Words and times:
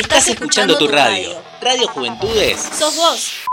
Estás 0.00 0.28
escuchando 0.28 0.78
tu 0.78 0.88
radio. 0.88 1.42
Radio 1.60 1.86
Juventudes. 1.88 2.58
Sos 2.58 2.96
vos. 2.96 3.44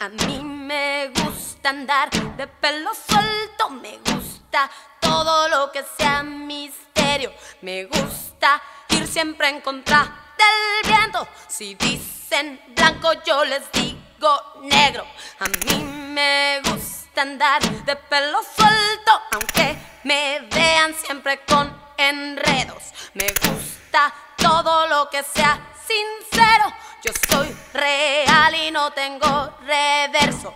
A 0.00 0.08
mí 0.08 0.40
me 0.42 1.12
gusta 1.14 1.68
andar 1.68 2.10
de 2.10 2.48
pelo 2.48 2.90
suelto, 2.92 3.70
me 3.70 3.98
gusta 3.98 4.68
todo 5.00 5.48
lo 5.48 5.70
que 5.70 5.84
sea 5.96 6.24
misterio, 6.24 7.32
me 7.62 7.84
gusta 7.84 8.60
ir 8.88 9.06
siempre 9.06 9.50
en 9.50 9.60
contra 9.60 10.34
del 10.36 10.92
viento. 10.92 11.28
Si 11.46 11.76
dicen 11.76 12.60
blanco, 12.74 13.12
yo 13.24 13.44
les 13.44 13.62
digo 13.70 14.60
negro. 14.62 15.06
A 15.38 15.44
mí 15.44 15.84
me 15.84 16.60
gusta 16.68 17.22
andar 17.22 17.62
de 17.62 17.94
pelo 17.94 18.40
suelto, 18.42 19.12
aunque 19.30 19.78
me 20.02 20.40
vean 20.50 20.92
siempre 20.94 21.38
con 21.46 21.83
enredos. 21.96 22.92
Me 23.14 23.26
gusta 23.26 24.12
todo 24.36 24.86
lo 24.86 25.08
que 25.10 25.22
sea 25.22 25.58
sincero. 25.86 26.72
Yo 27.02 27.12
soy 27.30 27.54
real 27.72 28.54
y 28.54 28.70
no 28.70 28.90
tengo 28.92 29.50
reverso. 29.66 30.54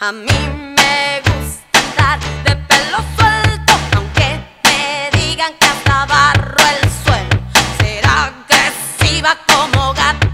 A 0.00 0.12
mí 0.12 0.38
me 0.76 1.20
gusta 1.22 1.78
andar 1.78 2.20
de 2.44 2.54
pelo 2.54 2.98
suelto, 3.16 3.72
aunque 3.96 4.40
me 4.64 5.10
digan 5.18 5.52
que 5.54 5.66
hasta 5.66 6.06
barro 6.06 6.56
el 6.56 6.90
suelo. 7.02 7.40
Ser 7.80 8.06
agresiva 8.06 9.36
como 9.46 9.92
gata 9.94 10.27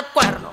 al 0.00 0.06
cuerno. 0.12 0.49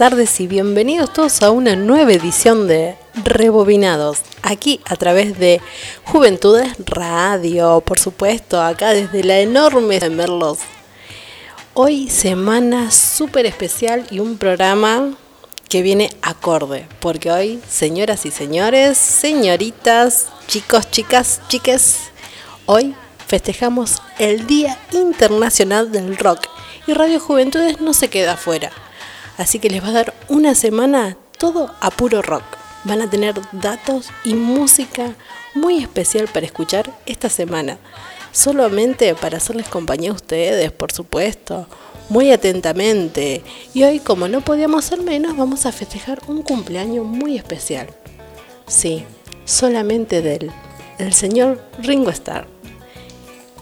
Tardes 0.00 0.40
y 0.40 0.46
bienvenidos 0.46 1.12
todos 1.12 1.42
a 1.42 1.50
una 1.50 1.76
nueva 1.76 2.10
edición 2.14 2.66
de 2.66 2.96
Rebobinados, 3.22 4.20
aquí 4.40 4.80
a 4.86 4.96
través 4.96 5.38
de 5.38 5.60
Juventudes 6.04 6.72
Radio, 6.86 7.82
por 7.82 7.98
supuesto, 7.98 8.62
acá 8.62 8.94
desde 8.94 9.22
la 9.22 9.40
enorme 9.40 10.00
de 10.00 10.08
Merlos. 10.08 10.60
Hoy 11.74 12.08
semana 12.08 12.90
súper 12.90 13.44
especial 13.44 14.06
y 14.10 14.20
un 14.20 14.38
programa 14.38 15.18
que 15.68 15.82
viene 15.82 16.08
acorde, 16.22 16.88
porque 17.00 17.30
hoy, 17.30 17.60
señoras 17.68 18.24
y 18.24 18.30
señores, 18.30 18.96
señoritas, 18.96 20.28
chicos, 20.46 20.90
chicas, 20.90 21.42
chiques, 21.48 21.98
hoy 22.64 22.94
festejamos 23.26 24.00
el 24.18 24.46
Día 24.46 24.78
Internacional 24.92 25.92
del 25.92 26.16
Rock 26.16 26.46
y 26.86 26.94
Radio 26.94 27.20
Juventudes 27.20 27.82
no 27.82 27.92
se 27.92 28.08
queda 28.08 28.32
afuera. 28.32 28.72
Así 29.40 29.58
que 29.58 29.70
les 29.70 29.82
va 29.82 29.88
a 29.88 29.92
dar 29.92 30.14
una 30.28 30.54
semana 30.54 31.16
todo 31.38 31.74
a 31.80 31.90
puro 31.90 32.20
rock. 32.20 32.42
Van 32.84 33.00
a 33.00 33.08
tener 33.08 33.40
datos 33.52 34.10
y 34.22 34.34
música 34.34 35.14
muy 35.54 35.78
especial 35.78 36.28
para 36.28 36.44
escuchar 36.44 36.90
esta 37.06 37.30
semana. 37.30 37.78
Solamente 38.32 39.14
para 39.14 39.38
hacerles 39.38 39.66
compañía 39.66 40.10
a 40.10 40.14
ustedes, 40.14 40.70
por 40.72 40.92
supuesto. 40.92 41.66
Muy 42.10 42.30
atentamente. 42.30 43.42
Y 43.72 43.84
hoy, 43.84 43.98
como 44.00 44.28
no 44.28 44.42
podíamos 44.42 44.84
ser 44.84 45.00
menos, 45.00 45.34
vamos 45.38 45.64
a 45.64 45.72
festejar 45.72 46.20
un 46.26 46.42
cumpleaños 46.42 47.06
muy 47.06 47.38
especial. 47.38 47.88
Sí, 48.66 49.04
solamente 49.46 50.20
de 50.20 50.34
él, 50.34 50.50
el 50.98 51.14
señor 51.14 51.66
Ringo 51.78 52.10
Starr. 52.10 52.46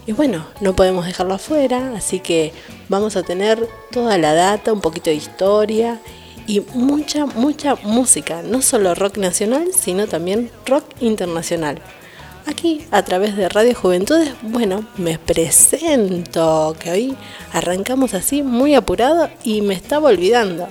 Y 0.09 0.13
bueno, 0.13 0.45
no 0.61 0.75
podemos 0.75 1.07
dejarlo 1.07 1.35
afuera, 1.35 1.93
así 1.95 2.19
que 2.19 2.53
vamos 2.89 3.17
a 3.17 3.23
tener 3.23 3.69
toda 3.91 4.19
la 4.19 4.35
data, 4.35 4.73
un 4.73 4.81
poquito 4.81 5.11
de 5.11 5.17
historia 5.17 6.01
y 6.47 6.61
mucha, 6.75 7.27
mucha 7.27 7.77
música, 7.77 8.43
no 8.43 8.63
solo 8.63 8.95
rock 8.95 9.19
nacional, 9.19 9.69
sino 9.79 10.07
también 10.07 10.51
rock 10.67 10.85
internacional. 11.01 11.81
Aquí, 12.47 12.87
a 12.91 13.03
través 13.03 13.37
de 13.37 13.51
Radio 13.51 13.75
Juventudes, 13.75 14.31
bueno, 14.41 14.87
me 14.97 15.19
presento, 15.19 16.75
que 16.81 16.91
hoy 16.91 17.17
arrancamos 17.53 18.15
así 18.15 18.43
muy 18.43 18.75
apurado 18.75 19.29
y 19.45 19.61
me 19.61 19.75
estaba 19.75 20.09
olvidando. 20.09 20.67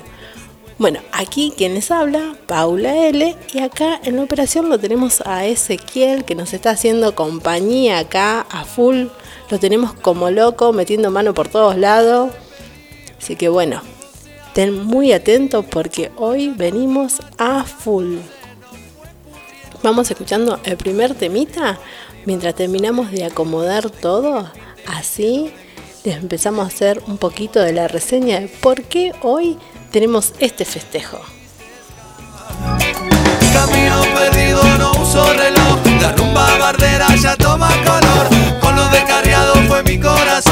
Bueno, 0.80 1.00
aquí 1.12 1.54
quien 1.56 1.74
les 1.74 1.90
habla, 1.90 2.36
Paula 2.46 2.96
L. 3.08 3.36
Y 3.54 3.60
acá 3.60 4.00
en 4.04 4.16
la 4.16 4.24
operación 4.24 4.70
lo 4.70 4.80
tenemos 4.80 5.22
a 5.26 5.46
Ezequiel 5.46 6.24
que 6.24 6.36
nos 6.36 6.54
está 6.54 6.72
haciendo 6.72 7.16
compañía 7.16 8.00
acá 8.00 8.42
a 8.42 8.64
full. 8.64 9.08
Lo 9.50 9.60
tenemos 9.60 9.94
como 9.94 10.30
loco, 10.30 10.74
metiendo 10.74 11.12
mano 11.12 11.34
por 11.34 11.48
todos 11.48 11.78
lados. 11.78 12.32
Así 13.18 13.36
que 13.36 13.50
bueno, 13.50 13.82
estén 14.48 14.84
muy 14.84 15.14
atentos 15.14 15.66
porque 15.66 16.12
hoy 16.18 16.50
venimos 16.50 17.22
a 17.38 17.64
full. 17.64 18.18
Vamos 19.84 20.10
escuchando 20.12 20.60
el 20.64 20.76
primer 20.76 21.14
temita 21.14 21.80
mientras 22.26 22.56
terminamos 22.56 23.12
de 23.12 23.26
acomodar 23.26 23.90
todo. 23.90 24.50
Así 24.86 25.52
les 26.04 26.18
empezamos 26.18 26.66
a 26.66 26.68
hacer 26.68 27.02
un 27.08 27.18
poquito 27.18 27.60
de 27.60 27.74
la 27.74 27.88
reseña 27.88 28.40
de 28.40 28.48
por 28.48 28.84
qué 28.84 29.14
hoy 29.22 29.58
tenemos 29.92 30.34
este 30.40 30.66
festejo. 30.66 31.20
Camino 33.54 34.02
perdido, 34.14 34.64
no 34.78 34.92
uso 35.02 35.34
reloj. 35.34 35.80
La 36.02 36.12
rumba 36.12 36.58
bardera 36.58 37.16
ya 37.16 37.36
toma 37.36 37.70
color. 37.84 38.37
Descarriado 39.08 39.54
fue 39.70 39.84
mi 39.84 39.98
corazón. 39.98 40.47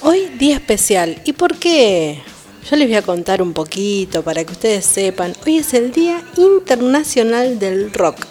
Hoy 0.01 0.27
día 0.39 0.56
especial. 0.56 1.22
¿Y 1.25 1.33
por 1.33 1.57
qué? 1.57 2.22
Yo 2.72 2.77
les 2.77 2.88
voy 2.88 2.95
a 2.95 3.01
contar 3.01 3.42
un 3.42 3.51
poquito 3.51 4.24
para 4.24 4.45
que 4.45 4.54
ustedes 4.54 4.86
sepan. 4.86 5.33
Hoy 5.45 5.57
es 5.57 5.74
el 5.74 5.92
Día 5.92 6.24
Internacional 6.38 7.60
del 7.60 7.92
Rock. 7.92 8.25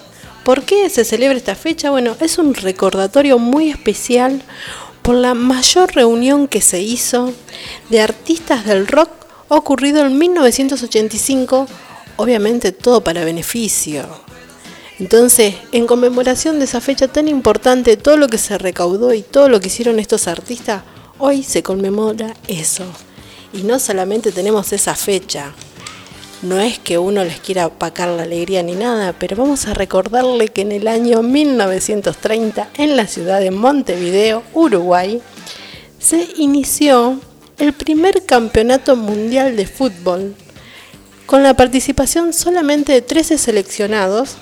¿Por 0.45 0.63
qué 0.63 0.89
se 0.89 1.05
celebra 1.05 1.37
esta 1.37 1.55
fecha? 1.55 1.91
Bueno, 1.91 2.17
es 2.21 2.39
un 2.39 2.55
recordatorio 2.55 3.39
muy 3.39 3.69
especial 3.69 4.43
por 5.05 5.17
la 5.17 5.35
mayor 5.35 5.95
reunión 5.95 6.49
que 6.49 6.63
se 6.63 6.81
hizo 6.81 7.31
de 7.91 8.01
artistas 8.01 8.65
del 8.65 8.87
rock 8.87 9.11
ocurrido 9.49 10.07
en 10.07 10.17
1985, 10.17 11.67
obviamente 12.17 12.73
todo 12.73 13.05
para 13.05 13.23
beneficio. 13.23 14.07
Entonces, 14.99 15.57
en 15.73 15.87
conmemoración 15.87 16.59
de 16.59 16.65
esa 16.65 16.81
fecha 16.81 17.07
tan 17.07 17.29
importante, 17.29 17.99
todo 17.99 18.17
lo 18.17 18.29
que 18.29 18.39
se 18.39 18.57
recaudó 18.57 19.13
y 19.13 19.21
todo 19.21 19.51
lo 19.51 19.61
que 19.61 19.67
hicieron 19.67 19.99
estos 19.99 20.27
artistas, 20.27 20.85
hoy 21.19 21.43
se 21.43 21.63
conmemora 21.63 22.35
eso. 22.49 22.85
Y 23.53 23.63
no 23.63 23.79
solamente 23.81 24.33
tenemos 24.33 24.73
esa 24.73 24.95
fecha, 24.95 25.53
no 26.45 26.61
es 26.61 26.79
que 26.79 26.99
uno 26.99 27.25
les 27.25 27.41
quiera 27.41 27.65
apacar 27.65 28.09
la 28.09 28.25
alegría 28.25 28.63
ni 28.63 28.75
nada, 28.75 29.15
pero 29.19 29.37
vamos 29.37 29.67
a 29.67 29.75
recordarle 29.75 30.49
que 30.49 30.61
en 30.61 30.73
el 30.73 30.89
año 30.89 31.23
1930, 31.23 32.69
en 32.77 32.97
la 32.97 33.07
ciudad 33.07 33.41
de 33.41 33.51
Montevideo, 33.51 34.43
Uruguay, 34.53 35.23
se 35.99 36.29
inició 36.37 37.19
el 37.59 37.73
primer 37.73 38.25
campeonato 38.27 38.95
mundial 38.95 39.57
de 39.57 39.67
fútbol, 39.67 40.35
con 41.27 41.43
la 41.43 41.55
participación 41.55 42.33
solamente 42.35 42.93
de 42.93 43.01
13 43.01 43.39
seleccionados, 43.39 44.37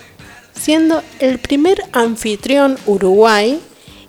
siendo 0.59 1.03
el 1.21 1.39
primer 1.39 1.85
anfitrión 1.93 2.77
Uruguay 2.87 3.61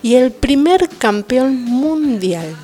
y 0.02 0.16
el 0.16 0.32
primer 0.32 0.90
campeón 0.90 1.64
mundial. 1.64 2.56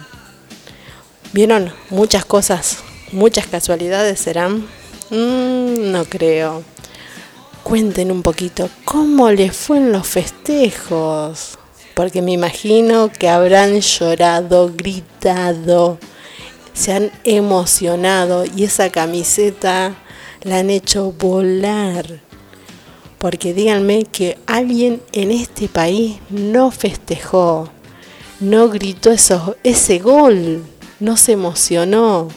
¿Vieron? 1.33 1.71
Muchas 1.91 2.25
cosas, 2.25 2.79
muchas 3.12 3.45
casualidades 3.45 4.19
serán. 4.19 4.78
Mm, 5.12 5.92
no 5.92 6.06
creo. 6.06 6.63
Cuenten 7.63 8.12
un 8.12 8.22
poquito 8.22 8.70
cómo 8.86 9.32
les 9.32 9.56
fue 9.56 9.78
en 9.78 9.92
los 9.92 10.08
festejos. 10.08 11.58
Porque 11.96 12.22
me 12.22 12.32
imagino 12.32 13.12
que 13.12 13.28
habrán 13.28 13.82
llorado, 13.82 14.72
gritado, 14.74 15.98
se 16.74 16.94
han 16.94 17.12
emocionado 17.24 18.46
y 18.46 18.63
esa 18.63 18.89
camiseta 18.89 19.96
la 20.44 20.60
han 20.60 20.70
hecho 20.70 21.12
volar. 21.12 22.22
Porque 23.18 23.54
díganme 23.54 24.06
que 24.06 24.38
alguien 24.46 25.01
en 25.12 25.32
este 25.32 25.68
país 25.68 26.20
no 26.30 26.72
festejó, 26.72 27.70
no 28.39 28.70
gritó 28.70 29.12
ese 29.12 30.00
gol, 30.00 30.63
no 31.00 31.18
se 31.18 31.34
emocionó 31.34 32.30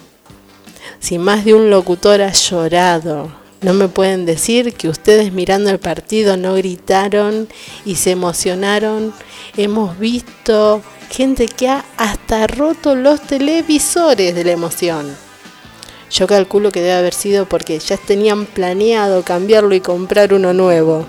si 1.01 1.19
más 1.19 1.45
de 1.45 1.55
un 1.55 1.71
locutor 1.71 2.23
ha 2.23 2.33
llorado. 2.33 3.31
No 3.63 3.75
me 3.75 3.89
pueden 3.89 4.27
decir 4.27 4.75
que 4.75 4.89
ustedes 4.89 5.33
mirando 5.33 5.71
el 5.71 5.79
partido 5.79 6.37
no 6.37 6.55
gritaron 6.55 7.49
y 7.85 7.95
se 7.95 8.11
emocionaron. 8.11 9.15
Hemos 9.57 9.99
visto 9.99 10.83
gente 11.11 11.47
que 11.47 11.69
ha 11.69 11.85
hasta 11.97 12.49
roto 12.49 12.97
los 12.97 13.21
televisores 13.21 14.35
de 14.35 14.45
la 14.45 14.53
emoción. 14.53 15.15
Yo 16.11 16.27
calculo 16.27 16.73
que 16.73 16.81
debe 16.81 16.93
haber 16.93 17.15
sido 17.15 17.47
porque 17.47 17.79
ya 17.79 17.97
tenían 17.97 18.47
planeado 18.47 19.23
cambiarlo 19.23 19.75
y 19.75 19.81
comprar 19.81 20.35
uno 20.35 20.53
nuevo. 20.53 21.07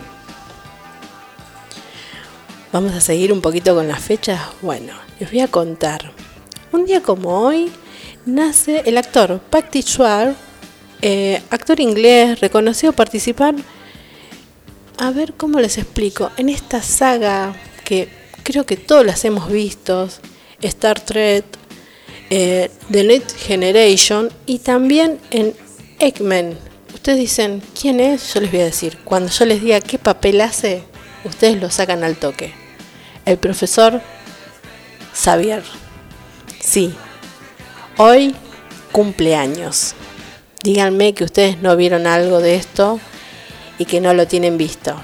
Vamos 2.71 2.93
a 2.93 3.01
seguir 3.01 3.33
un 3.33 3.41
poquito 3.41 3.75
con 3.75 3.87
las 3.87 4.01
fechas. 4.01 4.39
Bueno, 4.61 4.93
les 5.19 5.29
voy 5.29 5.41
a 5.41 5.47
contar. 5.47 6.11
Un 6.71 6.85
día 6.85 7.01
como 7.01 7.41
hoy, 7.41 7.71
nace 8.25 8.83
el 8.85 8.97
actor 8.97 9.39
Patrick 9.49 9.85
Swayze, 9.85 10.35
eh, 11.01 11.41
actor 11.49 11.79
inglés, 11.79 12.39
reconocido 12.39 12.93
participar, 12.93 13.55
a 14.97 15.11
ver 15.11 15.33
cómo 15.33 15.59
les 15.59 15.77
explico, 15.77 16.31
en 16.37 16.49
esta 16.49 16.81
saga 16.81 17.55
que 17.83 18.07
creo 18.43 18.65
que 18.65 18.77
todos 18.77 19.05
las 19.05 19.25
hemos 19.25 19.51
visto, 19.51 20.09
Star 20.61 20.99
Trek, 20.99 21.45
eh, 22.29 22.71
The 22.89 23.03
Next 23.03 23.37
Generation 23.37 24.29
y 24.45 24.59
también 24.59 25.19
en 25.29 25.53
Eggman. 25.99 26.57
Ustedes 26.93 27.19
dicen, 27.19 27.61
¿quién 27.79 27.99
es? 27.99 28.33
Yo 28.33 28.39
les 28.39 28.51
voy 28.51 28.61
a 28.61 28.65
decir. 28.65 28.97
Cuando 29.03 29.29
yo 29.29 29.45
les 29.45 29.61
diga 29.61 29.81
qué 29.81 29.99
papel 29.99 30.39
hace, 30.41 30.83
ustedes 31.25 31.61
lo 31.61 31.69
sacan 31.69 32.03
al 32.03 32.15
toque. 32.15 32.53
El 33.25 33.37
profesor 33.37 34.01
Xavier. 35.13 35.63
Sí, 36.61 36.93
Hoy 37.97 38.35
cumpleaños. 38.91 39.93
Díganme 40.63 41.13
que 41.13 41.23
ustedes 41.23 41.61
no 41.61 41.75
vieron 41.75 42.07
algo 42.07 42.39
de 42.39 42.55
esto 42.55 42.99
y 43.77 43.85
que 43.85 44.01
no 44.01 44.15
lo 44.15 44.25
tienen 44.25 44.57
visto. 44.57 44.95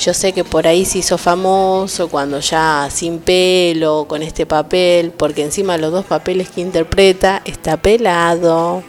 Yo 0.00 0.14
sé 0.14 0.32
que 0.32 0.42
por 0.42 0.66
ahí 0.66 0.84
se 0.84 0.98
hizo 0.98 1.16
famoso 1.16 2.08
cuando 2.08 2.40
ya 2.40 2.88
sin 2.90 3.20
pelo, 3.20 4.06
con 4.08 4.24
este 4.24 4.46
papel, 4.46 5.12
porque 5.12 5.44
encima 5.44 5.78
los 5.78 5.92
dos 5.92 6.04
papeles 6.04 6.50
que 6.50 6.60
interpreta 6.60 7.40
está 7.44 7.76
pelado. 7.76 8.82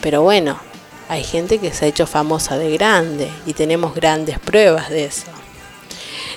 Pero 0.00 0.22
bueno, 0.22 0.60
hay 1.08 1.24
gente 1.24 1.58
que 1.58 1.72
se 1.72 1.86
ha 1.86 1.88
hecho 1.88 2.06
famosa 2.06 2.56
de 2.56 2.70
grande 2.70 3.32
y 3.46 3.54
tenemos 3.54 3.96
grandes 3.96 4.38
pruebas 4.38 4.90
de 4.90 5.06
eso. 5.06 5.26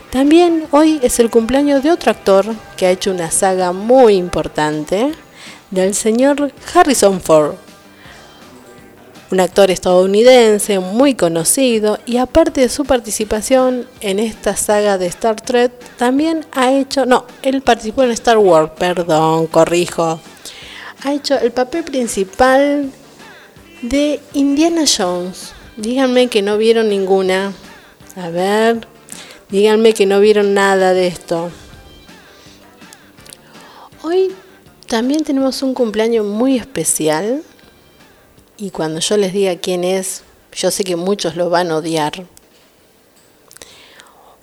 También 0.10 0.65
hoy 0.72 1.00
es 1.04 1.20
el 1.20 1.30
cumpleaños 1.30 1.84
de 1.84 1.92
otro 1.92 2.10
actor 2.10 2.46
que 2.75 2.88
ha 2.88 2.92
hecho 2.92 3.12
una 3.12 3.30
saga 3.30 3.72
muy 3.72 4.15
importante, 4.15 5.13
del 5.72 5.93
señor 5.93 6.51
Harrison 6.74 7.22
Ford, 7.22 7.55
un 9.31 9.39
actor 9.39 9.72
estadounidense 9.72 10.79
muy 10.79 11.15
conocido 11.15 12.00
y 12.05 12.17
aparte 12.17 12.62
de 12.62 12.69
su 12.69 12.86
participación 12.86 13.88
en 14.00 14.19
esta 14.19 14.55
saga 14.55 14.98
de 14.98 15.07
Star 15.07 15.41
Trek, 15.41 15.72
también 15.98 16.45
ha 16.51 16.72
hecho, 16.72 17.05
no, 17.05 17.25
él 17.41 17.62
participó 17.62 18.03
en 18.03 18.12
Star 18.12 18.38
Wars, 18.38 18.72
perdón, 18.77 19.48
corrijo, 19.48 20.19
ha 21.03 21.13
hecho 21.13 21.38
el 21.38 21.51
papel 21.51 21.84
principal 21.84 22.91
de 23.81 24.19
Indiana 24.34 24.86
Jones. 24.86 25.53
Díganme 25.77 26.27
que 26.27 26.41
no 26.41 26.57
vieron 26.57 26.89
ninguna. 26.89 27.53
A 28.15 28.29
ver, 28.29 28.88
díganme 29.50 29.93
que 29.93 30.05
no 30.05 30.19
vieron 30.19 30.53
nada 30.53 30.93
de 30.93 31.07
esto. 31.07 31.51
Hoy 34.01 34.31
también 34.88 35.24
tenemos 35.24 35.63
un 35.63 35.74
cumpleaños 35.74 36.25
muy 36.25 36.58
especial 36.58 37.44
y 38.58 38.70
cuando 38.70 39.00
yo 39.00 39.18
les 39.18 39.34
diga 39.34 39.56
quién 39.58 39.84
es, 39.84 40.24
yo 40.54 40.72
sé 40.72 40.84
que 40.84 40.96
muchos 40.96 41.36
lo 41.36 41.50
van 41.50 41.72
a 41.72 41.77
odiar. 41.77 42.25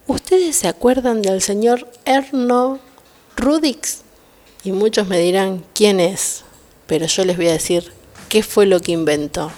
¿Ustedes 0.07 0.57
se 0.57 0.69
acuerdan 0.69 1.23
del 1.23 1.41
señor 1.41 1.89
Erno 2.05 2.81
Rudix? 3.37 4.03
Y 4.65 4.73
muchos 4.73 5.09
me 5.09 5.19
dirán 5.19 5.65
quién 5.75 6.01
es, 6.01 6.43
pero 6.87 7.07
yo 7.07 7.25
les 7.25 7.37
voy 7.37 7.49
a 7.49 7.53
decir 7.53 7.93
qué 8.29 8.43
fue 8.43 8.67
lo 8.67 8.81
que 8.81 8.93
inventó, 8.93 9.51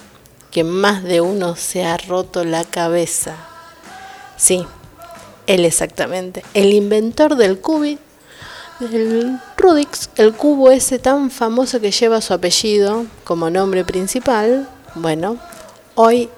que 0.50 0.64
más 0.64 1.03
de 1.03 1.21
uno 1.21 1.57
se 1.57 1.85
ha 1.85 1.97
roto 1.97 2.45
la 2.45 2.64
cabeza. 2.64 3.37
Sí, 4.37 4.64
él 5.47 5.64
exactamente, 5.64 6.45
el 6.55 6.73
inventor 6.73 7.37
del 7.37 7.61
qubit 7.61 7.99
del 8.91 9.38
Rubik's, 9.57 10.11
el 10.17 10.35
cubo 10.35 10.71
ese 10.71 10.99
tan 10.99 11.31
famoso 11.31 11.81
que 11.81 11.91
lleva 11.91 12.21
su 12.21 12.35
apellido 12.35 13.07
como 13.25 13.50
nombre 13.50 13.85
principal. 13.85 14.69
Bueno, 14.95 15.38
hoy 15.95 16.29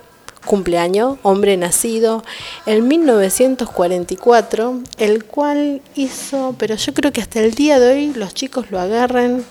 cumpleaños, 0.44 1.18
hombre 1.22 1.56
nacido 1.56 2.24
en 2.64 2.88
1944, 2.88 4.80
el 4.98 5.24
cual 5.24 5.82
hizo, 5.94 6.54
pero 6.58 6.76
yo 6.76 6.94
creo 6.94 7.12
que 7.12 7.20
hasta 7.20 7.40
el 7.40 7.52
día 7.52 7.78
de 7.78 7.92
hoy 7.92 8.12
los 8.14 8.32
chicos 8.32 8.70
lo 8.70 8.80
agarran 8.80 9.44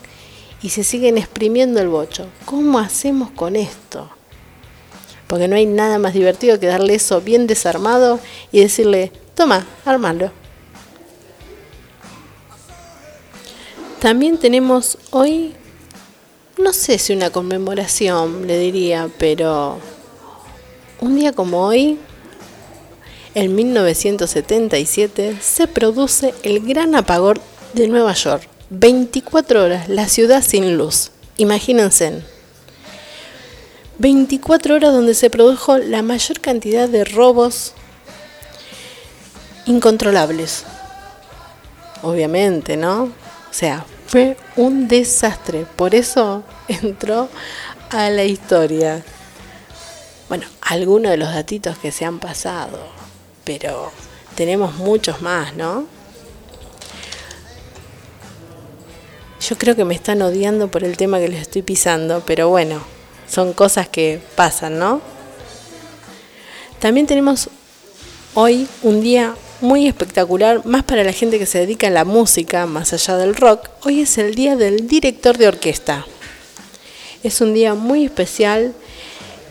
y 0.61 0.69
se 0.69 0.83
siguen 0.83 1.17
exprimiendo 1.17 1.79
el 1.79 1.89
bocho. 1.89 2.25
¿Cómo 2.45 2.79
hacemos 2.79 3.29
con 3.31 3.55
esto? 3.55 4.09
Porque 5.27 5.47
no 5.47 5.55
hay 5.55 5.65
nada 5.65 5.99
más 5.99 6.13
divertido 6.13 6.59
que 6.59 6.67
darle 6.67 6.95
eso 6.95 7.21
bien 7.21 7.45
desarmado 7.45 8.19
y 8.51 8.61
decirle, 8.61 9.11
toma, 9.35 9.65
armalo. 9.85 10.31
También 14.05 14.37
tenemos 14.37 14.99
hoy, 15.09 15.55
no 16.59 16.73
sé 16.73 16.99
si 16.99 17.11
una 17.11 17.31
conmemoración, 17.31 18.45
le 18.45 18.59
diría, 18.59 19.09
pero 19.17 19.79
un 21.01 21.15
día 21.15 21.33
como 21.33 21.65
hoy, 21.65 21.97
en 23.33 23.55
1977, 23.55 25.37
se 25.41 25.67
produce 25.67 26.35
el 26.43 26.59
gran 26.67 26.93
apagón 26.93 27.39
de 27.73 27.87
Nueva 27.87 28.13
York. 28.13 28.47
24 28.69 29.63
horas, 29.63 29.89
la 29.89 30.07
ciudad 30.07 30.43
sin 30.43 30.77
luz. 30.77 31.09
Imagínense. 31.37 32.21
24 33.97 34.75
horas 34.75 34.93
donde 34.93 35.15
se 35.15 35.31
produjo 35.31 35.79
la 35.79 36.03
mayor 36.03 36.41
cantidad 36.41 36.87
de 36.87 37.05
robos 37.05 37.73
incontrolables. 39.65 40.63
Obviamente, 42.03 42.77
¿no? 42.77 43.05
O 43.05 43.57
sea, 43.57 43.83
fue 44.07 44.37
un 44.55 44.87
desastre. 44.87 45.65
Por 45.75 45.95
eso 45.95 46.43
entró 46.67 47.29
a 47.89 48.09
la 48.09 48.23
historia. 48.23 49.03
Bueno, 50.29 50.45
algunos 50.61 51.11
de 51.11 51.17
los 51.17 51.33
datitos 51.33 51.77
que 51.77 51.91
se 51.91 52.05
han 52.05 52.19
pasado, 52.19 52.79
pero 53.43 53.91
tenemos 54.35 54.75
muchos 54.75 55.21
más, 55.21 55.55
¿no? 55.55 55.85
Yo 59.47 59.57
creo 59.57 59.75
que 59.75 59.85
me 59.85 59.93
están 59.93 60.23
odiando 60.23 60.69
por 60.69 60.83
el 60.83 60.97
tema 60.97 61.19
que 61.19 61.27
les 61.27 61.41
estoy 61.41 61.61
pisando, 61.61 62.23
pero 62.25 62.49
bueno, 62.49 62.81
son 63.27 63.53
cosas 63.53 63.87
que 63.87 64.19
pasan, 64.35 64.79
¿no? 64.79 65.01
También 66.79 67.05
tenemos 67.05 67.49
hoy 68.33 68.67
un 68.81 69.01
día 69.01 69.35
muy 69.61 69.87
espectacular, 69.87 70.65
más 70.65 70.83
para 70.83 71.03
la 71.03 71.13
gente 71.13 71.39
que 71.39 71.45
se 71.45 71.59
dedica 71.59 71.87
a 71.87 71.91
la 71.91 72.05
música, 72.05 72.65
más 72.65 72.93
allá 72.93 73.17
del 73.17 73.35
rock. 73.35 73.69
Hoy 73.83 74.01
es 74.01 74.17
el 74.17 74.35
día 74.35 74.55
del 74.55 74.87
director 74.87 75.37
de 75.37 75.47
orquesta. 75.47 76.05
Es 77.23 77.41
un 77.41 77.53
día 77.53 77.73
muy 77.73 78.05
especial 78.05 78.73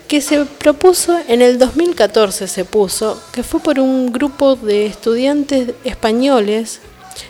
que 0.09 0.21
se 0.21 0.45
propuso 0.45 1.19
en 1.29 1.43
el 1.43 1.59
2014 1.59 2.47
se 2.47 2.65
puso, 2.65 3.21
que 3.33 3.43
fue 3.43 3.61
por 3.61 3.81
un 3.81 4.13
grupo 4.13 4.55
de 4.55 4.87
estudiantes 4.87 5.71
españoles 5.85 6.81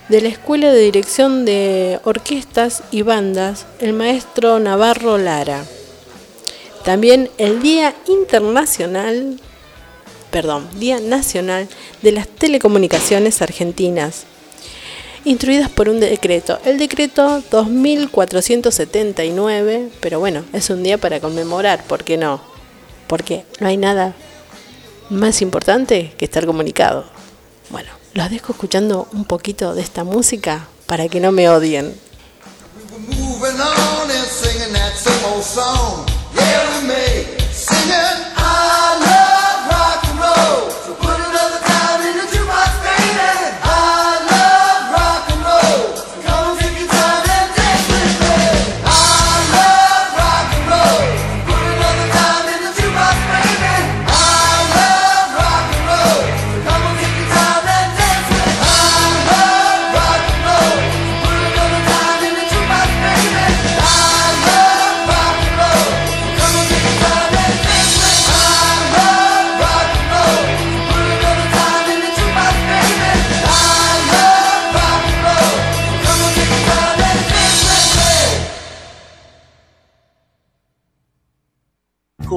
de 0.08 0.20
la 0.20 0.28
Escuela 0.28 0.72
de 0.72 0.80
Dirección 0.80 1.44
de 1.44 2.00
Orquestas 2.04 2.82
y 2.90 3.02
Bandas, 3.02 3.66
el 3.80 3.92
maestro 3.92 4.58
Navarro 4.58 5.18
Lara. 5.18 5.64
También 6.84 7.30
el 7.38 7.62
Día 7.62 7.94
Internacional, 8.08 9.40
perdón, 10.34 10.68
Día 10.80 10.98
Nacional 10.98 11.68
de 12.02 12.10
las 12.10 12.26
Telecomunicaciones 12.26 13.40
Argentinas, 13.40 14.24
instruidas 15.24 15.70
por 15.70 15.88
un 15.88 16.00
decreto, 16.00 16.58
el 16.64 16.76
decreto 16.76 17.40
2479, 17.52 19.90
pero 20.00 20.18
bueno, 20.18 20.44
es 20.52 20.70
un 20.70 20.82
día 20.82 20.98
para 20.98 21.20
conmemorar, 21.20 21.84
¿por 21.84 22.02
qué 22.02 22.16
no? 22.16 22.40
Porque 23.06 23.44
no 23.60 23.68
hay 23.68 23.76
nada 23.76 24.16
más 25.08 25.40
importante 25.40 26.12
que 26.18 26.24
estar 26.24 26.46
comunicado. 26.46 27.04
Bueno, 27.70 27.90
los 28.14 28.28
dejo 28.28 28.54
escuchando 28.54 29.06
un 29.12 29.26
poquito 29.26 29.76
de 29.76 29.82
esta 29.82 30.02
música 30.02 30.66
para 30.86 31.08
que 31.08 31.20
no 31.20 31.30
me 31.30 31.48
odien. 31.48 31.94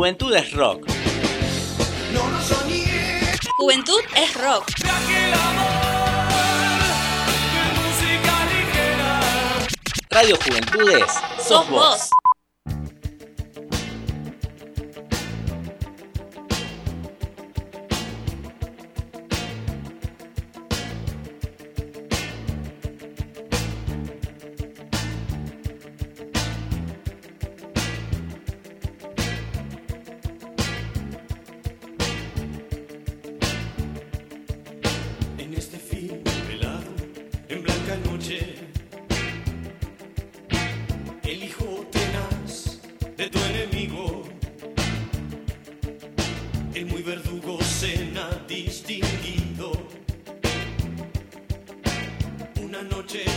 Juventud 0.07 0.33
es 0.35 0.53
rock. 0.53 0.87
No 2.13 2.29
lo 2.29 2.41
soñé. 2.41 3.33
Juventud 3.57 3.99
es 4.15 4.33
rock. 4.35 4.63
Radio 10.09 10.37
Juventudes 10.37 11.11
sos 11.45 11.69
vos. 11.69 12.09
Una 52.79 52.87
noche 52.95 53.36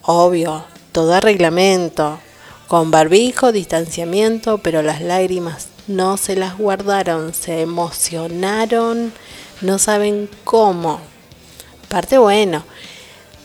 Obvio, 0.00 0.64
todo 0.92 1.12
a 1.12 1.20
reglamento 1.20 2.18
con 2.68 2.90
barbijo, 2.90 3.52
distanciamiento, 3.52 4.58
pero 4.58 4.82
las 4.82 5.00
lágrimas 5.00 5.68
no 5.86 6.16
se 6.16 6.36
las 6.36 6.56
guardaron, 6.56 7.34
se 7.34 7.60
emocionaron, 7.60 9.12
no 9.60 9.78
saben 9.78 10.28
cómo. 10.44 11.00
Parte 11.88 12.18
bueno, 12.18 12.64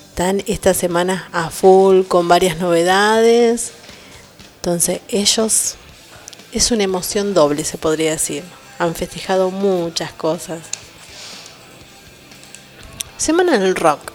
están 0.09 0.43
esta 0.47 0.73
semana 0.73 1.29
a 1.31 1.49
full 1.49 2.03
con 2.03 2.27
varias 2.27 2.57
novedades, 2.57 3.71
entonces 4.57 5.01
ellos 5.07 5.75
es 6.51 6.71
una 6.71 6.83
emoción 6.83 7.33
doble, 7.33 7.63
se 7.63 7.77
podría 7.77 8.11
decir. 8.11 8.43
Han 8.79 8.95
festejado 8.95 9.51
muchas 9.51 10.11
cosas. 10.13 10.59
Semana 13.17 13.59
del 13.59 13.75
rock. 13.75 14.13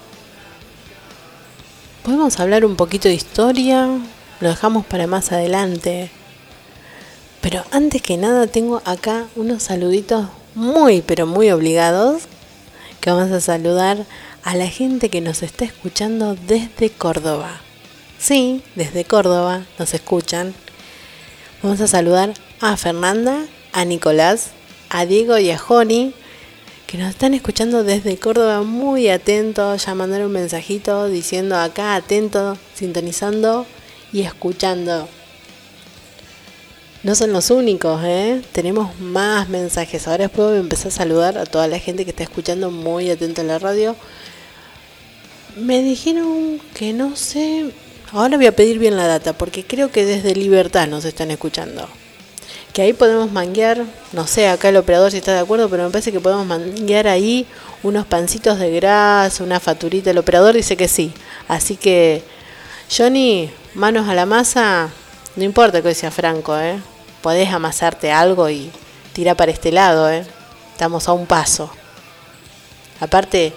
Podemos 2.02 2.40
hablar 2.40 2.64
un 2.64 2.76
poquito 2.76 3.08
de 3.08 3.14
historia, 3.14 3.88
lo 4.40 4.48
dejamos 4.48 4.84
para 4.84 5.06
más 5.06 5.32
adelante. 5.32 6.10
Pero 7.40 7.64
antes 7.70 8.00
que 8.02 8.16
nada 8.16 8.46
tengo 8.46 8.82
acá 8.84 9.26
unos 9.36 9.64
saluditos 9.64 10.28
muy 10.54 11.02
pero 11.02 11.26
muy 11.26 11.50
obligados 11.50 12.22
que 13.00 13.10
vamos 13.10 13.32
a 13.32 13.40
saludar 13.40 14.06
a 14.42 14.56
la 14.56 14.68
gente 14.68 15.08
que 15.10 15.20
nos 15.20 15.42
está 15.42 15.64
escuchando 15.64 16.36
desde 16.46 16.90
Córdoba. 16.90 17.60
Sí, 18.18 18.62
desde 18.74 19.04
Córdoba 19.04 19.64
nos 19.78 19.92
escuchan. 19.92 20.54
Vamos 21.62 21.80
a 21.80 21.86
saludar 21.86 22.32
a 22.60 22.76
Fernanda, 22.76 23.44
a 23.72 23.84
Nicolás, 23.84 24.50
a 24.88 25.04
Diego 25.06 25.38
y 25.38 25.50
a 25.50 25.58
Joni 25.58 26.14
que 26.86 26.98
nos 26.98 27.10
están 27.10 27.34
escuchando 27.34 27.82
desde 27.82 28.16
Córdoba 28.18 28.62
muy 28.62 29.08
atentos, 29.08 29.84
ya 29.84 29.94
mandaron 29.94 30.28
un 30.28 30.32
mensajito 30.32 31.08
diciendo 31.08 31.56
acá 31.56 31.96
atento, 31.96 32.56
sintonizando 32.74 33.66
y 34.14 34.22
escuchando. 34.22 35.09
No 37.03 37.16
son 37.16 37.33
los 37.33 37.50
únicos, 37.50 38.00
¿eh? 38.05 38.40
Tenemos 38.53 38.98
más 39.00 39.48
mensajes. 39.48 40.07
Ahora 40.07 40.29
después 40.29 40.48
voy 40.48 40.57
a 40.57 40.61
empezar 40.61 40.87
a 40.87 40.90
saludar 40.92 41.37
a 41.37 41.44
toda 41.44 41.66
la 41.66 41.81
gente 41.81 42.05
que 42.05 42.12
está 42.12 42.22
escuchando 42.22 42.70
muy 42.70 43.11
atenta 43.11 43.42
a 43.42 43.44
la 43.44 43.59
radio. 43.59 43.96
Me 45.57 45.83
dijeron 45.83 46.61
que 46.74 46.92
no 46.92 47.16
sé. 47.16 47.72
Ahora 48.12 48.37
voy 48.37 48.46
a 48.46 48.55
pedir 48.55 48.79
bien 48.79 48.96
la 48.96 49.09
data 49.09 49.33
porque 49.33 49.66
creo 49.66 49.90
que 49.90 50.07
desde 50.07 50.37
Libertad 50.37 50.87
nos 50.87 51.05
están 51.05 51.33
escuchando. 51.33 51.88
Que 52.72 52.83
ahí 52.83 52.92
podemos 52.92 53.33
manguear, 53.33 53.85
no 54.12 54.27
sé 54.29 54.46
acá 54.46 54.68
el 54.68 54.77
operador 54.77 55.11
si 55.11 55.18
está 55.18 55.33
de 55.33 55.40
acuerdo, 55.40 55.68
pero 55.68 55.85
me 55.85 55.90
parece 55.90 56.12
que 56.12 56.20
podemos 56.20 56.46
manguear 56.46 57.09
ahí 57.09 57.46
unos 57.83 58.07
pancitos 58.07 58.61
de 58.61 58.70
grasa, 58.70 59.42
una 59.42 59.59
faturita. 59.59 60.11
El 60.12 60.18
operador 60.18 60.55
dice 60.55 60.77
que 60.77 60.87
sí. 60.87 61.12
Así 61.48 61.77
que, 61.77 62.22
Johnny, 62.90 63.50
manos 63.74 64.08
a 64.08 64.14
la 64.14 64.26
masa, 64.26 64.90
no 65.36 65.42
importa 65.42 65.82
que 65.82 65.94
sea 65.94 66.10
Franco, 66.10 66.56
¿eh? 66.58 66.78
Podés 67.22 67.50
amasarte 67.50 68.12
algo 68.12 68.48
y 68.50 68.70
tirar 69.12 69.36
para 69.36 69.50
este 69.50 69.72
lado, 69.72 70.10
¿eh? 70.10 70.24
Estamos 70.72 71.08
a 71.08 71.12
un 71.12 71.26
paso. 71.26 71.70
Aparte, 73.00 73.54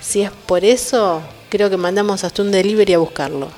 si 0.00 0.22
es 0.22 0.30
por 0.30 0.64
eso, 0.64 1.22
creo 1.48 1.70
que 1.70 1.76
mandamos 1.76 2.22
hasta 2.22 2.42
un 2.42 2.52
delivery 2.52 2.94
a 2.94 2.98
buscarlo. 2.98 3.48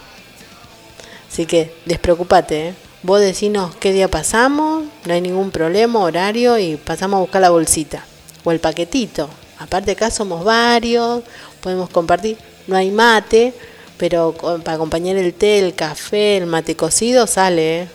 Así 1.30 1.46
que 1.46 1.74
despreocupate, 1.84 2.68
¿eh? 2.68 2.74
Vos 3.02 3.20
decinos 3.20 3.74
qué 3.76 3.92
día 3.92 4.08
pasamos, 4.08 4.84
no 5.04 5.12
hay 5.12 5.20
ningún 5.20 5.50
problema, 5.50 6.00
horario, 6.00 6.58
y 6.58 6.76
pasamos 6.76 7.18
a 7.18 7.20
buscar 7.20 7.42
la 7.42 7.50
bolsita 7.50 8.04
o 8.44 8.52
el 8.52 8.60
paquetito. 8.60 9.28
Aparte 9.58 9.92
acá 9.92 10.10
somos 10.10 10.44
varios, 10.44 11.22
podemos 11.60 11.90
compartir, 11.90 12.38
no 12.66 12.76
hay 12.76 12.90
mate, 12.90 13.52
pero 13.98 14.32
para 14.32 14.74
acompañar 14.74 15.16
el 15.16 15.34
té, 15.34 15.58
el 15.58 15.74
café, 15.74 16.38
el 16.38 16.46
mate 16.46 16.76
cocido 16.76 17.26
sale. 17.26 17.82
¿eh? 17.82 17.88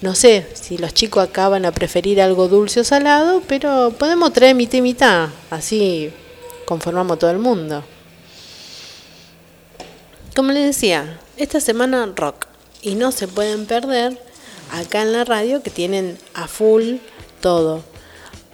No 0.00 0.14
sé 0.14 0.46
si 0.54 0.78
los 0.78 0.92
chicos 0.92 1.24
acá 1.24 1.48
van 1.48 1.64
a 1.64 1.72
preferir 1.72 2.20
algo 2.20 2.48
dulce 2.48 2.80
o 2.80 2.84
salado, 2.84 3.42
pero 3.48 3.94
podemos 3.98 4.32
traer 4.32 4.54
mitad 4.54 4.78
y 4.78 4.82
mitad, 4.82 5.28
así 5.50 6.12
conformamos 6.66 7.18
todo 7.18 7.30
el 7.30 7.38
mundo. 7.38 7.82
Como 10.36 10.52
les 10.52 10.66
decía, 10.66 11.18
esta 11.36 11.60
semana 11.60 12.12
rock 12.14 12.46
y 12.82 12.94
no 12.94 13.10
se 13.10 13.26
pueden 13.26 13.66
perder 13.66 14.22
acá 14.70 15.02
en 15.02 15.12
la 15.12 15.24
radio 15.24 15.62
que 15.62 15.70
tienen 15.70 16.18
a 16.34 16.46
full 16.46 16.96
todo. 17.40 17.82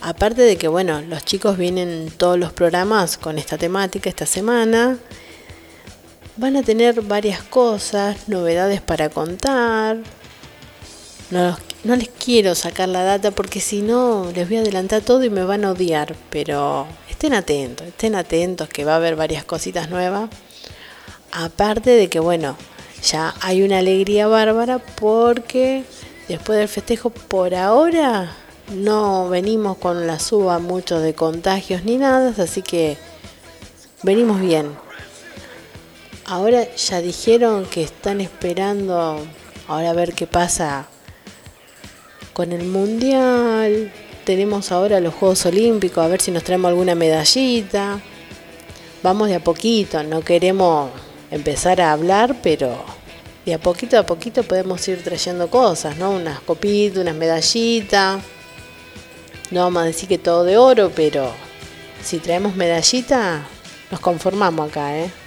Aparte 0.00 0.42
de 0.42 0.56
que, 0.56 0.68
bueno, 0.68 1.00
los 1.02 1.24
chicos 1.24 1.56
vienen 1.56 2.12
todos 2.16 2.38
los 2.38 2.52
programas 2.52 3.16
con 3.16 3.38
esta 3.38 3.56
temática 3.58 4.08
esta 4.10 4.26
semana. 4.26 4.98
Van 6.36 6.56
a 6.56 6.64
tener 6.64 7.00
varias 7.02 7.42
cosas, 7.42 8.28
novedades 8.28 8.80
para 8.80 9.08
contar. 9.08 9.98
No, 11.30 11.56
no 11.84 11.94
les 11.94 12.08
quiero 12.08 12.56
sacar 12.56 12.88
la 12.88 13.04
data 13.04 13.30
porque 13.30 13.60
si 13.60 13.82
no 13.82 14.32
les 14.34 14.48
voy 14.48 14.58
a 14.58 14.60
adelantar 14.60 15.02
todo 15.02 15.22
y 15.22 15.30
me 15.30 15.44
van 15.44 15.64
a 15.64 15.70
odiar. 15.70 16.16
Pero 16.30 16.88
estén 17.08 17.34
atentos, 17.34 17.86
estén 17.86 18.16
atentos 18.16 18.68
que 18.68 18.84
va 18.84 18.94
a 18.94 18.96
haber 18.96 19.14
varias 19.14 19.44
cositas 19.44 19.90
nuevas. 19.90 20.28
Aparte 21.30 21.90
de 21.90 22.08
que, 22.08 22.18
bueno, 22.18 22.56
ya 23.02 23.32
hay 23.40 23.62
una 23.62 23.78
alegría 23.78 24.26
bárbara 24.26 24.80
porque 24.80 25.84
después 26.26 26.58
del 26.58 26.68
festejo, 26.68 27.10
por 27.10 27.54
ahora, 27.54 28.34
no 28.72 29.28
venimos 29.28 29.76
con 29.76 30.08
la 30.08 30.18
suba 30.18 30.58
mucho 30.58 30.98
de 30.98 31.14
contagios 31.14 31.84
ni 31.84 31.96
nada, 31.96 32.34
así 32.42 32.62
que 32.62 32.96
venimos 34.02 34.40
bien. 34.40 34.83
Ahora 36.26 36.74
ya 36.74 37.02
dijeron 37.02 37.66
que 37.66 37.82
están 37.82 38.22
esperando 38.22 39.20
ahora 39.68 39.90
a 39.90 39.92
ver 39.92 40.14
qué 40.14 40.26
pasa 40.26 40.86
con 42.32 42.52
el 42.52 42.64
mundial. 42.64 43.92
Tenemos 44.24 44.72
ahora 44.72 45.00
los 45.00 45.12
Juegos 45.12 45.44
Olímpicos, 45.44 46.02
a 46.02 46.08
ver 46.08 46.22
si 46.22 46.30
nos 46.30 46.42
traemos 46.42 46.70
alguna 46.70 46.94
medallita. 46.94 48.00
Vamos 49.02 49.28
de 49.28 49.34
a 49.34 49.44
poquito, 49.44 50.02
no 50.02 50.22
queremos 50.22 50.90
empezar 51.30 51.82
a 51.82 51.92
hablar, 51.92 52.36
pero 52.42 52.82
de 53.44 53.52
a 53.52 53.58
poquito 53.58 53.98
a 53.98 54.06
poquito 54.06 54.44
podemos 54.44 54.88
ir 54.88 55.04
trayendo 55.04 55.50
cosas, 55.50 55.98
¿no? 55.98 56.12
Unas 56.12 56.40
copitas, 56.40 57.02
unas 57.02 57.16
medallitas. 57.16 58.22
No 59.50 59.60
vamos 59.60 59.82
a 59.82 59.86
decir 59.86 60.08
que 60.08 60.16
todo 60.16 60.44
de 60.44 60.56
oro, 60.56 60.90
pero 60.96 61.30
si 62.02 62.18
traemos 62.18 62.56
medallita, 62.56 63.46
nos 63.90 64.00
conformamos 64.00 64.70
acá, 64.70 64.96
¿eh? 64.96 65.23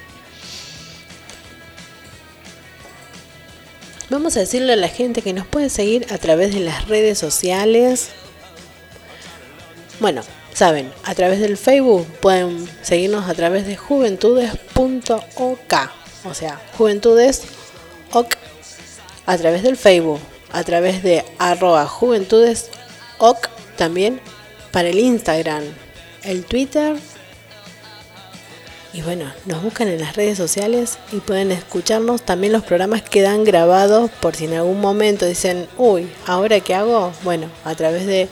Vamos 4.09 4.37
a 4.37 4.41
decirle 4.41 4.73
a 4.73 4.77
la 4.77 4.87
gente 4.87 5.21
que 5.21 5.33
nos 5.33 5.47
puede 5.47 5.69
seguir 5.69 6.05
a 6.11 6.17
través 6.17 6.53
de 6.53 6.61
las 6.61 6.87
redes 6.87 7.17
sociales. 7.17 8.09
Bueno, 9.99 10.23
Saben, 10.57 10.91
a 11.03 11.13
través 11.13 11.39
del 11.39 11.55
Facebook 11.55 12.07
pueden 12.19 12.67
seguirnos 12.81 13.29
a 13.29 13.35
través 13.35 13.67
de 13.67 13.77
juventudes.ok, 13.77 15.73
o 16.25 16.33
sea, 16.33 16.59
juventudes 16.75 17.43
ok, 18.11 18.33
a 19.27 19.37
través 19.37 19.61
del 19.61 19.77
Facebook, 19.77 20.19
a 20.51 20.63
través 20.63 21.03
de 21.03 21.23
arroba 21.37 21.85
juventudes 21.85 22.71
ok, 23.19 23.49
también 23.75 24.19
para 24.71 24.89
el 24.89 24.97
Instagram, 24.97 25.63
el 26.23 26.43
Twitter. 26.43 26.95
Y 28.97 29.03
bueno, 29.03 29.25
nos 29.45 29.61
buscan 29.61 29.89
en 29.89 30.01
las 30.01 30.15
redes 30.15 30.39
sociales 30.39 30.97
y 31.11 31.17
pueden 31.17 31.51
escucharnos. 31.51 32.23
También 32.23 32.51
los 32.51 32.63
programas 32.63 33.03
quedan 33.03 33.43
grabados 33.43 34.09
por 34.09 34.35
si 34.35 34.45
en 34.45 34.55
algún 34.55 34.81
momento 34.81 35.27
dicen, 35.27 35.67
uy, 35.77 36.09
¿ahora 36.25 36.61
qué 36.61 36.73
hago? 36.73 37.13
Bueno, 37.23 37.47
a 37.63 37.75
través 37.75 38.07
de 38.07 38.27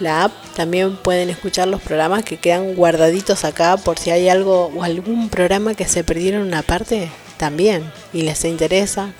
la 0.00 0.24
app 0.24 0.32
también 0.54 0.96
pueden 0.96 1.28
escuchar 1.28 1.68
los 1.68 1.82
programas 1.82 2.24
que 2.24 2.38
quedan 2.38 2.76
guardaditos 2.76 3.44
acá 3.44 3.76
por 3.76 3.98
si 3.98 4.10
hay 4.10 4.30
algo 4.30 4.72
o 4.74 4.82
algún 4.84 5.28
programa 5.28 5.74
que 5.74 5.86
se 5.86 6.02
perdieron 6.02 6.46
una 6.46 6.62
parte 6.62 7.10
también 7.36 7.92
y 8.14 8.22
les 8.22 8.42
interesa. 8.46 9.12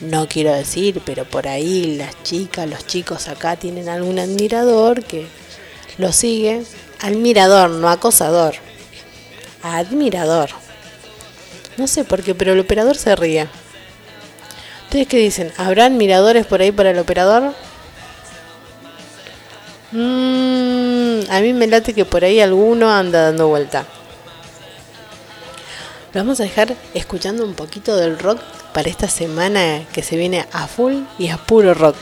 No 0.00 0.26
quiero 0.26 0.52
decir, 0.52 1.02
pero 1.06 1.24
por 1.24 1.46
ahí 1.46 1.94
las 1.96 2.20
chicas, 2.24 2.68
los 2.68 2.84
chicos 2.84 3.28
acá 3.28 3.54
tienen 3.54 3.88
algún 3.88 4.18
admirador 4.18 5.04
que 5.04 5.28
lo 5.98 6.10
sigue. 6.10 6.64
Admirador, 7.00 7.70
no 7.70 7.88
acosador. 7.88 8.56
Admirador. 9.62 10.50
No 11.76 11.86
sé 11.86 12.04
por 12.04 12.22
qué, 12.22 12.34
pero 12.34 12.52
el 12.52 12.60
operador 12.60 12.96
se 12.96 13.14
ríe. 13.16 13.48
¿Ustedes 14.84 15.06
qué 15.06 15.18
dicen? 15.18 15.52
¿Habrá 15.56 15.86
admiradores 15.86 16.46
por 16.46 16.60
ahí 16.60 16.72
para 16.72 16.90
el 16.90 16.98
operador? 16.98 17.54
Mm, 19.92 21.20
a 21.30 21.40
mí 21.40 21.52
me 21.52 21.66
late 21.66 21.94
que 21.94 22.04
por 22.04 22.24
ahí 22.24 22.40
alguno 22.40 22.90
anda 22.90 23.22
dando 23.22 23.48
vuelta. 23.48 23.84
Lo 26.12 26.20
vamos 26.20 26.40
a 26.40 26.42
dejar 26.42 26.74
escuchando 26.92 27.44
un 27.44 27.54
poquito 27.54 27.96
del 27.96 28.18
rock 28.18 28.40
para 28.72 28.88
esta 28.88 29.08
semana 29.08 29.84
que 29.92 30.02
se 30.02 30.16
viene 30.16 30.46
a 30.52 30.66
full 30.66 31.02
y 31.18 31.28
a 31.28 31.36
puro 31.36 31.72
rock. 31.74 31.96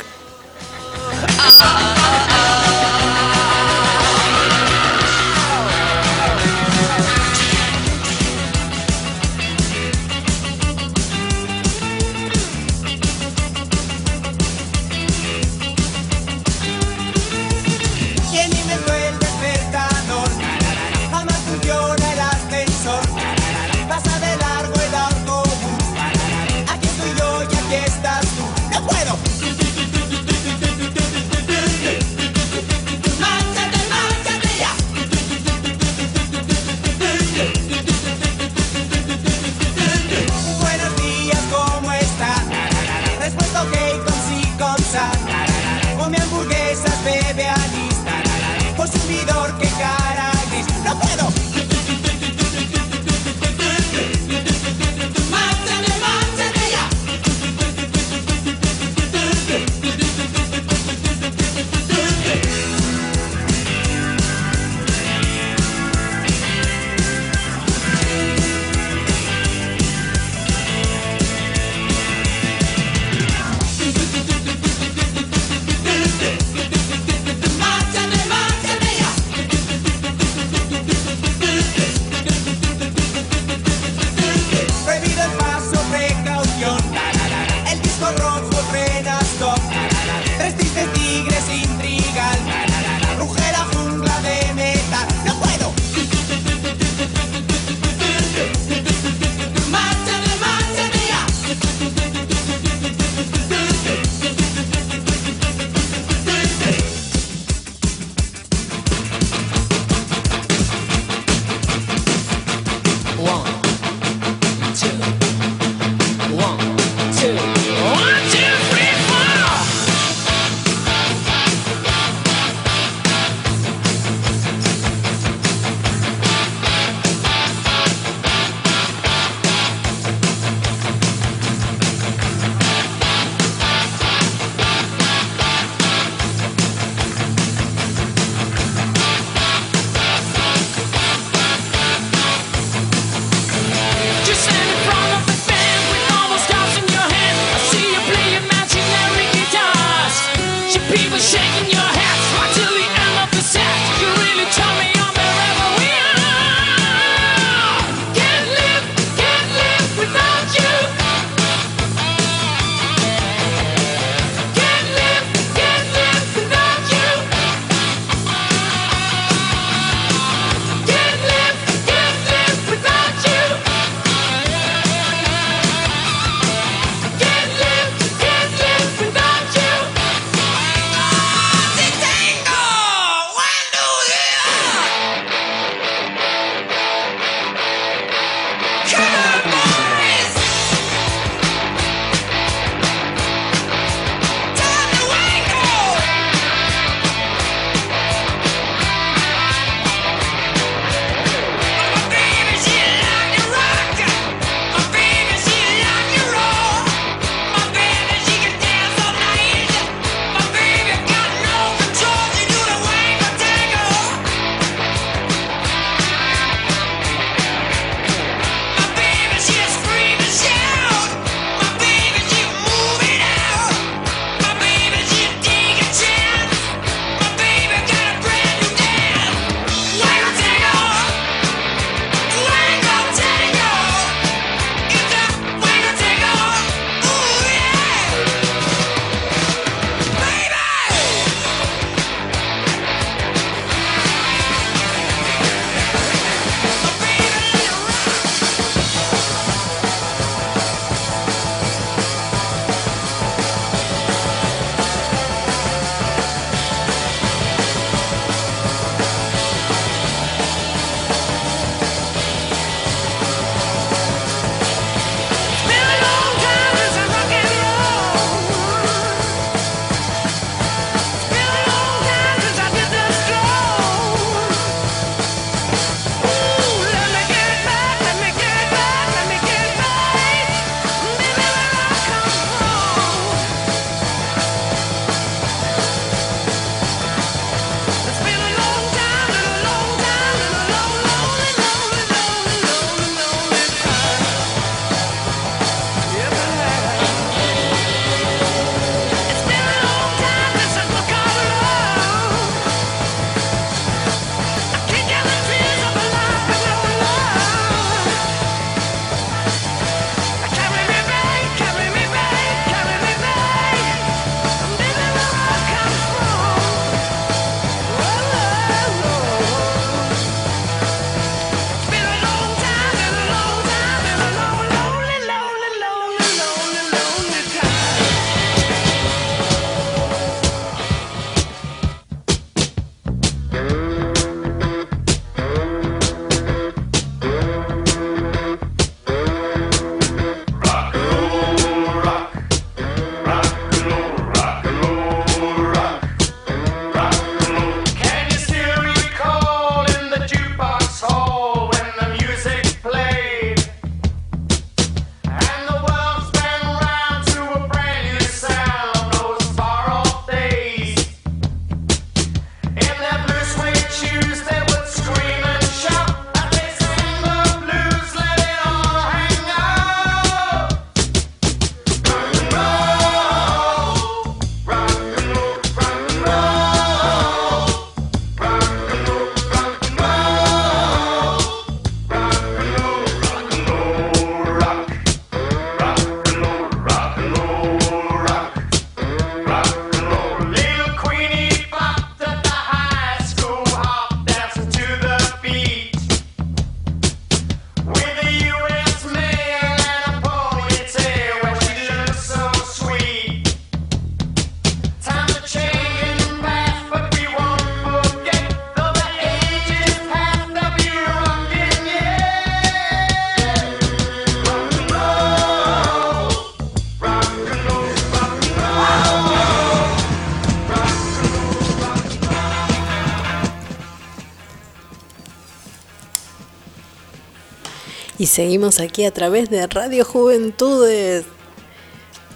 Seguimos 428.38 428.78
aquí 428.78 429.04
a 429.04 429.10
través 429.10 429.50
de 429.50 429.66
Radio 429.66 430.04
Juventudes. 430.04 431.24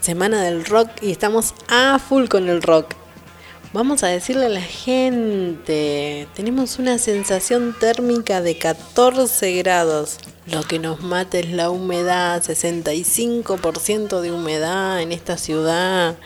Semana 0.01 0.43
del 0.43 0.65
rock 0.65 0.91
y 1.01 1.12
estamos 1.12 1.55
a 1.69 2.01
full 2.01 2.27
con 2.27 2.49
el 2.49 2.61
rock. 2.61 2.97
Vamos 3.73 4.03
a 4.03 4.09
decirle 4.09 4.47
a 4.47 4.49
la 4.49 4.62
gente, 4.62 6.27
tenemos 6.35 6.81
una 6.81 6.99
sensación 6.99 7.77
térmica 7.79 8.41
de 8.41 8.59
14 8.59 9.53
grados. 9.59 10.17
Lo 10.47 10.65
que 10.65 10.81
nos 10.81 11.03
mata 11.03 11.38
es 11.38 11.53
la 11.53 11.71
humedad, 11.71 12.43
65% 12.43 14.21
de 14.21 14.33
humedad 14.33 15.01
en 15.01 15.12
esta 15.12 15.38
ciudad. 15.38 16.17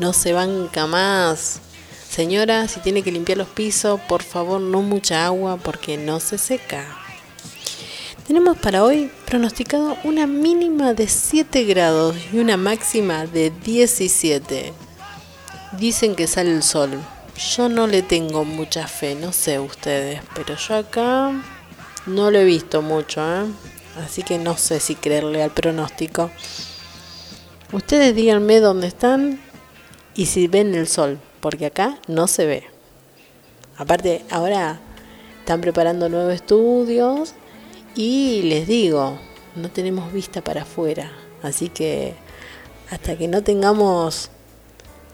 No 0.00 0.12
se 0.12 0.32
banca 0.32 0.88
más. 0.88 1.60
Señora, 2.08 2.66
si 2.66 2.80
tiene 2.80 3.04
que 3.04 3.12
limpiar 3.12 3.38
los 3.38 3.46
pisos, 3.46 4.00
por 4.08 4.24
favor 4.24 4.60
no 4.60 4.82
mucha 4.82 5.24
agua 5.24 5.56
porque 5.56 5.96
no 5.96 6.18
se 6.18 6.36
seca. 6.36 6.99
Tenemos 8.26 8.58
para 8.58 8.84
hoy 8.84 9.10
pronosticado 9.26 9.96
una 10.04 10.26
mínima 10.26 10.94
de 10.94 11.08
7 11.08 11.64
grados 11.64 12.16
y 12.32 12.38
una 12.38 12.56
máxima 12.56 13.26
de 13.26 13.50
17. 13.50 14.72
Dicen 15.78 16.14
que 16.14 16.26
sale 16.26 16.52
el 16.52 16.62
sol. 16.62 16.90
Yo 17.56 17.68
no 17.68 17.86
le 17.86 18.02
tengo 18.02 18.44
mucha 18.44 18.86
fe, 18.86 19.14
no 19.14 19.32
sé 19.32 19.58
ustedes, 19.58 20.20
pero 20.34 20.54
yo 20.56 20.76
acá 20.76 21.32
no 22.06 22.30
lo 22.30 22.38
he 22.38 22.44
visto 22.44 22.82
mucho, 22.82 23.20
¿eh? 23.20 23.46
así 24.04 24.22
que 24.22 24.38
no 24.38 24.56
sé 24.56 24.78
si 24.78 24.94
creerle 24.94 25.42
al 25.42 25.50
pronóstico. 25.50 26.30
Ustedes 27.72 28.14
díganme 28.14 28.60
dónde 28.60 28.86
están 28.86 29.40
y 30.14 30.26
si 30.26 30.46
ven 30.46 30.74
el 30.74 30.86
sol, 30.86 31.18
porque 31.40 31.66
acá 31.66 31.98
no 32.06 32.26
se 32.26 32.46
ve. 32.46 32.64
Aparte, 33.76 34.24
ahora 34.30 34.78
están 35.40 35.62
preparando 35.62 36.08
nuevos 36.08 36.34
estudios 36.34 37.34
y 37.94 38.42
les 38.42 38.66
digo, 38.66 39.18
no 39.56 39.70
tenemos 39.70 40.12
vista 40.12 40.42
para 40.42 40.62
afuera, 40.62 41.10
así 41.42 41.68
que 41.68 42.14
hasta 42.90 43.16
que 43.16 43.28
no 43.28 43.42
tengamos 43.42 44.30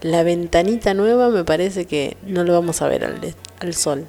la 0.01 0.23
ventanita 0.23 0.93
nueva 0.93 1.29
me 1.29 1.43
parece 1.43 1.85
que 1.85 2.17
no 2.23 2.43
lo 2.43 2.53
vamos 2.53 2.81
a 2.81 2.87
ver 2.87 3.03
al, 3.59 3.73
sol. 3.73 4.07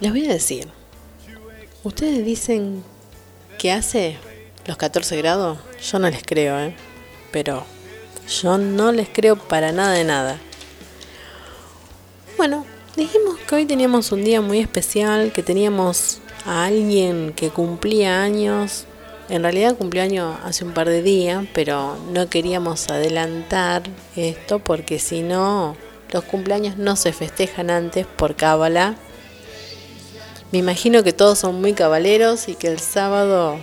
Les 0.00 0.10
voy 0.10 0.26
a 0.26 0.32
decir, 0.32 0.68
ustedes 1.84 2.24
dicen 2.24 2.82
que 3.58 3.72
hace 3.72 4.16
los 4.66 4.76
14 4.78 5.16
grados, 5.18 5.58
yo 5.82 5.98
no 5.98 6.08
les 6.08 6.22
creo, 6.22 6.58
¿eh? 6.58 6.74
pero 7.30 7.64
yo 8.28 8.56
no 8.56 8.92
les 8.92 9.08
creo 9.08 9.36
para 9.36 9.72
nada 9.72 9.92
de 9.92 10.04
nada. 10.04 10.38
Bueno, 12.38 12.64
dijimos 13.00 13.38
que 13.48 13.54
hoy 13.54 13.64
teníamos 13.64 14.12
un 14.12 14.24
día 14.24 14.42
muy 14.42 14.58
especial, 14.58 15.32
que 15.32 15.42
teníamos 15.42 16.18
a 16.44 16.66
alguien 16.66 17.32
que 17.34 17.48
cumplía 17.48 18.22
años. 18.22 18.84
En 19.30 19.42
realidad 19.42 19.74
cumplió 19.74 20.02
años 20.02 20.36
hace 20.44 20.66
un 20.66 20.74
par 20.74 20.86
de 20.86 21.00
días, 21.00 21.46
pero 21.54 21.96
no 22.12 22.28
queríamos 22.28 22.90
adelantar 22.90 23.84
esto 24.16 24.58
porque 24.58 24.98
si 24.98 25.22
no, 25.22 25.78
los 26.12 26.24
cumpleaños 26.24 26.76
no 26.76 26.94
se 26.94 27.14
festejan 27.14 27.70
antes 27.70 28.04
por 28.04 28.36
cábala. 28.36 28.96
Me 30.52 30.58
imagino 30.58 31.02
que 31.02 31.14
todos 31.14 31.38
son 31.38 31.58
muy 31.58 31.72
cabaleros 31.72 32.48
y 32.48 32.54
que 32.54 32.68
el 32.68 32.80
sábado 32.80 33.58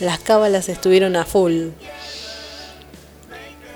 las 0.00 0.20
cábalas 0.20 0.70
estuvieron 0.70 1.16
a 1.16 1.26
full. 1.26 1.68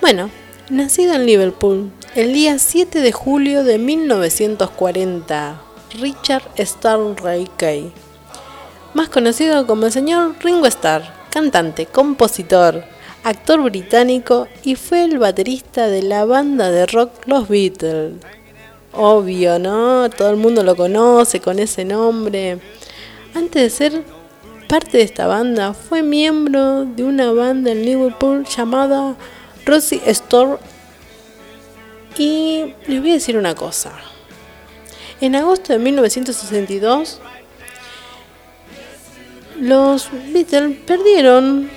Bueno, 0.01 0.31
nacido 0.71 1.13
en 1.13 1.27
Liverpool 1.27 1.93
el 2.15 2.33
día 2.33 2.61
7 2.61 3.01
de 3.01 3.11
julio 3.11 3.65
de 3.65 3.77
1940, 3.77 5.61
Richard 5.99 6.45
Starr 6.57 7.17
Kay, 7.57 7.91
más 8.95 9.09
conocido 9.09 9.67
como 9.67 9.87
el 9.87 9.93
señor 9.93 10.37
Ringo 10.41 10.67
Starr, 10.67 11.03
cantante, 11.31 11.87
compositor, 11.87 12.85
actor 13.25 13.63
británico 13.63 14.47
y 14.63 14.77
fue 14.77 15.03
el 15.03 15.19
baterista 15.19 15.89
de 15.89 16.03
la 16.03 16.25
banda 16.25 16.71
de 16.71 16.87
rock 16.87 17.11
Los 17.27 17.49
Beatles. 17.49 18.13
Obvio, 18.93 19.59
¿no? 19.59 20.09
Todo 20.09 20.31
el 20.31 20.37
mundo 20.37 20.63
lo 20.63 20.77
conoce 20.77 21.41
con 21.41 21.59
ese 21.59 21.85
nombre. 21.85 22.61
Antes 23.35 23.61
de 23.61 23.71
ser 23.71 24.05
parte 24.69 24.99
de 24.99 25.03
esta 25.03 25.27
banda, 25.27 25.75
fue 25.75 26.05
miembro 26.05 26.85
de 26.85 27.03
una 27.03 27.33
banda 27.33 27.73
en 27.73 27.85
Liverpool 27.85 28.45
llamada 28.45 29.17
Rosie 29.67 30.01
Store. 30.07 30.59
Y 32.17 32.75
les 32.87 33.01
voy 33.01 33.11
a 33.11 33.15
decir 33.15 33.37
una 33.37 33.55
cosa. 33.55 33.93
En 35.21 35.35
agosto 35.35 35.73
de 35.73 35.79
1962, 35.79 37.21
los 39.61 40.09
Beatles 40.33 40.77
perdieron 40.87 41.71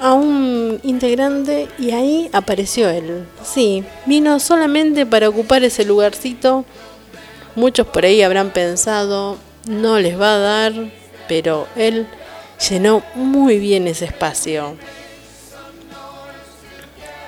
a 0.00 0.14
un 0.14 0.80
integrante 0.82 1.68
y 1.78 1.90
ahí 1.90 2.30
apareció 2.32 2.88
él. 2.88 3.26
Sí, 3.44 3.84
vino 4.06 4.40
solamente 4.40 5.04
para 5.04 5.28
ocupar 5.28 5.62
ese 5.62 5.84
lugarcito. 5.84 6.64
Muchos 7.54 7.86
por 7.86 8.04
ahí 8.04 8.22
habrán 8.22 8.50
pensado, 8.50 9.36
no 9.66 9.98
les 9.98 10.18
va 10.18 10.34
a 10.34 10.38
dar, 10.38 10.72
pero 11.28 11.66
él 11.76 12.06
llenó 12.68 13.02
muy 13.14 13.58
bien 13.58 13.86
ese 13.88 14.06
espacio. 14.06 14.76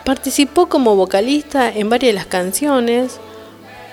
Participó 0.05 0.69
como 0.69 0.97
vocalista 0.97 1.71
en 1.71 1.89
varias 1.89 2.11
de 2.11 2.15
las 2.15 2.27
canciones. 2.27 3.19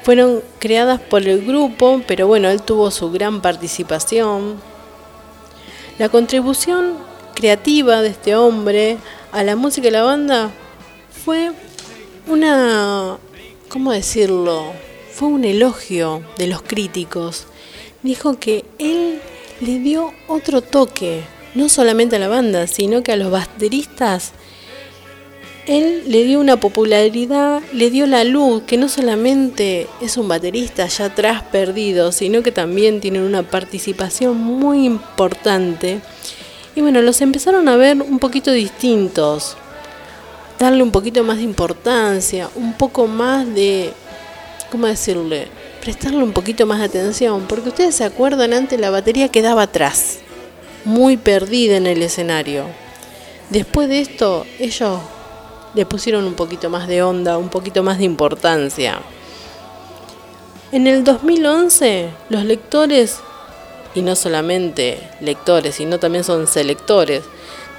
Fueron 0.04 0.42
creadas 0.60 1.00
por 1.00 1.28
el 1.28 1.46
grupo, 1.46 2.02
pero 2.08 2.28
bueno, 2.28 2.50
él 2.50 2.62
tuvo 2.62 2.90
su 2.90 3.12
gran 3.12 3.42
participación. 3.42 4.56
La 6.00 6.10
contribución 6.10 6.96
creativa 7.36 8.02
de 8.02 8.10
este 8.10 8.36
hombre 8.36 8.98
a 9.32 9.44
la 9.44 9.56
música 9.56 9.86
de 9.86 9.92
la 9.92 10.04
banda 10.04 10.50
fue 11.24 11.52
una, 12.28 13.18
¿cómo 13.68 13.92
decirlo? 13.92 14.74
Fue 15.12 15.28
un 15.28 15.44
elogio 15.44 16.24
de 16.38 16.48
los 16.48 16.62
críticos. 16.62 17.46
Dijo 18.02 18.40
que 18.40 18.66
él 18.80 19.22
le 19.62 19.80
dio 19.80 20.14
otro 20.28 20.62
toque, 20.62 21.22
no 21.54 21.70
solamente 21.70 22.16
a 22.16 22.20
la 22.20 22.30
banda, 22.30 22.66
sino 22.66 23.04
que 23.04 23.12
a 23.12 23.18
los 23.18 23.30
bateristas 23.30 24.32
él 25.70 26.02
le 26.08 26.24
dio 26.24 26.40
una 26.40 26.60
popularidad, 26.60 27.62
le 27.74 27.92
dio 27.92 28.08
la 28.08 28.24
luz, 28.24 28.64
que 28.64 28.76
no 28.76 28.90
solamente 28.90 29.88
es 30.02 30.18
un 30.18 30.28
baterista 30.28 30.88
ya 30.88 31.06
atrás 31.06 31.44
perdido, 31.44 32.12
sino 32.12 32.42
que 32.42 32.52
también 32.52 33.00
tiene 33.00 33.22
una 33.22 33.44
participación 33.44 34.36
muy 34.36 34.84
importante. 34.88 36.02
Y 36.76 36.82
bueno, 36.82 37.04
los 37.04 37.22
empezaron 37.22 37.70
a 37.70 37.78
ver 37.78 38.02
un 38.02 38.18
poquito 38.18 38.52
distintos, 38.52 39.58
darle 40.58 40.82
un 40.82 40.90
poquito 40.90 41.24
más 41.24 41.38
de 41.38 41.44
importancia, 41.44 42.50
un 42.56 42.74
poco 42.74 43.06
más 43.06 43.46
de, 43.54 43.94
¿cómo 44.72 44.88
decirle? 44.88 45.50
Prestarle 45.82 46.24
un 46.24 46.34
poquito 46.34 46.66
más 46.66 46.80
de 46.80 46.86
atención, 46.86 47.46
porque 47.48 47.70
ustedes 47.70 47.94
se 47.94 48.06
acuerdan 48.06 48.54
antes 48.54 48.80
la 48.80 48.90
batería 48.90 49.30
quedaba 49.30 49.62
atrás, 49.62 50.18
muy 50.84 51.16
perdida 51.16 51.78
en 51.78 51.86
el 51.86 52.02
escenario. 52.02 52.64
Después 53.52 53.88
de 53.88 54.00
esto, 54.00 54.48
ellos 54.58 55.00
le 55.74 55.86
pusieron 55.86 56.26
un 56.26 56.34
poquito 56.34 56.70
más 56.70 56.88
de 56.88 57.04
onda, 57.04 57.38
un 57.38 57.50
poquito 57.50 57.84
más 57.84 57.98
de 57.98 58.06
importancia. 58.06 59.00
En 60.72 60.88
el 60.88 61.04
2011, 61.04 62.10
los 62.30 62.46
lectores, 62.46 63.20
y 63.96 64.02
no 64.02 64.16
solamente 64.16 65.00
lectores, 65.20 65.76
sino 65.76 66.00
también 66.00 66.24
son 66.24 66.48
selectores, 66.48 67.24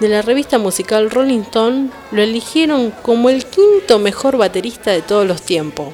de 0.01 0.09
la 0.09 0.23
revista 0.23 0.59
musical 0.59 1.11
Rolling 1.11 1.41
Stone 1.41 1.91
lo 2.11 2.23
eligieron 2.23 2.91
como 3.03 3.29
el 3.29 3.45
quinto 3.45 3.99
mejor 3.99 4.39
baterista 4.39 4.91
de 4.93 5.03
todos 5.03 5.27
los 5.27 5.43
tiempos. 5.43 5.89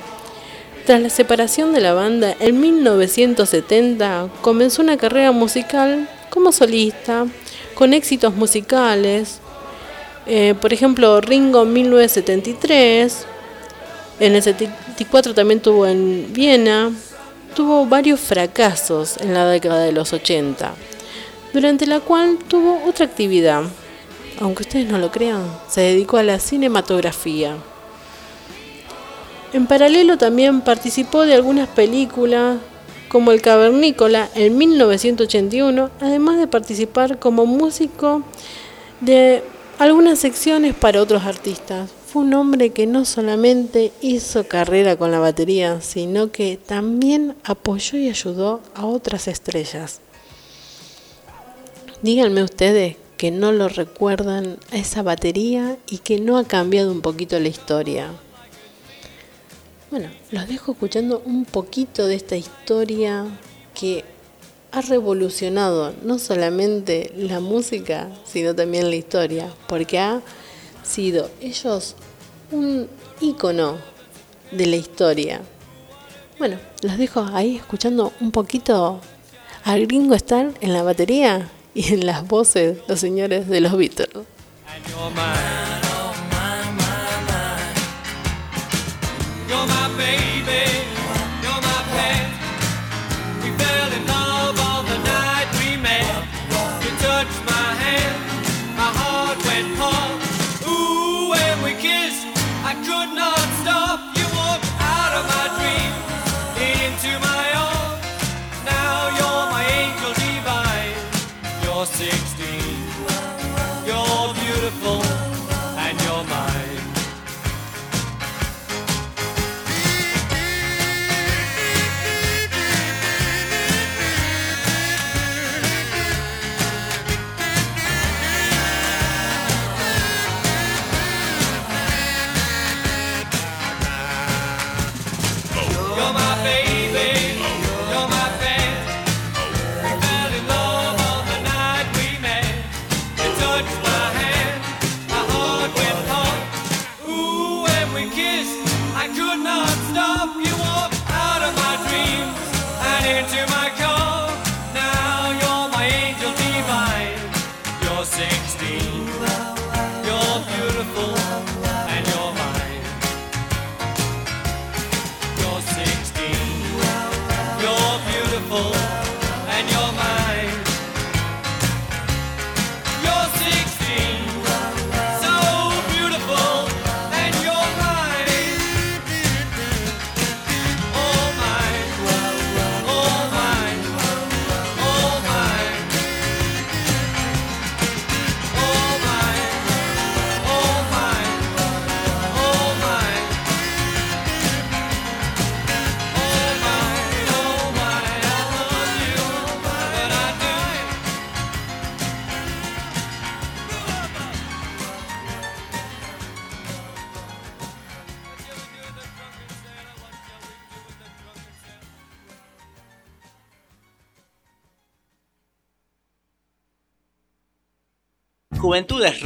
Tras 0.87 1.03
la 1.03 1.11
separación 1.11 1.73
de 1.73 1.81
la 1.81 1.93
banda 1.93 2.37
en 2.39 2.61
1970, 2.61 4.29
comenzó 4.43 4.83
una 4.83 4.97
carrera 4.97 5.33
musical 5.33 6.09
como 6.31 6.53
solista, 6.53 7.27
con 7.75 7.93
éxitos 7.93 8.37
musicales, 8.37 9.41
eh, 10.27 10.55
por 10.61 10.73
ejemplo, 10.73 11.21
Ringo 11.21 11.63
en 11.63 11.73
1973, 11.73 13.27
en 14.19 14.35
el 14.35 14.43
74 14.43 15.35
también 15.35 15.61
tuvo 15.61 15.87
en 15.87 16.33
Viena, 16.33 16.91
tuvo 17.55 17.87
varios 17.87 18.19
fracasos 18.19 19.19
en 19.19 19.35
la 19.35 19.47
década 19.47 19.81
de 19.81 19.93
los 19.93 20.13
80, 20.13 20.75
durante 21.53 21.87
la 21.87 22.01
cual 22.01 22.39
tuvo 22.49 22.83
otra 22.87 23.07
actividad, 23.07 23.63
aunque 24.41 24.65
ustedes 24.65 24.89
no 24.89 24.99
lo 24.99 25.11
crean, 25.11 25.43
se 25.69 25.83
dedicó 25.83 26.17
a 26.17 26.23
la 26.23 26.39
cinematografía. 26.41 27.57
En 29.53 29.67
paralelo 29.67 30.19
también 30.19 30.61
participó 30.61 31.23
de 31.23 31.35
algunas 31.35 31.69
películas 31.69 32.59
como 33.09 33.31
El 33.31 33.41
Cavernícola 33.41 34.29
en 34.35 34.59
1981, 34.59 35.91
además 36.01 36.39
de 36.39 36.49
participar 36.49 37.19
como 37.19 37.47
músico 37.47 38.23
de 39.01 39.43
algunas 39.79 40.19
secciones 40.19 40.75
para 40.75 41.03
otros 41.03 41.25
artistas. 41.25 41.91
Fue 42.07 42.23
un 42.23 42.35
hombre 42.35 42.71
que 42.71 42.87
no 42.87 43.05
solamente 43.05 43.93
hizo 44.01 44.49
carrera 44.49 44.97
con 44.97 45.11
la 45.11 45.19
batería, 45.19 45.81
sino 45.81 46.33
que 46.33 46.57
también 46.57 47.35
apoyó 47.45 47.99
y 47.99 48.09
ayudó 48.09 48.61
a 48.75 48.87
otras 48.87 49.29
estrellas. 49.29 50.01
Díganme 52.03 52.43
ustedes 52.43 52.97
que 53.17 53.31
no 53.31 53.53
lo 53.53 53.69
recuerdan 53.69 54.59
a 54.71 54.77
esa 54.77 55.03
batería 55.03 55.77
y 55.89 55.99
que 55.99 56.21
no 56.21 56.37
ha 56.37 56.45
cambiado 56.45 56.93
un 56.93 57.01
poquito 57.01 57.39
la 57.41 57.49
historia. 57.49 58.11
Bueno, 59.91 60.11
los 60.31 60.49
dejo 60.49 60.73
escuchando 60.73 61.23
un 61.25 61.45
poquito 61.45 62.07
de 62.07 62.17
esta 62.17 62.37
historia 62.37 63.25
que 63.75 64.05
ha 64.77 64.83
revolucionado 64.83 65.95
no 66.03 66.19
solamente 66.19 67.11
la 67.17 67.41
música, 67.41 68.11
sino 68.27 68.55
también 68.55 68.91
la 68.91 68.97
historia, 68.97 69.49
porque 69.69 69.99
ha 69.99 70.21
sido 70.83 71.31
ellos 71.41 71.97
un 72.51 72.87
ícono 73.23 73.79
de 74.51 74.67
la 74.67 74.77
historia. 74.77 75.41
Bueno, 76.39 76.59
los 76.83 76.99
dejo 76.99 77.27
ahí 77.33 77.57
escuchando 77.57 78.13
un 78.21 78.33
poquito 78.33 79.01
al 79.65 79.87
gringo 79.87 80.15
estar 80.15 80.53
en 80.61 80.75
la 80.75 80.83
batería 80.83 81.49
y 81.73 81.95
en 81.95 82.05
las 82.05 82.29
voces 82.29 82.77
los 82.87 83.01
señores 83.01 83.49
de 83.49 83.63
los 83.63 83.75
Beatles. 83.79 84.27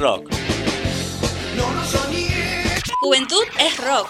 rock. 0.00 0.30
Juventud 3.02 3.44
es 3.58 3.76
rock. 3.76 4.08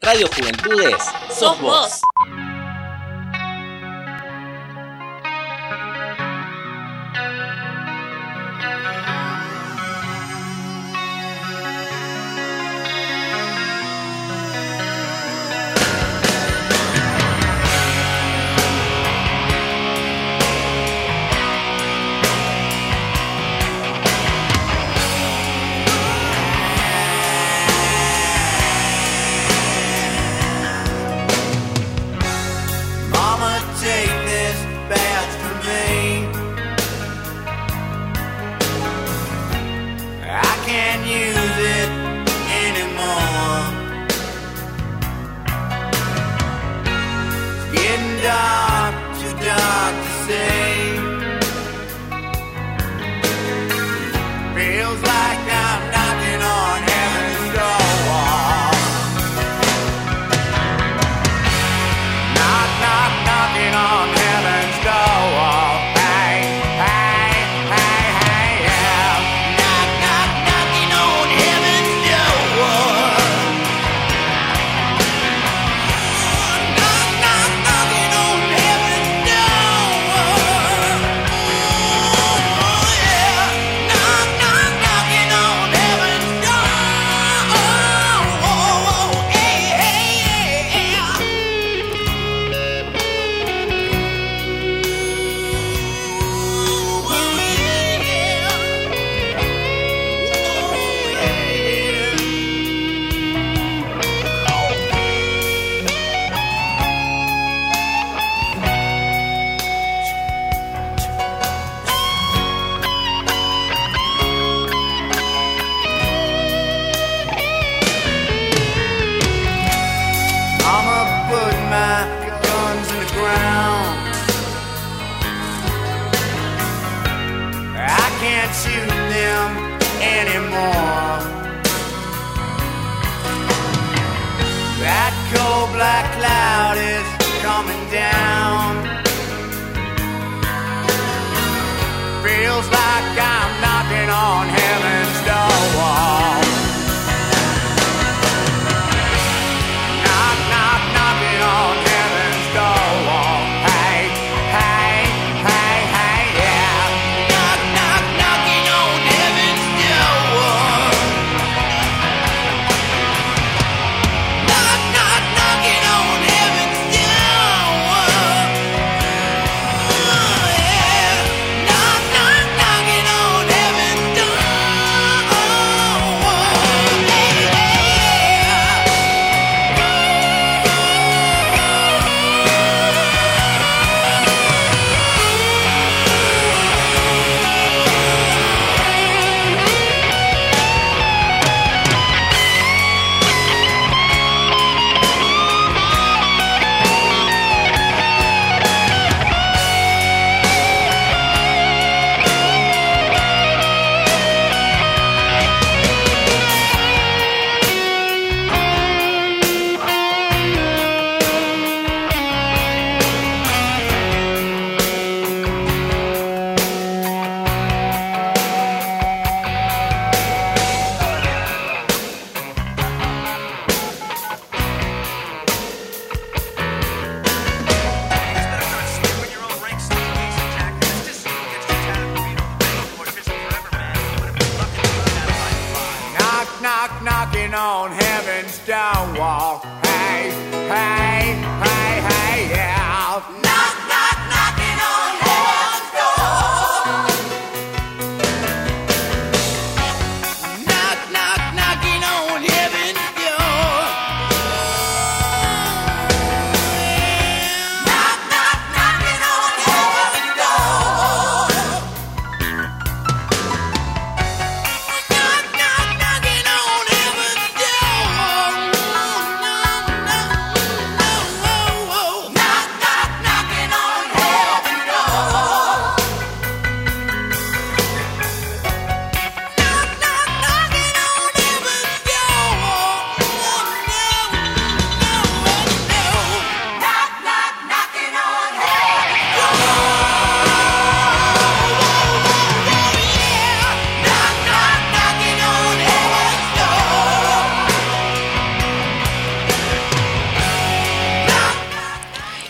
Radio 0.00 0.26
Juventudes, 0.34 0.96
sos 1.38 1.60
vos. 1.60 2.00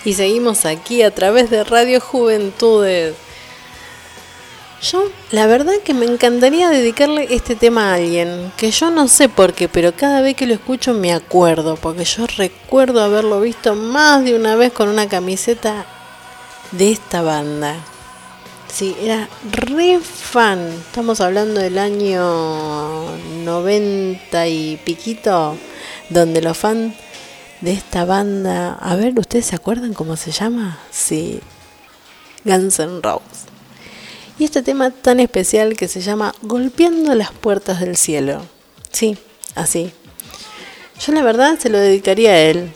Y 0.09 0.15
seguimos 0.15 0.65
aquí 0.65 1.03
a 1.03 1.15
través 1.15 1.51
de 1.51 1.65
Radio 1.65 2.01
Juventudes. 2.01 3.15
Yo, 4.81 5.05
la 5.33 5.47
verdad 5.47 5.75
que 5.85 5.93
me 5.93 6.07
encantaría 6.07 6.71
dedicarle 6.71 7.27
este 7.29 7.57
tema 7.57 7.91
a 7.91 7.97
alguien, 7.97 8.51
que 8.57 8.71
yo 8.71 8.91
no 8.91 9.07
sé 9.07 9.29
por 9.29 9.53
qué, 9.53 9.69
pero 9.69 9.95
cada 9.95 10.23
vez 10.23 10.35
que 10.35 10.47
lo 10.47 10.55
escucho 10.55 10.95
me 10.95 11.13
acuerdo, 11.13 11.77
porque 11.77 12.07
yo 12.07 12.27
recuerdo 12.27 13.03
haberlo 13.03 13.39
visto 13.43 13.75
más 13.75 14.25
de 14.25 14.35
una 14.35 14.57
vez 14.57 14.73
con 14.73 14.89
una 14.89 15.11
camiseta 15.11 15.85
de 16.71 16.91
esta 16.91 17.21
banda. 17.21 17.77
Sí, 18.73 18.97
era 19.03 19.29
re 19.53 20.01
fan. 20.01 20.71
Estamos 20.71 21.21
hablando 21.21 21.61
del 21.61 21.77
año 21.77 23.15
90 23.45 24.49
y 24.49 24.79
piquito, 24.87 25.59
donde 26.09 26.41
los 26.41 26.57
fans 26.57 26.95
de 27.61 27.73
esta 27.73 28.05
banda, 28.05 28.75
a 28.75 28.97
ver, 28.97 29.19
¿ustedes 29.19 29.47
se 29.47 29.57
acuerdan 29.57 29.95
cómo 29.95 30.17
se 30.17 30.31
llama? 30.31 30.79
Sí, 30.91 31.41
Guns 32.45 32.79
N' 32.79 33.01
Roses. 33.03 33.47
Y 34.39 34.45
este 34.45 34.63
tema 34.63 34.91
tan 34.91 35.19
especial 35.19 35.77
que 35.77 35.89
se 35.89 36.01
llama 36.01 36.35
Golpeando 36.43 37.15
las 37.15 37.33
puertas 37.33 37.81
del 37.81 37.97
cielo. 37.97 38.43
Sí, 38.93 39.19
así. 39.57 39.93
Yo 41.05 41.13
la 41.13 41.23
verdad 41.23 41.59
se 41.59 41.69
lo 41.69 41.79
dedicaría 41.79 42.31
a 42.31 42.39
él. 42.39 42.71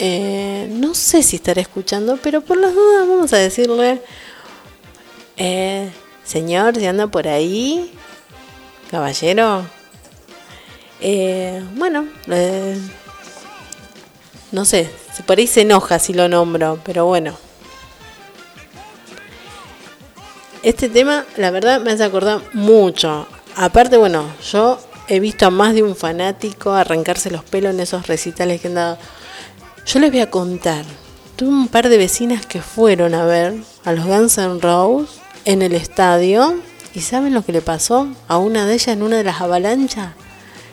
Eh, 0.00 0.68
no 0.72 0.94
sé 0.94 1.22
si 1.22 1.36
estará 1.36 1.60
escuchando, 1.60 2.18
pero 2.20 2.40
por 2.40 2.56
las 2.58 2.74
dudas 2.74 3.06
vamos 3.06 3.32
a 3.32 3.36
decirle, 3.36 4.00
eh, 5.36 5.90
señor, 6.24 6.76
si 6.76 6.86
anda 6.86 7.06
por 7.06 7.28
ahí, 7.28 7.92
caballero. 8.90 9.64
Eh, 11.00 11.62
bueno, 11.76 12.08
eh, 12.28 12.78
no 14.52 14.64
sé, 14.64 14.90
si 15.14 15.22
por 15.22 15.38
ahí 15.38 15.46
se 15.46 15.62
enoja 15.62 15.98
si 15.98 16.12
lo 16.12 16.28
nombro, 16.28 16.78
pero 16.84 17.06
bueno. 17.06 17.34
Este 20.62 20.88
tema, 20.88 21.24
la 21.36 21.50
verdad, 21.50 21.80
me 21.80 21.92
hace 21.92 22.04
acordar 22.04 22.42
mucho. 22.52 23.26
Aparte, 23.56 23.96
bueno, 23.96 24.24
yo 24.50 24.78
he 25.08 25.18
visto 25.18 25.46
a 25.46 25.50
más 25.50 25.74
de 25.74 25.82
un 25.82 25.96
fanático 25.96 26.72
arrancarse 26.72 27.30
los 27.30 27.44
pelos 27.44 27.74
en 27.74 27.80
esos 27.80 28.06
recitales 28.06 28.60
que 28.60 28.68
han 28.68 28.74
dado. 28.74 28.98
Yo 29.86 30.00
les 30.00 30.10
voy 30.10 30.20
a 30.20 30.30
contar. 30.30 30.84
Tuve 31.36 31.48
un 31.48 31.68
par 31.68 31.88
de 31.88 31.96
vecinas 31.96 32.44
que 32.44 32.60
fueron 32.60 33.14
a 33.14 33.24
ver 33.24 33.54
a 33.84 33.92
los 33.92 34.04
Guns 34.04 34.36
N' 34.36 34.60
Roses 34.60 35.20
en 35.46 35.62
el 35.62 35.74
estadio. 35.74 36.60
¿Y 36.92 37.00
saben 37.00 37.32
lo 37.32 37.42
que 37.42 37.52
le 37.52 37.62
pasó? 37.62 38.08
A 38.28 38.36
una 38.36 38.66
de 38.66 38.74
ellas 38.74 38.88
en 38.88 39.02
una 39.02 39.16
de 39.16 39.24
las 39.24 39.40
avalanchas. 39.40 40.12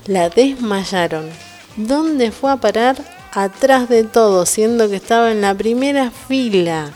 La 0.05 0.29
desmayaron. 0.29 1.29
¿Dónde 1.77 2.31
fue 2.31 2.51
a 2.51 2.57
parar? 2.57 2.97
Atrás 3.33 3.89
de 3.89 4.03
todo, 4.03 4.45
siendo 4.45 4.89
que 4.89 4.95
estaba 4.95 5.31
en 5.31 5.41
la 5.41 5.53
primera 5.53 6.11
fila. 6.11 6.91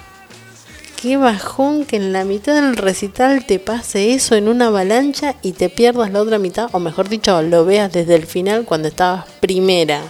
Qué 1.01 1.17
bajón 1.17 1.85
que 1.85 1.95
en 1.95 2.13
la 2.13 2.25
mitad 2.25 2.53
del 2.53 2.77
recital 2.77 3.45
te 3.45 3.57
pase 3.57 4.13
eso 4.13 4.35
en 4.35 4.47
una 4.47 4.67
avalancha 4.67 5.35
y 5.41 5.53
te 5.53 5.69
pierdas 5.69 6.11
la 6.11 6.21
otra 6.21 6.37
mitad, 6.37 6.69
o 6.73 6.79
mejor 6.79 7.09
dicho, 7.09 7.41
lo 7.41 7.65
veas 7.65 7.91
desde 7.91 8.15
el 8.15 8.27
final 8.27 8.65
cuando 8.65 8.87
estabas 8.87 9.25
primera. 9.39 10.01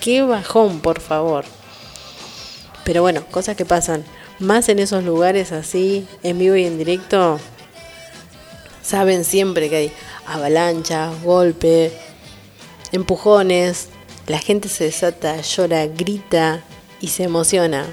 Qué 0.00 0.22
bajón, 0.22 0.80
por 0.80 1.00
favor. 1.00 1.44
Pero 2.84 3.02
bueno, 3.02 3.24
cosas 3.30 3.56
que 3.56 3.64
pasan. 3.64 4.04
Más 4.38 4.68
en 4.68 4.78
esos 4.78 5.04
lugares 5.04 5.52
así, 5.52 6.06
en 6.22 6.38
vivo 6.38 6.56
y 6.56 6.64
en 6.64 6.78
directo, 6.78 7.40
saben 8.82 9.24
siempre 9.24 9.68
que 9.68 9.76
hay 9.76 9.92
avalanchas, 10.26 11.22
golpe, 11.22 11.92
empujones, 12.92 13.88
la 14.30 14.38
gente 14.38 14.68
se 14.68 14.84
desata, 14.84 15.40
llora, 15.40 15.88
grita 15.88 16.62
y 17.00 17.08
se 17.08 17.24
emociona. 17.24 17.84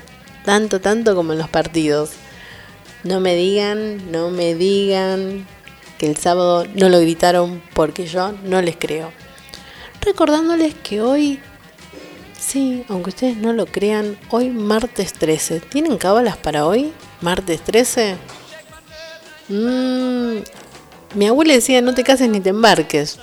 Tanto, 0.46 0.80
tanto 0.80 1.16
como 1.16 1.34
en 1.34 1.40
los 1.40 1.50
partidos. 1.50 2.12
No 3.04 3.20
me 3.20 3.36
digan, 3.36 4.12
no 4.12 4.30
me 4.30 4.54
digan 4.54 5.48
que 5.98 6.06
el 6.06 6.16
sábado 6.16 6.68
no 6.76 6.90
lo 6.90 7.00
gritaron 7.00 7.64
porque 7.74 8.06
yo 8.06 8.34
no 8.44 8.62
les 8.62 8.78
creo. 8.78 9.12
Recordándoles 10.02 10.76
que 10.76 11.02
hoy, 11.02 11.40
sí, 12.40 12.86
aunque 12.88 13.10
ustedes 13.10 13.38
no 13.38 13.52
lo 13.52 13.66
crean, 13.66 14.16
hoy 14.30 14.52
martes 14.52 15.14
13. 15.14 15.60
¿Tienen 15.62 15.98
cábalas 15.98 16.38
para 16.38 16.68
hoy? 16.68 16.94
¿Martes 17.20 17.62
13? 17.62 18.16
Mm, 19.50 20.38
mi 21.16 21.28
abuela 21.28 21.54
decía 21.54 21.82
no 21.82 21.96
te 21.96 22.04
cases 22.04 22.30
ni 22.30 22.42
te 22.42 22.50
embarques. 22.50 23.18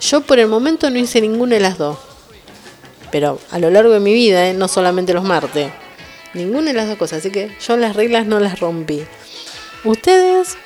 Yo 0.00 0.22
por 0.22 0.40
el 0.40 0.48
momento 0.48 0.90
no 0.90 0.98
hice 0.98 1.20
ninguna 1.20 1.54
de 1.54 1.60
las 1.60 1.78
dos. 1.78 1.96
Pero 3.14 3.38
a 3.52 3.60
lo 3.60 3.70
largo 3.70 3.92
de 3.92 4.00
mi 4.00 4.12
vida, 4.12 4.48
¿eh? 4.48 4.54
no 4.54 4.66
solamente 4.66 5.14
los 5.14 5.22
martes. 5.22 5.70
Ninguna 6.32 6.72
de 6.72 6.72
las 6.72 6.88
dos 6.88 6.98
cosas. 6.98 7.20
Así 7.20 7.30
que 7.30 7.56
yo 7.64 7.76
las 7.76 7.94
reglas 7.94 8.26
no 8.26 8.40
las 8.40 8.58
rompí. 8.58 9.04
Ustedes, 9.84 10.56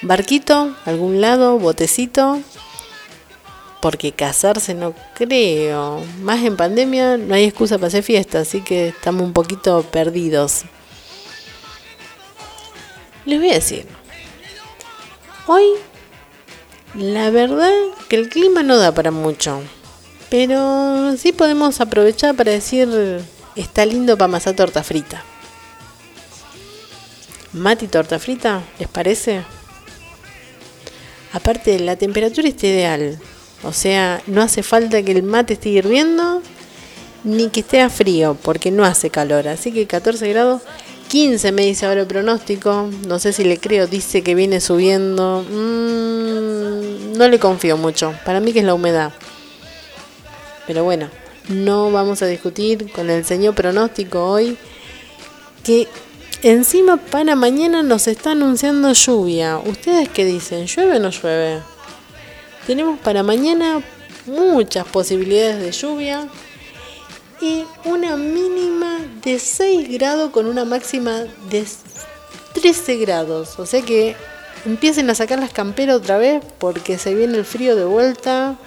barquito, 0.00 0.74
algún 0.86 1.20
lado, 1.20 1.58
botecito. 1.58 2.40
Porque 3.82 4.12
casarse 4.12 4.72
no 4.72 4.94
creo. 5.14 6.02
Más 6.22 6.42
en 6.42 6.56
pandemia 6.56 7.18
no 7.18 7.34
hay 7.34 7.44
excusa 7.44 7.76
para 7.76 7.88
hacer 7.88 8.02
fiesta. 8.02 8.40
Así 8.40 8.62
que 8.62 8.88
estamos 8.88 9.24
un 9.24 9.34
poquito 9.34 9.82
perdidos. 9.82 10.62
Les 13.26 13.38
voy 13.38 13.50
a 13.50 13.54
decir. 13.56 13.86
Hoy, 15.46 15.66
la 16.94 17.28
verdad 17.28 17.74
que 18.08 18.16
el 18.16 18.30
clima 18.30 18.62
no 18.62 18.78
da 18.78 18.94
para 18.94 19.10
mucho. 19.10 19.60
Pero 20.30 21.16
sí 21.16 21.32
podemos 21.32 21.80
aprovechar 21.80 22.34
para 22.34 22.52
decir, 22.52 22.88
está 23.56 23.86
lindo 23.86 24.16
para 24.16 24.26
amasar 24.26 24.54
torta 24.54 24.82
frita. 24.82 25.24
Mati 27.52 27.86
torta 27.86 28.18
frita, 28.18 28.62
¿les 28.78 28.88
parece? 28.88 29.42
Aparte, 31.32 31.78
la 31.78 31.96
temperatura 31.96 32.48
está 32.48 32.66
ideal. 32.66 33.18
O 33.62 33.72
sea, 33.72 34.22
no 34.26 34.42
hace 34.42 34.62
falta 34.62 35.02
que 35.02 35.12
el 35.12 35.22
mate 35.22 35.54
esté 35.54 35.70
hirviendo 35.70 36.42
ni 37.24 37.48
que 37.48 37.60
esté 37.60 37.80
a 37.80 37.90
frío, 37.90 38.36
porque 38.42 38.70
no 38.70 38.84
hace 38.84 39.10
calor. 39.10 39.48
Así 39.48 39.72
que 39.72 39.86
14 39.86 40.28
grados, 40.28 40.62
15 41.08 41.52
me 41.52 41.62
dice 41.62 41.86
ahora 41.86 42.02
el 42.02 42.06
pronóstico. 42.06 42.88
No 43.06 43.18
sé 43.18 43.32
si 43.32 43.44
le 43.44 43.58
creo, 43.58 43.86
dice 43.86 44.22
que 44.22 44.34
viene 44.34 44.60
subiendo. 44.60 45.44
Mm, 45.50 47.16
no 47.16 47.28
le 47.28 47.38
confío 47.38 47.76
mucho. 47.76 48.14
Para 48.24 48.40
mí 48.40 48.52
que 48.52 48.60
es 48.60 48.64
la 48.64 48.74
humedad. 48.74 49.12
Pero 50.68 50.84
bueno, 50.84 51.08
no 51.48 51.90
vamos 51.90 52.20
a 52.20 52.26
discutir 52.26 52.92
con 52.92 53.08
el 53.08 53.24
señor 53.24 53.54
pronóstico 53.54 54.22
hoy. 54.22 54.58
Que 55.64 55.88
encima 56.42 56.98
para 56.98 57.34
mañana 57.34 57.82
nos 57.82 58.06
está 58.06 58.32
anunciando 58.32 58.92
lluvia. 58.92 59.58
¿Ustedes 59.58 60.10
qué 60.10 60.26
dicen? 60.26 60.66
¿Llueve 60.66 60.98
o 60.98 61.00
no 61.00 61.10
llueve? 61.10 61.62
Tenemos 62.66 63.00
para 63.00 63.22
mañana 63.22 63.82
muchas 64.26 64.86
posibilidades 64.86 65.60
de 65.62 65.72
lluvia 65.72 66.28
y 67.40 67.64
una 67.84 68.18
mínima 68.18 68.98
de 69.24 69.38
6 69.38 69.88
grados 69.88 70.30
con 70.32 70.44
una 70.44 70.66
máxima 70.66 71.24
de 71.48 71.66
13 72.52 72.96
grados. 72.98 73.58
O 73.58 73.64
sea 73.64 73.80
que 73.80 74.16
empiecen 74.66 75.08
a 75.08 75.14
sacar 75.14 75.38
las 75.38 75.52
camperas 75.54 75.96
otra 75.96 76.18
vez 76.18 76.42
porque 76.58 76.98
se 76.98 77.14
viene 77.14 77.38
el 77.38 77.46
frío 77.46 77.74
de 77.74 77.86
vuelta. 77.86 78.58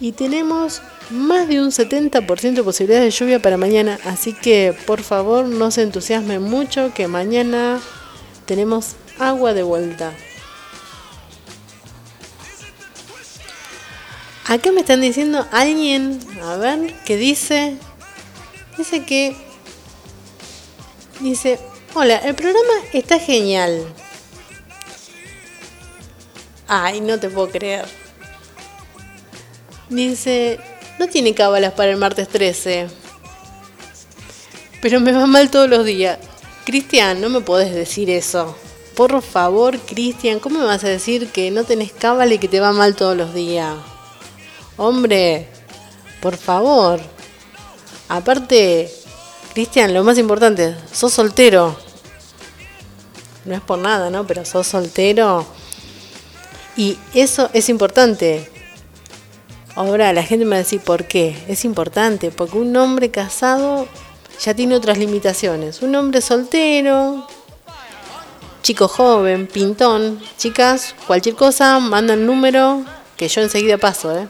Y 0.00 0.10
tenemos 0.10 0.82
más 1.12 1.48
de 1.48 1.60
un 1.60 1.70
70% 1.70 2.54
de 2.54 2.62
posibilidades 2.62 3.04
de 3.04 3.18
lluvia 3.18 3.42
para 3.42 3.56
mañana. 3.56 3.98
Así 4.04 4.32
que 4.32 4.74
por 4.86 5.02
favor 5.02 5.46
no 5.46 5.70
se 5.70 5.82
entusiasmen 5.82 6.42
mucho 6.42 6.92
que 6.94 7.06
mañana 7.08 7.80
tenemos 8.46 8.96
agua 9.18 9.54
de 9.54 9.62
vuelta. 9.62 10.12
Acá 14.46 14.72
me 14.72 14.80
están 14.80 15.00
diciendo 15.00 15.46
alguien, 15.52 16.18
a 16.42 16.56
ver, 16.56 16.92
que 17.04 17.16
dice, 17.16 17.76
dice 18.76 19.04
que, 19.04 19.36
dice, 21.20 21.58
hola, 21.94 22.16
el 22.16 22.34
programa 22.34 22.72
está 22.92 23.18
genial. 23.18 23.86
Ay, 26.66 27.00
no 27.00 27.18
te 27.20 27.28
puedo 27.28 27.50
creer. 27.50 27.86
Dice, 29.88 30.58
no 30.98 31.08
tiene 31.08 31.34
cábalas 31.34 31.72
para 31.72 31.90
el 31.90 31.96
martes 31.96 32.28
13. 32.28 32.88
Pero 34.80 35.00
me 35.00 35.12
va 35.12 35.26
mal 35.26 35.50
todos 35.50 35.68
los 35.68 35.84
días. 35.84 36.18
Cristian, 36.64 37.20
no 37.20 37.28
me 37.28 37.40
podés 37.40 37.74
decir 37.74 38.10
eso. 38.10 38.56
Por 38.94 39.22
favor, 39.22 39.78
Cristian, 39.78 40.38
¿cómo 40.38 40.58
me 40.58 40.66
vas 40.66 40.84
a 40.84 40.88
decir 40.88 41.28
que 41.28 41.50
no 41.50 41.64
tenés 41.64 41.92
cábala 41.92 42.34
y 42.34 42.38
que 42.38 42.48
te 42.48 42.60
va 42.60 42.72
mal 42.72 42.94
todos 42.94 43.16
los 43.16 43.32
días? 43.32 43.74
Hombre, 44.76 45.48
por 46.20 46.36
favor. 46.36 47.00
Aparte, 48.08 48.92
Cristian, 49.54 49.94
lo 49.94 50.04
más 50.04 50.18
importante, 50.18 50.74
sos 50.92 51.12
soltero. 51.12 51.76
No 53.44 53.54
es 53.54 53.60
por 53.60 53.78
nada, 53.78 54.10
¿no? 54.10 54.26
Pero 54.26 54.44
sos 54.44 54.66
soltero. 54.66 55.46
Y 56.76 56.98
eso 57.14 57.50
es 57.52 57.68
importante. 57.68 58.50
Ahora 59.74 60.12
la 60.12 60.22
gente 60.22 60.44
me 60.44 60.50
va 60.50 60.56
a 60.56 60.58
decir 60.58 60.80
por 60.80 61.04
qué. 61.04 61.36
Es 61.48 61.64
importante, 61.64 62.30
porque 62.30 62.58
un 62.58 62.76
hombre 62.76 63.10
casado 63.10 63.88
ya 64.40 64.54
tiene 64.54 64.74
otras 64.74 64.98
limitaciones. 64.98 65.82
Un 65.82 65.94
hombre 65.94 66.20
soltero, 66.20 67.26
chico 68.62 68.86
joven, 68.88 69.46
pintón, 69.46 70.20
chicas, 70.36 70.94
cualquier 71.06 71.34
cosa, 71.34 71.78
manda 71.78 72.14
el 72.14 72.26
número, 72.26 72.84
que 73.16 73.28
yo 73.28 73.40
enseguida 73.40 73.78
paso, 73.78 74.16
¿eh? 74.16 74.28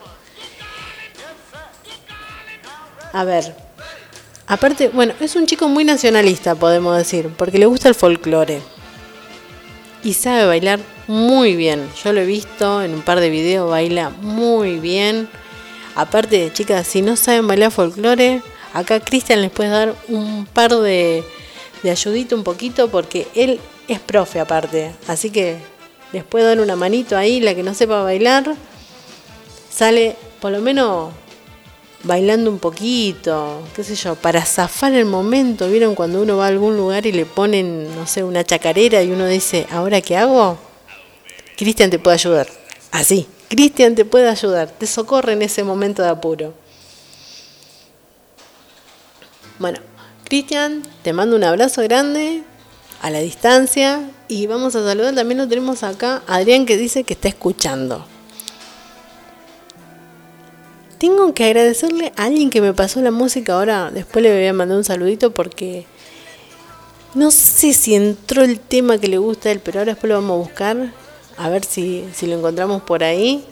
A 3.12 3.24
ver. 3.24 3.54
Aparte, 4.46 4.88
bueno, 4.88 5.14
es 5.20 5.34
un 5.36 5.46
chico 5.46 5.68
muy 5.68 5.84
nacionalista, 5.84 6.54
podemos 6.54 6.96
decir, 6.96 7.30
porque 7.36 7.58
le 7.58 7.66
gusta 7.66 7.88
el 7.88 7.94
folclore. 7.94 8.60
Y 10.04 10.14
sabe 10.14 10.46
bailar 10.46 10.80
muy 11.06 11.56
bien. 11.56 11.88
Yo 12.02 12.12
lo 12.12 12.20
he 12.20 12.26
visto 12.26 12.82
en 12.82 12.94
un 12.94 13.02
par 13.02 13.20
de 13.20 13.30
videos, 13.30 13.70
baila 13.70 14.10
muy 14.10 14.78
bien. 14.78 15.28
Aparte, 15.94 16.50
chicas, 16.52 16.86
si 16.86 17.02
no 17.02 17.16
saben 17.16 17.46
bailar 17.46 17.70
folclore, 17.70 18.40
acá 18.72 19.00
Cristian 19.00 19.42
les 19.42 19.50
puede 19.50 19.70
dar 19.70 19.94
un 20.08 20.46
par 20.46 20.74
de, 20.74 21.22
de 21.82 21.90
ayudita 21.90 22.34
un 22.34 22.44
poquito 22.44 22.88
porque 22.88 23.28
él 23.34 23.60
es 23.88 24.00
profe 24.00 24.40
aparte. 24.40 24.92
Así 25.06 25.30
que 25.30 25.58
les 26.12 26.24
puede 26.24 26.46
dar 26.46 26.60
una 26.60 26.76
manito 26.76 27.16
ahí, 27.16 27.40
la 27.40 27.54
que 27.54 27.62
no 27.62 27.74
sepa 27.74 28.02
bailar, 28.02 28.54
sale 29.70 30.16
por 30.40 30.52
lo 30.52 30.60
menos 30.60 31.12
bailando 32.04 32.50
un 32.50 32.58
poquito, 32.58 33.62
qué 33.76 33.84
sé 33.84 33.94
yo, 33.94 34.14
para 34.16 34.44
zafar 34.44 34.92
el 34.92 35.04
momento. 35.04 35.68
¿Vieron 35.68 35.94
cuando 35.94 36.22
uno 36.22 36.36
va 36.36 36.46
a 36.46 36.48
algún 36.48 36.76
lugar 36.76 37.06
y 37.06 37.12
le 37.12 37.26
ponen, 37.26 37.94
no 37.94 38.06
sé, 38.06 38.24
una 38.24 38.44
chacarera 38.44 39.02
y 39.02 39.10
uno 39.10 39.26
dice, 39.26 39.66
¿ahora 39.70 40.00
qué 40.00 40.16
hago? 40.16 40.58
Cristian 41.56 41.90
te 41.90 41.98
puede 41.98 42.14
ayudar. 42.14 42.48
Así, 42.90 43.26
Cristian 43.48 43.94
te 43.94 44.04
puede 44.04 44.28
ayudar, 44.28 44.70
te 44.70 44.86
socorre 44.86 45.32
en 45.34 45.42
ese 45.42 45.64
momento 45.64 46.02
de 46.02 46.08
apuro. 46.08 46.54
Bueno, 49.58 49.78
Cristian, 50.24 50.82
te 51.02 51.12
mando 51.12 51.36
un 51.36 51.44
abrazo 51.44 51.82
grande 51.82 52.42
a 53.02 53.10
la 53.10 53.18
distancia 53.18 54.10
y 54.28 54.46
vamos 54.46 54.74
a 54.74 54.82
saludar, 54.82 55.14
también 55.14 55.38
lo 55.38 55.48
tenemos 55.48 55.82
acá, 55.82 56.22
Adrián 56.26 56.66
que 56.66 56.76
dice 56.76 57.04
que 57.04 57.12
está 57.14 57.28
escuchando. 57.28 58.06
Tengo 60.98 61.34
que 61.34 61.44
agradecerle 61.44 62.12
a 62.16 62.24
alguien 62.24 62.48
que 62.48 62.60
me 62.60 62.72
pasó 62.72 63.02
la 63.02 63.10
música 63.10 63.54
ahora, 63.54 63.90
después 63.90 64.22
le 64.22 64.32
voy 64.32 64.46
a 64.46 64.52
mandar 64.52 64.78
un 64.78 64.84
saludito 64.84 65.34
porque 65.34 65.84
no 67.14 67.30
sé 67.30 67.72
si 67.74 67.94
entró 67.94 68.42
el 68.42 68.58
tema 68.60 68.98
que 68.98 69.08
le 69.08 69.18
gusta 69.18 69.48
a 69.48 69.52
él, 69.52 69.60
pero 69.62 69.80
ahora 69.80 69.92
después 69.92 70.08
lo 70.08 70.14
vamos 70.14 70.34
a 70.34 70.48
buscar, 70.48 70.92
a 71.36 71.48
ver 71.48 71.64
si, 71.64 72.06
si 72.14 72.26
lo 72.26 72.36
encontramos 72.36 72.82
por 72.82 73.02
ahí, 73.04 73.44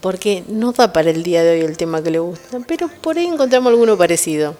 porque 0.00 0.44
no 0.48 0.72
da 0.72 0.92
para 0.92 1.10
el 1.10 1.22
día 1.22 1.42
de 1.42 1.52
hoy 1.52 1.60
el 1.60 1.76
tema 1.76 2.02
que 2.02 2.10
le 2.10 2.18
gusta, 2.18 2.60
pero 2.66 2.88
por 2.88 3.18
ahí 3.18 3.26
encontramos 3.26 3.70
alguno 3.70 3.96
parecido 3.96 4.54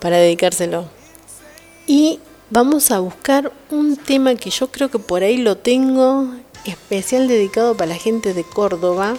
para 0.00 0.18
dedicárselo. 0.18 0.86
Y 1.86 2.20
vamos 2.50 2.90
a 2.90 2.98
buscar 2.98 3.52
un 3.70 3.96
tema 3.96 4.34
que 4.34 4.50
yo 4.50 4.70
creo 4.70 4.90
que 4.90 4.98
por 4.98 5.22
ahí 5.22 5.38
lo 5.38 5.56
tengo 5.56 6.28
especial 6.64 7.28
dedicado 7.28 7.76
para 7.76 7.90
la 7.90 7.96
gente 7.96 8.34
de 8.34 8.44
Córdoba 8.44 9.14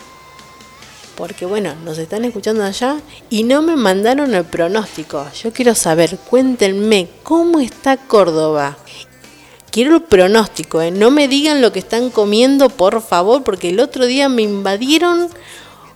porque 1.18 1.48
bueno, 1.48 1.74
nos 1.84 1.98
están 1.98 2.24
escuchando 2.26 2.64
allá 2.64 3.02
y 3.30 3.44
no 3.44 3.64
me 3.64 3.76
mandaron 3.76 4.36
el 4.36 4.46
pronóstico. 4.46 5.26
Yo 5.42 5.52
quiero 5.52 5.74
saber, 5.74 6.18
cuéntenme, 6.30 7.10
¿cómo 7.24 7.60
está 7.60 7.98
Córdoba? 7.98 8.78
quiero 9.78 9.98
el 9.98 10.02
pronóstico, 10.02 10.82
¿eh? 10.82 10.90
no 10.90 11.12
me 11.12 11.28
digan 11.28 11.62
lo 11.62 11.72
que 11.72 11.78
están 11.78 12.10
comiendo, 12.10 12.68
por 12.68 13.00
favor, 13.00 13.44
porque 13.44 13.70
el 13.70 13.80
otro 13.80 14.08
día 14.08 14.28
me 14.28 14.42
invadieron 14.42 15.30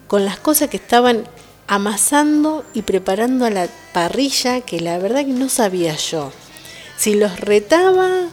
con 0.05 0.23
las 0.23 0.37
cosas 0.37 0.69
que 0.69 0.77
estaban 0.77 1.23
amasando 1.65 2.63
y 2.75 2.83
preparando 2.83 3.43
a 3.43 3.49
la 3.49 3.67
parrilla, 3.91 4.61
que 4.61 4.81
la 4.81 4.99
verdad 4.99 5.25
que 5.25 5.33
no 5.33 5.49
sabía 5.49 5.95
yo. 5.95 6.31
Si 6.95 7.15
los 7.15 7.39
retaba, 7.39 8.27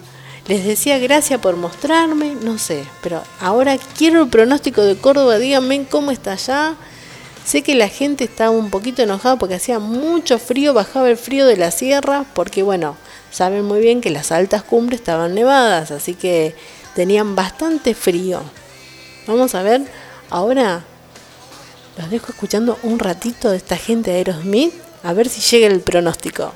les 0.48 0.66
decía 0.66 0.98
gracias 0.98 1.40
por 1.40 1.56
mostrarme, 1.56 2.34
no 2.42 2.58
sé, 2.58 2.84
pero 3.02 3.22
ahora 3.40 3.78
quiero 3.96 4.24
el 4.24 4.28
pronóstico 4.28 4.82
de 4.82 4.98
Córdoba, 4.98 5.38
díganme 5.38 5.86
cómo 5.86 6.10
está 6.10 6.32
allá. 6.32 6.74
Sé 7.46 7.62
que 7.62 7.74
la 7.74 7.88
gente 7.88 8.24
estaba 8.24 8.50
un 8.50 8.68
poquito 8.68 9.00
enojada 9.00 9.36
porque 9.36 9.54
hacía 9.54 9.78
mucho 9.78 10.38
frío, 10.38 10.74
bajaba 10.74 11.08
el 11.08 11.16
frío 11.16 11.46
de 11.46 11.56
la 11.56 11.70
sierra, 11.70 12.26
porque 12.34 12.62
bueno, 12.62 12.98
saben 13.38 13.64
muy 13.64 13.78
bien 13.78 14.00
que 14.00 14.10
las 14.10 14.32
altas 14.32 14.64
cumbres 14.64 14.98
estaban 14.98 15.32
nevadas, 15.32 15.92
así 15.92 16.14
que 16.14 16.56
tenían 16.96 17.36
bastante 17.36 17.94
frío. 17.94 18.40
Vamos 19.28 19.54
a 19.54 19.62
ver, 19.62 19.82
ahora 20.28 20.82
los 21.96 22.10
dejo 22.10 22.32
escuchando 22.32 22.80
un 22.82 22.98
ratito 22.98 23.50
de 23.50 23.56
esta 23.56 23.76
gente 23.76 24.10
de 24.10 24.16
Aerosmith, 24.16 24.74
a 25.04 25.12
ver 25.12 25.28
si 25.28 25.40
llega 25.40 25.68
el 25.68 25.78
pronóstico. 25.78 26.52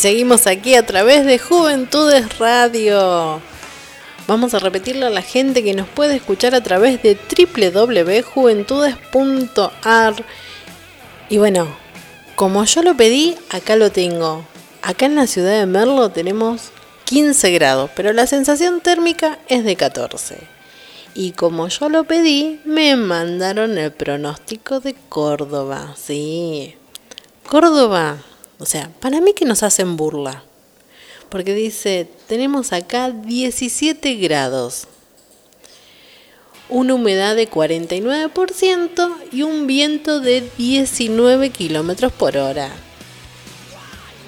Seguimos 0.00 0.46
aquí 0.46 0.76
a 0.76 0.86
través 0.86 1.26
de 1.26 1.38
Juventudes 1.38 2.38
Radio. 2.38 3.42
Vamos 4.26 4.54
a 4.54 4.58
repetirle 4.58 5.04
a 5.04 5.10
la 5.10 5.20
gente 5.20 5.62
que 5.62 5.74
nos 5.74 5.86
puede 5.88 6.16
escuchar 6.16 6.54
a 6.54 6.62
través 6.62 7.02
de 7.02 7.18
www.juventudes.ar. 7.18 10.14
Y 11.28 11.36
bueno, 11.36 11.68
como 12.34 12.64
yo 12.64 12.82
lo 12.82 12.96
pedí, 12.96 13.36
acá 13.50 13.76
lo 13.76 13.92
tengo. 13.92 14.46
Acá 14.80 15.04
en 15.04 15.16
la 15.16 15.26
ciudad 15.26 15.58
de 15.58 15.66
Merlo 15.66 16.08
tenemos 16.08 16.70
15 17.04 17.50
grados, 17.50 17.90
pero 17.94 18.14
la 18.14 18.26
sensación 18.26 18.80
térmica 18.80 19.38
es 19.48 19.64
de 19.64 19.76
14. 19.76 20.38
Y 21.12 21.32
como 21.32 21.68
yo 21.68 21.90
lo 21.90 22.04
pedí, 22.04 22.58
me 22.64 22.96
mandaron 22.96 23.76
el 23.76 23.92
pronóstico 23.92 24.80
de 24.80 24.94
Córdoba. 25.10 25.94
Sí. 25.98 26.74
Córdoba. 27.46 28.16
O 28.60 28.66
sea, 28.66 28.90
para 29.00 29.20
mí 29.20 29.32
que 29.32 29.44
nos 29.46 29.62
hacen 29.62 29.96
burla. 29.96 30.44
Porque 31.28 31.54
dice, 31.54 32.08
tenemos 32.28 32.72
acá 32.72 33.10
17 33.10 34.14
grados. 34.16 34.86
Una 36.68 36.94
humedad 36.94 37.34
de 37.34 37.48
49% 37.50 39.16
y 39.32 39.42
un 39.42 39.66
viento 39.66 40.20
de 40.20 40.48
19 40.58 41.50
kilómetros 41.50 42.12
por 42.12 42.36
hora. 42.36 42.70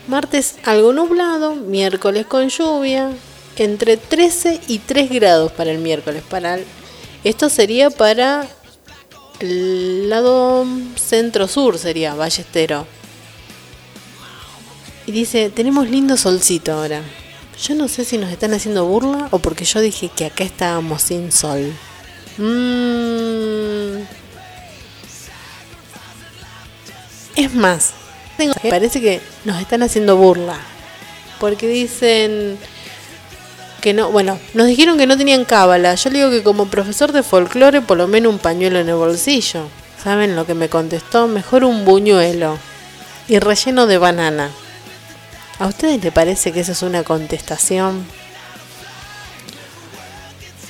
Martes 0.08 0.56
algo 0.64 0.92
nublado, 0.92 1.54
miércoles 1.54 2.26
con 2.26 2.48
lluvia, 2.48 3.10
entre 3.56 3.96
13 3.96 4.60
y 4.66 4.78
3 4.78 5.10
grados 5.10 5.52
para 5.52 5.70
el 5.70 5.78
miércoles. 5.78 6.22
Para 6.28 6.54
el- 6.56 6.64
esto 7.22 7.48
sería 7.48 7.90
para 7.90 8.48
el 9.38 10.08
lado 10.08 10.66
centro-sur, 10.96 11.78
sería 11.78 12.14
Ballestero. 12.14 12.86
Y 15.06 15.12
dice, 15.12 15.50
tenemos 15.50 15.88
lindo 15.88 16.16
solcito 16.16 16.72
ahora. 16.72 17.02
Yo 17.62 17.74
no 17.74 17.88
sé 17.88 18.04
si 18.04 18.18
nos 18.18 18.30
están 18.30 18.54
haciendo 18.54 18.86
burla 18.86 19.28
o 19.30 19.38
porque 19.38 19.64
yo 19.64 19.80
dije 19.80 20.08
que 20.08 20.26
acá 20.26 20.44
estábamos 20.44 21.02
sin 21.02 21.30
sol. 21.32 21.72
Mm. 22.38 24.02
Es 27.36 27.54
más, 27.54 27.92
parece 28.68 29.00
que 29.00 29.20
nos 29.44 29.60
están 29.60 29.82
haciendo 29.82 30.16
burla. 30.16 30.58
Porque 31.40 31.66
dicen 31.66 32.58
que 33.80 33.92
no, 33.92 34.10
bueno, 34.10 34.38
nos 34.54 34.66
dijeron 34.68 34.96
que 34.96 35.06
no 35.06 35.16
tenían 35.16 35.44
cábala. 35.44 35.94
Yo 35.94 36.10
le 36.10 36.18
digo 36.18 36.30
que 36.30 36.42
como 36.42 36.66
profesor 36.66 37.12
de 37.12 37.22
folclore, 37.22 37.80
por 37.80 37.98
lo 37.98 38.06
menos 38.06 38.32
un 38.32 38.38
pañuelo 38.38 38.78
en 38.78 38.88
el 38.88 38.94
bolsillo. 38.94 39.66
¿Saben 40.02 40.36
lo 40.36 40.46
que 40.46 40.54
me 40.54 40.68
contestó? 40.68 41.26
Mejor 41.26 41.64
un 41.64 41.84
buñuelo. 41.84 42.58
Y 43.28 43.38
relleno 43.38 43.86
de 43.86 43.98
banana. 43.98 44.50
¿A 45.58 45.66
ustedes 45.66 46.02
les 46.02 46.12
parece 46.12 46.52
que 46.52 46.60
eso 46.60 46.72
es 46.72 46.82
una 46.82 47.04
contestación? 47.04 48.04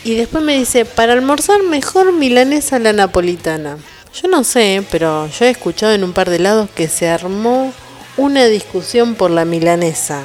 Y 0.05 0.15
después 0.15 0.43
me 0.43 0.59
dice, 0.59 0.85
para 0.85 1.13
almorzar 1.13 1.63
mejor 1.63 2.13
milanesa 2.13 2.79
la 2.79 2.93
napolitana. 2.93 3.79
Yo 4.21 4.29
no 4.29 4.45
sé, 4.45 4.85
pero 4.91 5.29
yo 5.29 5.45
he 5.47 5.51
escuchado 5.51 5.93
en 5.93 6.05
un 6.05 6.13
par 6.13 6.29
de 6.29 6.41
lados 6.41 6.69
que 6.75 6.89
se 6.89 7.09
armó 7.09 7.73
una 8.17 8.47
discusión 8.47 9.15
por 9.15 9.31
la 9.31 9.45
milanesa. 9.45 10.25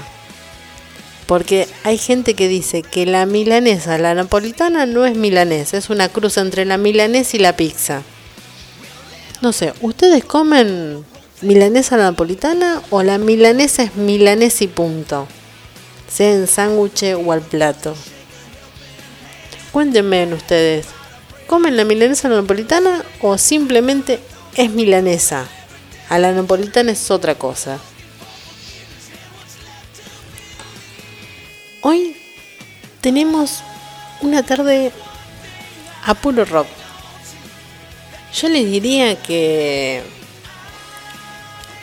Porque 1.28 1.68
hay 1.84 1.97
gente 1.97 2.34
que 2.34 2.47
dice 2.47 2.82
que 2.82 3.05
la 3.05 3.26
milanesa, 3.26 3.97
la 3.97 4.14
napolitana, 4.14 4.86
no 4.86 5.05
es 5.05 5.16
milanesa, 5.16 5.78
es 5.78 5.89
una 5.89 6.10
cruz 6.10 6.38
entre 6.38 6.66
la 6.66 6.78
milanesa 6.78 7.38
y 7.38 7.39
la 7.39 7.55
pizza. 7.55 8.01
No 9.41 9.53
sé, 9.53 9.74
¿ustedes 9.82 10.26
comen 10.26 11.05
milanesa 11.42 11.98
napolitana 11.98 12.82
o 12.90 13.04
la 13.04 13.18
milanesa 13.18 13.84
es 13.84 13.96
milanesa 13.96 14.64
y 14.64 14.68
punto? 14.68 15.28
Sea 16.08 16.34
en 16.34 16.48
sándwich 16.48 17.04
o 17.14 17.32
al 17.32 17.42
plato. 17.42 17.96
Cuéntenme 19.72 20.24
en 20.24 20.34
ustedes, 20.34 20.88
¿comen 21.46 21.78
la 21.78 21.86
milanesa 21.86 22.30
napolitana 22.30 23.04
o 23.22 23.38
simplemente 23.38 24.20
es 24.56 24.72
milanesa? 24.72 25.48
A 26.10 26.18
la 26.18 26.32
napolitana 26.32 26.94
es 26.94 27.12
otra 27.12 27.36
cosa. 27.36 27.78
Hoy 31.82 32.18
tenemos 33.02 33.62
una 34.22 34.44
tarde 34.44 34.92
a 36.06 36.14
puro 36.16 36.46
rock. 36.46 36.68
Yo 38.34 38.50
les 38.50 38.66
diría 38.66 39.22
que 39.22 40.16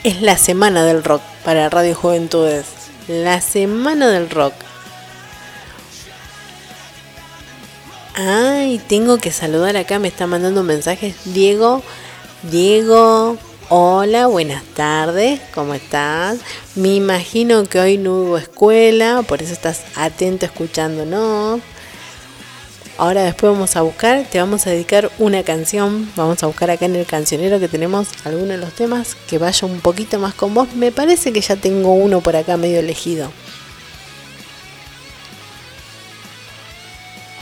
es 0.05 0.21
la 0.21 0.37
semana 0.37 0.85
del 0.85 1.03
rock 1.03 1.23
para 1.43 1.67
Radio 1.67 1.95
Juventudes. 1.95 2.65
La 3.07 3.41
semana 3.41 4.07
del 4.07 4.29
rock. 4.29 4.53
Ay, 8.13 8.79
tengo 8.87 9.17
que 9.17 9.31
saludar 9.31 9.75
acá, 9.77 9.97
me 9.97 10.07
está 10.07 10.27
mandando 10.27 10.61
mensajes 10.61 11.15
Diego. 11.25 11.81
Diego, 12.43 13.37
hola, 13.69 14.27
buenas 14.27 14.63
tardes, 14.75 15.41
¿cómo 15.55 15.73
estás? 15.73 16.37
Me 16.75 16.93
imagino 16.93 17.63
que 17.63 17.79
hoy 17.79 17.97
no 17.97 18.13
hubo 18.13 18.37
escuela, 18.37 19.23
por 19.27 19.41
eso 19.41 19.53
estás 19.53 19.81
atento 19.95 20.45
escuchándonos. 20.45 21.61
Ahora 22.97 23.23
después 23.23 23.51
vamos 23.51 23.75
a 23.75 23.81
buscar, 23.81 24.23
te 24.23 24.39
vamos 24.39 24.67
a 24.67 24.69
dedicar 24.69 25.11
una 25.19 25.43
canción, 25.43 26.09
vamos 26.15 26.41
a 26.43 26.47
buscar 26.47 26.71
acá 26.71 26.85
en 26.85 26.95
el 26.95 27.05
cancionero 27.05 27.59
que 27.59 27.67
tenemos 27.67 28.07
algunos 28.23 28.49
de 28.49 28.57
los 28.57 28.71
temas 28.71 29.15
que 29.27 29.37
vaya 29.37 29.67
un 29.67 29.81
poquito 29.81 30.17
más 30.17 30.33
con 30.33 30.53
vos. 30.53 30.73
Me 30.75 30.93
parece 30.93 31.33
que 31.33 31.41
ya 31.41 31.57
tengo 31.57 31.91
uno 31.91 32.21
por 32.21 32.37
acá 32.37 32.55
medio 32.55 32.79
elegido. 32.79 33.31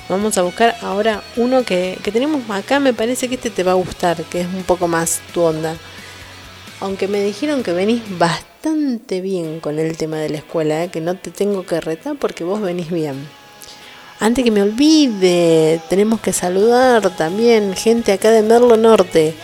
Vamos 0.09 0.39
a 0.39 0.41
buscar 0.41 0.75
ahora 0.81 1.23
uno 1.35 1.63
que, 1.63 1.99
que 2.03 2.11
tenemos 2.11 2.49
acá, 2.49 2.79
me 2.79 2.93
parece 2.93 3.29
que 3.29 3.35
este 3.35 3.51
te 3.51 3.61
va 3.61 3.73
a 3.73 3.75
gustar, 3.75 4.23
que 4.23 4.41
es 4.41 4.47
un 4.47 4.63
poco 4.63 4.87
más 4.87 5.21
tu 5.35 5.41
onda. 5.41 5.77
Aunque 6.79 7.07
me 7.07 7.21
dijeron 7.21 7.61
que 7.61 7.73
venís 7.73 8.01
bastante 8.17 9.21
bien 9.21 9.59
con 9.59 9.77
el 9.77 9.97
tema 9.97 10.17
de 10.17 10.29
la 10.29 10.37
escuela, 10.37 10.83
¿eh? 10.83 10.89
que 10.89 10.99
no 10.99 11.15
te 11.15 11.29
tengo 11.29 11.63
que 11.63 11.79
retar 11.79 12.15
porque 12.15 12.43
vos 12.43 12.59
venís 12.59 12.89
bien. 12.89 13.42
Antes 14.23 14.45
que 14.45 14.51
me 14.51 14.61
olvide, 14.61 15.81
tenemos 15.89 16.21
que 16.21 16.31
saludar 16.31 17.09
también 17.17 17.75
gente 17.75 18.13
acá 18.13 18.31
de 18.31 18.41
Merlo 18.41 18.77
Norte. 18.77 19.35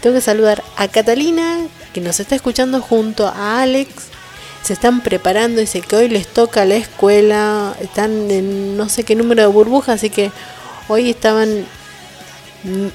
Tengo 0.00 0.14
que 0.14 0.20
saludar 0.20 0.62
a 0.76 0.86
Catalina, 0.86 1.66
que 1.92 2.00
nos 2.00 2.20
está 2.20 2.36
escuchando 2.36 2.80
junto 2.80 3.26
a 3.26 3.60
Alex. 3.62 3.90
Se 4.62 4.74
están 4.74 5.00
preparando, 5.00 5.60
dice 5.60 5.80
que 5.80 5.96
hoy 5.96 6.08
les 6.08 6.28
toca 6.28 6.64
la 6.64 6.76
escuela. 6.76 7.74
Están 7.80 8.30
en 8.30 8.76
no 8.76 8.88
sé 8.88 9.02
qué 9.02 9.16
número 9.16 9.42
de 9.42 9.48
burbuja, 9.48 9.94
así 9.94 10.08
que 10.08 10.30
hoy 10.86 11.10
estaban. 11.10 11.66
mm, 12.62 12.86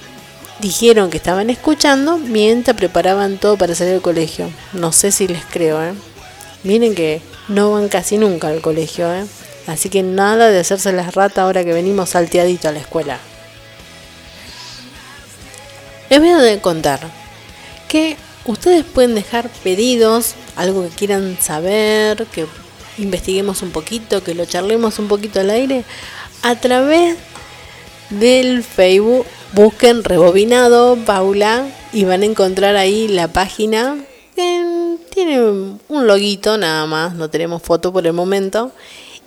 Dijeron 0.62 1.10
que 1.10 1.18
estaban 1.18 1.50
escuchando 1.50 2.18
mientras 2.20 2.78
preparaban 2.78 3.38
todo 3.38 3.58
para 3.58 3.76
salir 3.76 3.96
al 3.96 4.02
colegio. 4.02 4.50
No 4.72 4.94
sé 4.94 5.12
si 5.12 5.28
les 5.28 5.44
creo, 5.44 5.84
¿eh? 5.84 5.94
Miren 6.64 6.96
que 6.96 7.22
no 7.50 7.74
van 7.74 7.89
casi 7.89 8.18
nunca 8.18 8.48
al 8.48 8.62
colegio, 8.62 9.14
¿eh? 9.14 9.26
Así 9.68 9.89
que 9.89 10.03
nada 10.03 10.49
de 10.49 10.59
hacerse 10.59 10.91
las 10.91 11.16
ratas 11.16 11.39
ahora 11.39 11.64
que 11.64 11.74
venimos 11.74 12.09
salteadito 12.09 12.68
a 12.68 12.72
la 12.72 12.80
escuela. 12.80 13.20
Les 16.09 16.20
voy 16.20 16.30
a 16.30 16.61
contar 16.61 16.99
que 17.88 18.18
ustedes 18.45 18.84
pueden 18.86 19.16
dejar 19.16 19.49
pedidos, 19.64 20.36
algo 20.55 20.84
que 20.84 20.89
quieran 20.89 21.38
saber, 21.39 22.26
que 22.28 22.45
investiguemos 22.97 23.61
un 23.61 23.72
poquito, 23.72 24.24
que 24.24 24.36
lo 24.36 24.45
charlemos 24.45 24.99
un 24.99 25.07
poquito 25.07 25.39
al 25.39 25.49
aire, 25.49 25.84
a 26.41 26.55
través 26.55 27.18
del 28.09 28.64
Facebook. 28.64 29.26
Busquen 29.53 30.03
Rebobinado 30.03 30.97
Paula 30.97 31.68
y 31.93 32.05
van 32.05 32.24
a 32.24 32.26
encontrar 32.26 32.76
ahí 32.76 33.07
la 33.07 33.28
página 33.28 33.97
que 34.36 34.97
tiene 35.14 35.39
un 35.41 36.07
loguito 36.07 36.57
nada 36.57 36.88
más, 36.88 37.14
no 37.14 37.30
tenemos 37.30 37.61
foto 37.61 37.93
por 37.93 38.05
el 38.07 38.14
momento. 38.14 38.72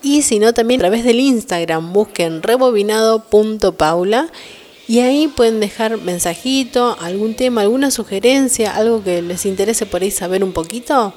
Y 0.07 0.23
si 0.23 0.39
no, 0.39 0.55
también 0.55 0.79
a 0.81 0.83
través 0.83 1.03
del 1.03 1.19
Instagram 1.19 1.93
busquen 1.93 2.41
rebobinado.paula 2.41 4.29
y 4.87 5.01
ahí 5.01 5.27
pueden 5.27 5.59
dejar 5.59 6.01
mensajito, 6.01 6.97
algún 7.01 7.35
tema, 7.35 7.63
alguna 7.63 7.91
sugerencia, 7.91 8.77
algo 8.77 9.03
que 9.03 9.21
les 9.21 9.45
interese 9.47 9.85
por 9.85 10.03
ahí 10.03 10.13
saber 10.13 10.45
un 10.45 10.53
poquito. 10.53 11.13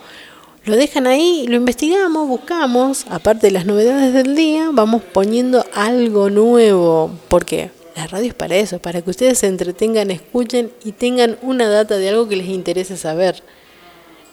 Lo 0.66 0.76
dejan 0.76 1.06
ahí, 1.06 1.46
lo 1.48 1.56
investigamos, 1.56 2.28
buscamos, 2.28 3.06
aparte 3.12 3.46
de 3.46 3.52
las 3.52 3.68
novedades 3.68 4.12
del 4.12 4.36
día, 4.36 4.72
vamos 4.74 5.04
poniendo 5.04 5.64
algo 5.76 6.32
nuevo, 6.32 7.12
porque 7.28 7.70
la 7.96 8.08
radio 8.08 8.30
es 8.30 8.34
para 8.34 8.56
eso, 8.56 8.80
para 8.80 9.04
que 9.04 9.12
ustedes 9.12 9.38
se 9.38 9.46
entretengan, 9.46 10.10
escuchen 10.10 10.72
y 10.84 10.94
tengan 10.94 11.38
una 11.44 11.70
data 11.70 11.96
de 11.98 12.10
algo 12.10 12.28
que 12.28 12.38
les 12.38 12.48
interese 12.48 12.98
saber. 12.98 13.44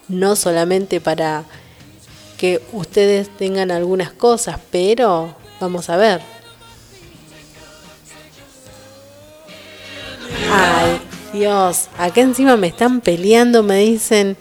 No 0.09 0.35
solamente 0.35 0.99
para 1.03 1.45
que 2.37 2.63
ustedes 2.73 3.29
tengan 3.37 3.71
algunas 3.71 4.13
cosas, 4.13 4.59
pero 4.71 5.35
vamos 5.61 5.91
a 5.91 5.97
ver. 5.97 6.21
Ay, 10.53 11.01
Dios, 11.33 11.89
acá 11.99 12.21
encima 12.21 12.57
me 12.57 12.69
están 12.69 13.01
peleando, 13.01 13.63
me 13.63 13.79
dicen, 13.79 14.37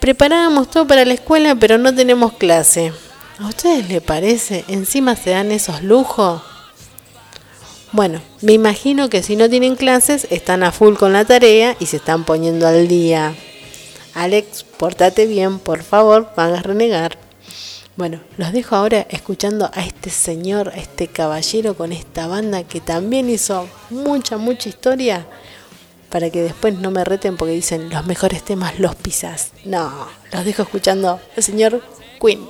preparábamos 0.00 0.70
todo 0.70 0.86
para 0.86 1.04
la 1.04 1.14
escuela, 1.14 1.54
pero 1.54 1.78
no 1.78 1.94
tenemos 1.94 2.34
clase. 2.34 2.92
¿A 3.38 3.46
ustedes 3.46 3.88
les 3.88 4.02
parece? 4.02 4.64
Encima 4.68 5.16
se 5.16 5.30
dan 5.30 5.50
esos 5.50 5.82
lujos. 5.82 6.42
Bueno, 7.92 8.22
me 8.40 8.52
imagino 8.52 9.10
que 9.10 9.22
si 9.22 9.36
no 9.36 9.50
tienen 9.50 9.76
clases 9.76 10.26
están 10.30 10.62
a 10.62 10.72
full 10.72 10.94
con 10.94 11.12
la 11.12 11.24
tarea 11.24 11.76
y 11.78 11.86
se 11.86 11.96
están 11.96 12.24
poniendo 12.24 12.66
al 12.66 12.88
día. 12.88 13.34
Alex, 14.14 14.64
portate 14.64 15.26
bien, 15.26 15.58
por 15.58 15.82
favor, 15.82 16.30
no 16.36 16.42
hagas 16.42 16.62
renegar. 16.62 17.21
Bueno, 17.96 18.20
los 18.38 18.52
dejo 18.52 18.74
ahora 18.74 19.06
escuchando 19.10 19.70
a 19.74 19.84
este 19.84 20.08
señor, 20.08 20.70
a 20.70 20.76
este 20.76 21.08
caballero 21.08 21.74
con 21.74 21.92
esta 21.92 22.26
banda 22.26 22.62
que 22.62 22.80
también 22.80 23.28
hizo 23.28 23.68
mucha, 23.90 24.38
mucha 24.38 24.70
historia 24.70 25.26
para 26.08 26.30
que 26.30 26.42
después 26.42 26.74
no 26.74 26.90
me 26.90 27.04
reten 27.04 27.36
porque 27.36 27.52
dicen 27.52 27.90
los 27.90 28.06
mejores 28.06 28.42
temas 28.42 28.78
los 28.78 28.94
pisas. 28.94 29.52
No, 29.64 30.08
los 30.32 30.44
dejo 30.44 30.62
escuchando 30.62 31.20
al 31.36 31.42
señor 31.42 31.82
Queen. 32.20 32.48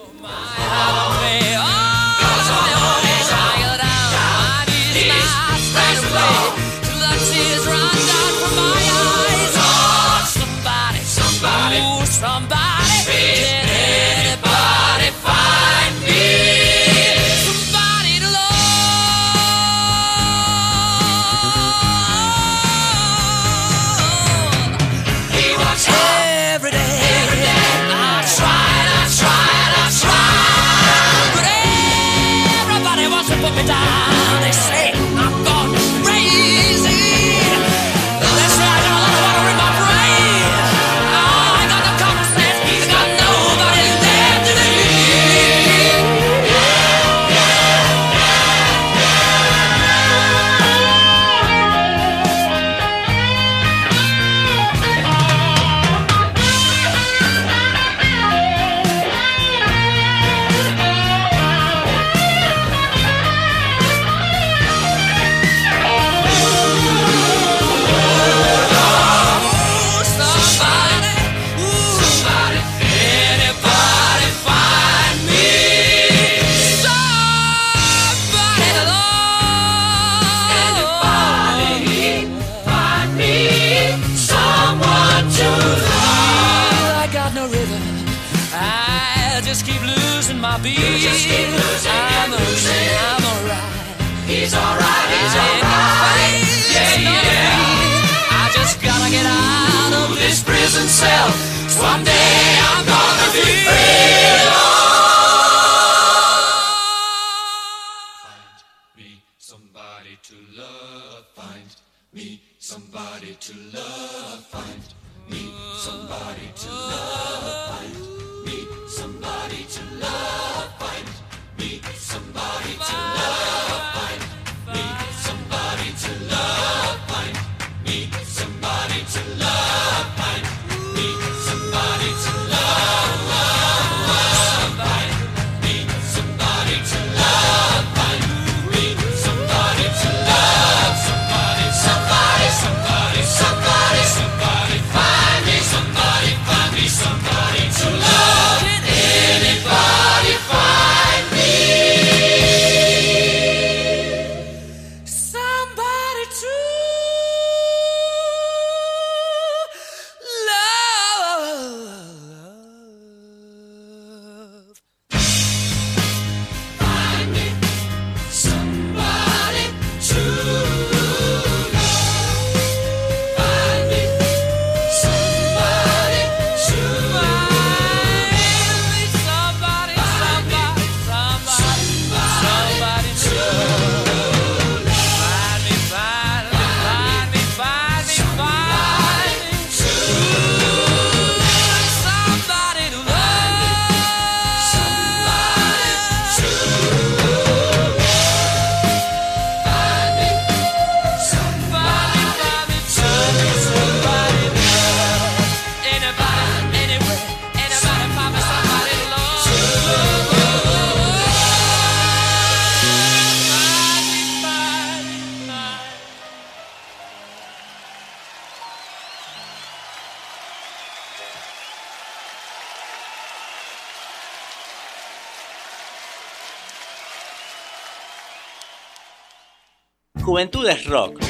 Juventud 230.93 231.09
es 231.09 231.17
rock. 231.17 231.25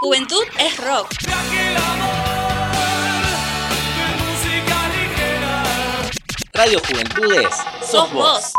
Juventud 0.00 0.44
es 0.60 0.76
rock. 0.76 1.08
Radio 6.52 6.80
Juventudes 6.86 7.56
sos 7.90 8.12
vos. 8.12 8.52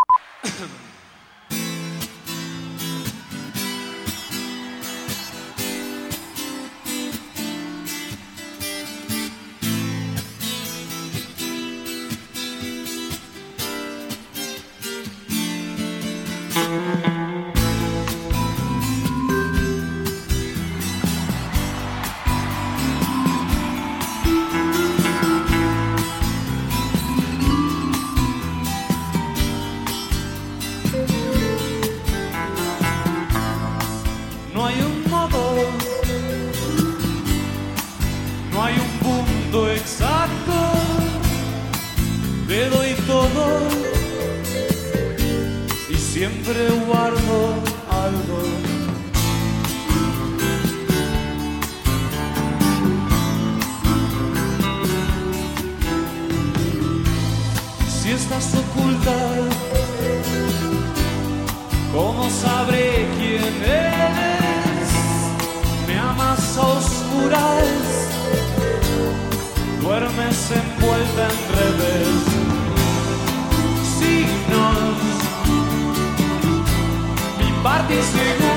Duermes 70.04 70.52
envuelta 70.52 71.24
en 71.30 71.40
redes. 71.56 72.24
Signos, 73.98 74.98
mi 77.40 77.64
parte 77.64 77.96
segura, 78.02 78.53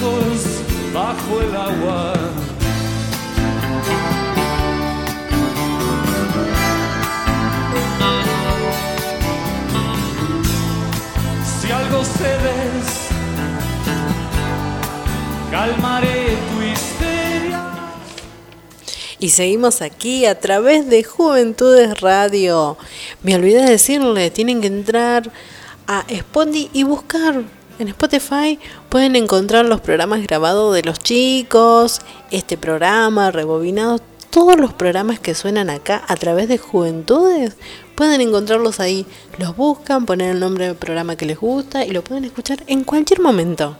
Acertijos 0.00 0.94
bajo 0.94 1.40
el 1.42 1.56
agua. 1.56 2.14
Si 11.44 11.70
algo 11.70 12.02
cedes, 12.02 13.08
calmaré 15.50 16.36
tu 16.50 16.62
histeria. 16.62 17.62
Y 19.18 19.28
seguimos 19.28 19.82
aquí 19.82 20.24
a 20.24 20.40
través 20.40 20.88
de 20.88 21.04
Juventudes 21.04 22.00
Radio. 22.00 22.78
Me 23.22 23.34
olvidé 23.34 23.62
de 23.64 23.70
decirle, 23.72 24.30
tienen 24.30 24.62
que 24.62 24.68
entrar 24.68 25.30
a 25.86 26.04
Spotify 26.08 26.70
y 26.72 26.84
buscar. 26.84 27.59
En 27.80 27.88
Spotify 27.88 28.58
pueden 28.90 29.16
encontrar 29.16 29.64
los 29.64 29.80
programas 29.80 30.22
grabados 30.22 30.74
de 30.74 30.82
los 30.82 30.98
chicos, 30.98 32.02
este 32.30 32.58
programa, 32.58 33.30
rebobinados, 33.30 34.02
todos 34.28 34.60
los 34.60 34.74
programas 34.74 35.18
que 35.18 35.34
suenan 35.34 35.70
acá 35.70 36.04
a 36.06 36.14
través 36.16 36.46
de 36.48 36.58
Juventudes. 36.58 37.56
Pueden 37.94 38.20
encontrarlos 38.20 38.80
ahí. 38.80 39.06
Los 39.38 39.56
buscan, 39.56 40.04
ponen 40.04 40.28
el 40.28 40.40
nombre 40.40 40.66
del 40.66 40.76
programa 40.76 41.16
que 41.16 41.24
les 41.24 41.38
gusta 41.38 41.86
y 41.86 41.92
lo 41.92 42.04
pueden 42.04 42.26
escuchar 42.26 42.62
en 42.66 42.84
cualquier 42.84 43.20
momento. 43.20 43.78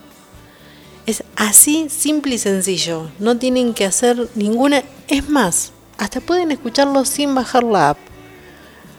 Es 1.05 1.23
así 1.35 1.87
simple 1.87 2.33
y 2.33 2.39
sencillo. 2.39 3.11
No 3.19 3.37
tienen 3.37 3.75
que 3.75 3.85
hacer 3.85 4.29
ninguna. 4.33 4.81
Es 5.09 5.29
más, 5.29 5.73
hasta 5.99 6.21
pueden 6.21 6.49
escucharlo 6.49 7.05
sin 7.05 7.35
bajar 7.35 7.63
la 7.63 7.89
app. 7.91 7.99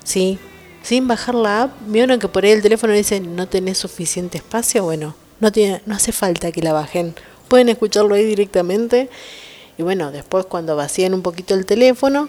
¿Sí? 0.05 0.39
Sin 0.83 1.09
bajar 1.09 1.35
la 1.35 1.63
app. 1.63 1.73
Vieron 1.87 2.19
que 2.19 2.29
por 2.29 2.45
ahí 2.45 2.51
el 2.51 2.63
teléfono 2.63 2.93
dice 2.93 3.21
no 3.21 3.49
tenés 3.49 3.79
suficiente 3.79 4.39
espacio. 4.39 4.85
Bueno, 4.85 5.15
no, 5.41 5.53
tiene, 5.53 5.83
no 5.87 5.95
hace 5.95 6.13
falta 6.13 6.53
que 6.53 6.63
la 6.63 6.73
bajen. 6.73 7.15
Pueden 7.49 7.69
escucharlo 7.69 8.15
ahí 8.15 8.25
directamente. 8.25 9.09
Y 9.79 9.83
bueno, 9.83 10.11
después 10.11 10.47
cuando 10.47 10.77
vacíen 10.77 11.15
un 11.15 11.23
poquito 11.23 11.55
el 11.55 11.67
teléfono, 11.67 12.29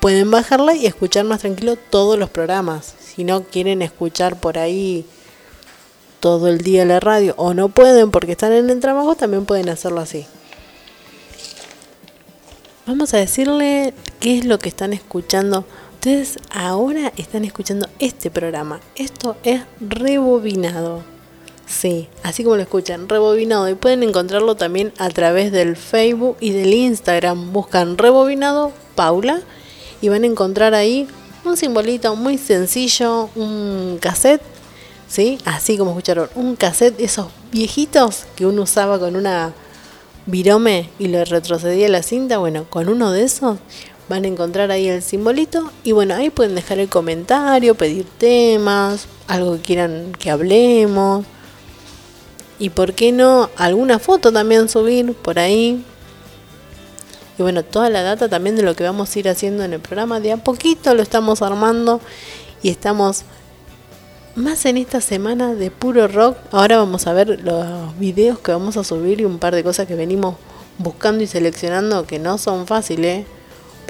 pueden 0.00 0.30
bajarla 0.30 0.74
y 0.74 0.86
escuchar 0.86 1.24
más 1.24 1.40
tranquilo 1.40 1.76
todos 1.76 2.18
los 2.18 2.30
programas. 2.30 2.94
Si 3.00 3.24
no 3.24 3.44
quieren 3.44 3.82
escuchar 3.82 4.38
por 4.40 4.58
ahí 4.58 5.04
todo 6.20 6.48
el 6.48 6.58
día 6.58 6.84
la 6.84 7.00
radio 7.00 7.34
o 7.36 7.54
no 7.54 7.70
pueden 7.70 8.10
porque 8.10 8.32
están 8.32 8.52
en 8.52 8.70
el 8.70 8.80
trabajo, 8.80 9.14
también 9.14 9.46
pueden 9.46 9.68
hacerlo 9.68 10.00
así. 10.00 10.26
Vamos 12.86 13.14
a 13.14 13.18
decirle 13.18 13.94
qué 14.20 14.38
es 14.38 14.44
lo 14.44 14.58
que 14.58 14.68
están 14.68 14.92
escuchando. 14.92 15.64
Ustedes 16.00 16.38
ahora 16.48 17.12
están 17.18 17.44
escuchando 17.44 17.86
este 17.98 18.30
programa. 18.30 18.80
Esto 18.96 19.36
es 19.44 19.60
rebobinado. 19.80 21.02
Sí, 21.66 22.08
así 22.22 22.42
como 22.42 22.56
lo 22.56 22.62
escuchan, 22.62 23.06
rebobinado. 23.06 23.68
Y 23.68 23.74
pueden 23.74 24.02
encontrarlo 24.02 24.54
también 24.54 24.94
a 24.96 25.10
través 25.10 25.52
del 25.52 25.76
Facebook 25.76 26.38
y 26.40 26.52
del 26.52 26.72
Instagram. 26.72 27.52
Buscan 27.52 27.98
rebobinado 27.98 28.72
Paula 28.94 29.42
y 30.00 30.08
van 30.08 30.22
a 30.22 30.28
encontrar 30.28 30.72
ahí 30.72 31.06
un 31.44 31.58
simbolito 31.58 32.16
muy 32.16 32.38
sencillo, 32.38 33.28
un 33.34 33.98
cassette 34.00 34.40
¿sí? 35.06 35.36
Así 35.44 35.76
como 35.76 35.90
escucharon, 35.90 36.30
un 36.34 36.56
cassette, 36.56 36.98
esos 36.98 37.26
viejitos 37.52 38.24
que 38.36 38.46
uno 38.46 38.62
usaba 38.62 38.98
con 38.98 39.16
una 39.16 39.52
virome 40.24 40.88
y 40.98 41.08
le 41.08 41.26
retrocedía 41.26 41.90
la 41.90 42.02
cinta, 42.02 42.38
bueno, 42.38 42.64
con 42.70 42.88
uno 42.88 43.12
de 43.12 43.24
esos 43.24 43.58
van 44.10 44.24
a 44.24 44.28
encontrar 44.28 44.72
ahí 44.72 44.88
el 44.88 45.02
simbolito 45.02 45.70
y 45.84 45.92
bueno, 45.92 46.16
ahí 46.16 46.30
pueden 46.30 46.56
dejar 46.56 46.80
el 46.80 46.88
comentario, 46.88 47.76
pedir 47.76 48.04
temas, 48.18 49.06
algo 49.28 49.54
que 49.54 49.60
quieran 49.60 50.10
que 50.18 50.32
hablemos 50.32 51.24
y 52.58 52.70
por 52.70 52.92
qué 52.94 53.12
no 53.12 53.50
alguna 53.56 54.00
foto 54.00 54.32
también 54.32 54.68
subir 54.68 55.14
por 55.14 55.38
ahí. 55.38 55.84
Y 57.38 57.42
bueno, 57.42 57.62
toda 57.62 57.88
la 57.88 58.02
data 58.02 58.28
también 58.28 58.56
de 58.56 58.62
lo 58.64 58.74
que 58.74 58.82
vamos 58.82 59.14
a 59.14 59.18
ir 59.20 59.28
haciendo 59.28 59.62
en 59.62 59.74
el 59.74 59.80
programa, 59.80 60.18
de 60.18 60.32
a 60.32 60.38
poquito 60.38 60.92
lo 60.92 61.02
estamos 61.02 61.40
armando 61.40 62.00
y 62.64 62.68
estamos 62.70 63.22
más 64.34 64.66
en 64.66 64.76
esta 64.76 65.00
semana 65.00 65.54
de 65.54 65.70
puro 65.70 66.08
rock. 66.08 66.36
Ahora 66.50 66.78
vamos 66.78 67.06
a 67.06 67.12
ver 67.12 67.44
los 67.44 67.96
videos 67.96 68.40
que 68.40 68.50
vamos 68.50 68.76
a 68.76 68.82
subir 68.82 69.20
y 69.20 69.24
un 69.24 69.38
par 69.38 69.54
de 69.54 69.62
cosas 69.62 69.86
que 69.86 69.94
venimos 69.94 70.34
buscando 70.78 71.22
y 71.22 71.28
seleccionando 71.28 72.06
que 72.06 72.18
no 72.18 72.38
son 72.38 72.66
fáciles. 72.66 73.24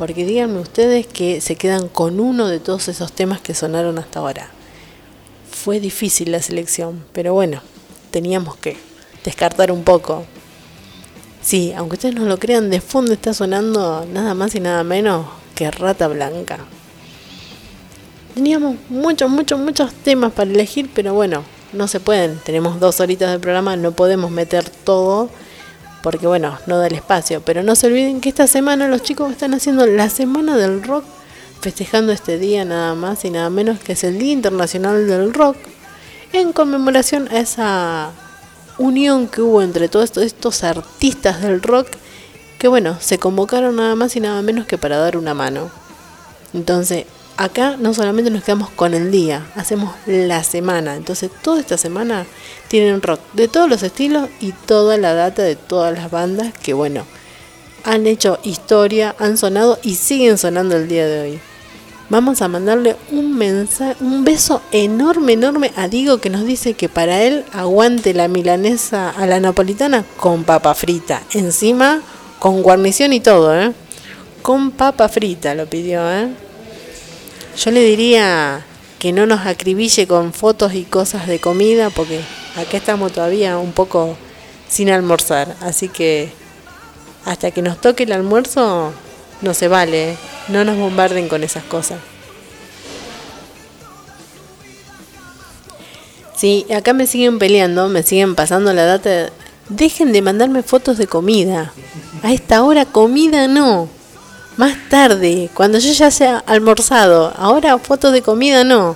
Porque 0.01 0.25
díganme 0.25 0.61
ustedes 0.61 1.07
que 1.07 1.43
se 1.43 1.57
quedan 1.57 1.87
con 1.89 2.21
uno 2.21 2.49
de 2.49 2.59
todos 2.59 2.89
esos 2.89 3.13
temas 3.13 3.43
que 3.43 3.53
sonaron 3.53 3.99
hasta 3.99 4.21
ahora. 4.21 4.49
Fue 5.51 5.79
difícil 5.79 6.33
la 6.33 6.41
selección, 6.41 7.05
pero 7.13 7.35
bueno, 7.35 7.61
teníamos 8.11 8.57
que 8.57 8.79
descartar 9.25 9.71
un 9.71 9.85
poco. 9.85 10.25
Sí, 11.43 11.75
aunque 11.77 11.97
ustedes 11.97 12.15
no 12.15 12.25
lo 12.25 12.39
crean, 12.39 12.71
de 12.71 12.81
fondo 12.81 13.13
está 13.13 13.35
sonando 13.35 14.07
nada 14.11 14.33
más 14.33 14.55
y 14.55 14.61
nada 14.61 14.85
menos 14.85 15.27
que 15.55 15.71
Rata 15.71 16.09
Blanca. 16.09 16.61
Teníamos 18.35 18.77
muchos, 18.89 19.29
muchos, 19.29 19.61
muchos 19.61 19.93
temas 19.93 20.33
para 20.33 20.51
elegir, 20.51 20.89
pero 20.95 21.13
bueno, 21.13 21.45
no 21.75 21.89
se 21.89 22.01
pueden. 22.01 22.39
Tenemos 22.39 22.81
dos 22.81 23.01
horitas 23.01 23.31
de 23.33 23.39
programa, 23.39 23.77
no 23.77 23.93
podemos 23.93 24.31
meter 24.31 24.67
todo 24.67 25.29
porque 26.03 26.27
bueno, 26.27 26.59
no 26.67 26.79
da 26.79 26.87
el 26.87 26.95
espacio. 26.95 27.43
Pero 27.45 27.63
no 27.63 27.75
se 27.75 27.87
olviden 27.87 28.21
que 28.21 28.29
esta 28.29 28.47
semana 28.47 28.89
los 28.89 29.03
chicos 29.03 29.31
están 29.31 29.55
haciendo 29.55 29.87
la 29.87 30.09
Semana 30.11 30.57
del 30.57 30.83
Rock, 30.83 31.05
festejando 31.61 32.13
este 32.13 32.39
día 32.39 32.65
nada 32.65 32.95
más 32.95 33.25
y 33.25 33.31
nada 33.31 33.51
menos 33.51 33.81
que 33.81 33.93
es 33.93 34.05
el 34.05 34.19
Día 34.19 34.33
Internacional 34.33 35.07
del 35.07 35.33
Rock, 35.35 35.57
en 36.33 36.53
conmemoración 36.53 37.29
a 37.29 37.41
esa 37.41 38.13
unión 38.79 39.29
que 39.29 39.43
hubo 39.43 39.63
entre 39.63 39.89
todos 39.89 40.17
estos, 40.17 40.65
artistas 40.65 41.43
del 41.43 41.63
rock, 41.63 41.89
que 42.59 42.67
bueno, 42.67 42.97
se 43.01 43.19
convocaron 43.19 43.77
nada 43.77 43.95
más 43.95 44.17
y 44.17 44.21
nada 44.21 44.41
menos 44.43 44.67
que 44.67 44.79
para 44.79 44.97
dar 44.97 45.17
una 45.17 45.35
mano. 45.35 45.71
Entonces, 46.55 47.05
acá 47.41 47.77
no 47.79 47.95
solamente 47.95 48.31
nos 48.31 48.45
quedamos 48.45 48.69
con 48.69 48.93
el 48.93 49.11
día, 49.11 49.47
hacemos 49.57 49.95
la 50.05 50.45
semana. 50.45 50.95
Entonces, 50.95 51.31
toda 51.43 51.61
esta 51.61 51.79
semana 51.79 52.27
tienen 52.69 53.01
rock 53.01 53.19
de 53.33 53.49
todos 53.49 53.69
los 53.69 53.83
estilos 53.83 54.29
y 54.41 54.53
toda 54.53 54.99
la 54.99 55.15
data 55.15 55.43
de 55.43 55.57
todas 55.57 55.97
las 55.97 56.11
bandas 56.11 56.53
que, 56.63 56.75
bueno, 56.75 57.05
han 57.83 58.07
hecho 58.07 58.39
historia, 58.45 59.17
han 59.19 59.39
sonado 59.39 59.79
y 59.83 59.95
siguen 59.95 60.37
sonando 60.37 60.77
el 60.77 60.87
día 60.87 61.07
de 61.07 61.21
hoy. 61.23 61.41
Vamos 62.11 62.43
a 62.43 62.49
mandarle 62.49 62.97
un 63.11 63.35
mensaje, 63.39 63.97
un 64.05 64.23
beso 64.23 64.61
enorme, 64.71 65.33
enorme 65.33 65.73
a 65.77 65.89
Diego 65.89 66.19
que 66.19 66.29
nos 66.29 66.45
dice 66.45 66.75
que 66.75 66.91
para 66.91 67.23
él 67.23 67.47
aguante 67.53 68.13
la 68.13 68.29
milanesa 68.29 69.09
a 69.09 69.27
la 69.27 69.41
napolitana 69.41 70.05
con 70.19 70.45
papa 70.45 70.75
frita. 70.75 71.23
Encima 71.33 72.03
con 72.39 72.63
guarnición 72.63 73.15
y 73.15 73.21
todo, 73.21 73.59
¿eh? 73.59 73.73
Con 74.43 74.73
papa 74.73 75.09
frita 75.09 75.55
lo 75.55 75.67
pidió, 75.67 76.11
¿eh? 76.11 76.50
Yo 77.63 77.71
le 77.71 77.85
diría 77.85 78.65
que 78.99 79.13
no 79.13 79.27
nos 79.27 79.45
acribille 79.45 80.07
con 80.07 80.33
fotos 80.33 80.73
y 80.73 80.85
cosas 80.85 81.27
de 81.27 81.41
comida 81.41 81.91
porque 81.91 82.23
acá 82.57 82.79
estamos 82.79 83.13
todavía 83.13 83.59
un 83.59 83.73
poco 83.73 84.17
sin 84.67 84.89
almorzar. 84.89 85.55
Así 85.61 85.91
que 85.91 86.33
hasta 87.27 87.51
que 87.51 87.61
nos 87.61 87.79
toque 87.79 88.05
el 88.05 88.13
almuerzo 88.13 88.95
no 89.43 89.53
se 89.53 89.69
vale, 89.69 90.13
¿eh? 90.13 90.17
no 90.49 90.65
nos 90.65 90.79
bombarden 90.79 91.29
con 91.29 91.45
esas 91.45 91.63
cosas. 91.65 91.99
Sí, 96.35 96.65
acá 96.75 96.95
me 96.95 97.07
siguen 97.07 97.39
peleando, 97.39 97.91
me 97.91 98.03
siguen 98.03 98.37
pasando 98.37 98.73
la 98.73 98.87
data. 98.87 99.29
Dejen 99.69 100.15
de 100.15 100.23
mandarme 100.23 100.63
fotos 100.63 100.97
de 100.97 101.07
comida. 101.07 101.75
A 102.23 102.33
esta 102.33 102.63
hora 102.63 102.87
comida 102.87 103.49
no. 103.49 104.00
Más 104.61 104.77
tarde, 104.91 105.49
cuando 105.55 105.79
yo 105.79 105.91
ya 105.91 106.11
sea 106.11 106.45
almorzado. 106.47 107.33
Ahora 107.39 107.79
fotos 107.79 108.13
de 108.13 108.21
comida 108.21 108.63
no. 108.63 108.95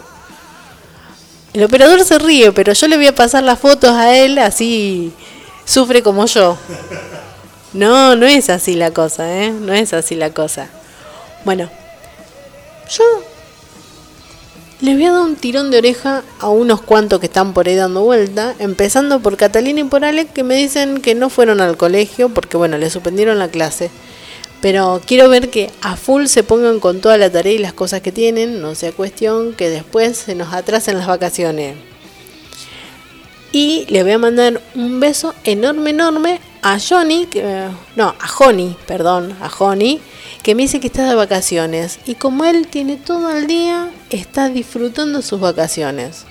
El 1.54 1.64
operador 1.64 2.04
se 2.04 2.18
ríe, 2.18 2.52
pero 2.52 2.74
yo 2.74 2.86
le 2.86 2.98
voy 2.98 3.06
a 3.06 3.14
pasar 3.14 3.44
las 3.44 3.60
fotos 3.60 3.92
a 3.92 4.14
él, 4.14 4.36
así 4.36 5.10
sufre 5.64 6.02
como 6.02 6.26
yo. 6.26 6.58
No, 7.72 8.14
no 8.14 8.26
es 8.26 8.50
así 8.50 8.74
la 8.74 8.90
cosa, 8.90 9.42
¿eh? 9.42 9.52
No 9.52 9.72
es 9.72 9.94
así 9.94 10.16
la 10.16 10.34
cosa. 10.34 10.68
Bueno, 11.46 11.70
yo 12.90 13.04
les 14.82 14.96
voy 14.96 15.06
a 15.06 15.12
dar 15.12 15.22
un 15.22 15.36
tirón 15.36 15.70
de 15.70 15.78
oreja 15.78 16.24
a 16.40 16.50
unos 16.50 16.82
cuantos 16.82 17.20
que 17.20 17.26
están 17.26 17.54
por 17.54 17.68
ahí 17.68 17.74
dando 17.74 18.02
vuelta, 18.02 18.54
empezando 18.58 19.20
por 19.20 19.38
Catalina 19.38 19.80
y 19.80 19.84
por 19.84 20.04
Alec, 20.04 20.30
que 20.30 20.42
me 20.42 20.56
dicen 20.56 21.00
que 21.00 21.14
no 21.14 21.30
fueron 21.30 21.62
al 21.62 21.78
colegio 21.78 22.28
porque, 22.28 22.58
bueno, 22.58 22.76
le 22.76 22.90
suspendieron 22.90 23.38
la 23.38 23.48
clase. 23.48 23.90
Pero 24.64 25.02
quiero 25.04 25.28
ver 25.28 25.50
que 25.50 25.70
a 25.82 25.94
full 25.94 26.24
se 26.24 26.42
pongan 26.42 26.80
con 26.80 27.02
toda 27.02 27.18
la 27.18 27.30
tarea 27.30 27.52
y 27.52 27.58
las 27.58 27.74
cosas 27.74 28.00
que 28.00 28.12
tienen, 28.12 28.62
no 28.62 28.74
sea 28.74 28.92
cuestión 28.92 29.52
que 29.52 29.68
después 29.68 30.16
se 30.16 30.34
nos 30.34 30.54
atrasen 30.54 30.96
las 30.96 31.06
vacaciones. 31.06 31.76
Y 33.52 33.84
le 33.90 34.02
voy 34.02 34.12
a 34.12 34.18
mandar 34.18 34.62
un 34.74 35.00
beso 35.00 35.34
enorme, 35.44 35.90
enorme 35.90 36.40
a 36.62 36.78
Johnny, 36.80 37.26
que, 37.26 37.42
no, 37.94 38.14
a 38.18 38.26
Joni, 38.26 38.74
perdón, 38.86 39.36
a 39.42 39.50
Joni, 39.50 40.00
que 40.42 40.54
me 40.54 40.62
dice 40.62 40.80
que 40.80 40.86
está 40.86 41.06
de 41.10 41.14
vacaciones. 41.14 41.98
Y 42.06 42.14
como 42.14 42.46
él 42.46 42.66
tiene 42.66 42.96
todo 42.96 43.36
el 43.36 43.46
día, 43.46 43.90
está 44.08 44.48
disfrutando 44.48 45.20
sus 45.20 45.40
vacaciones. 45.40 46.24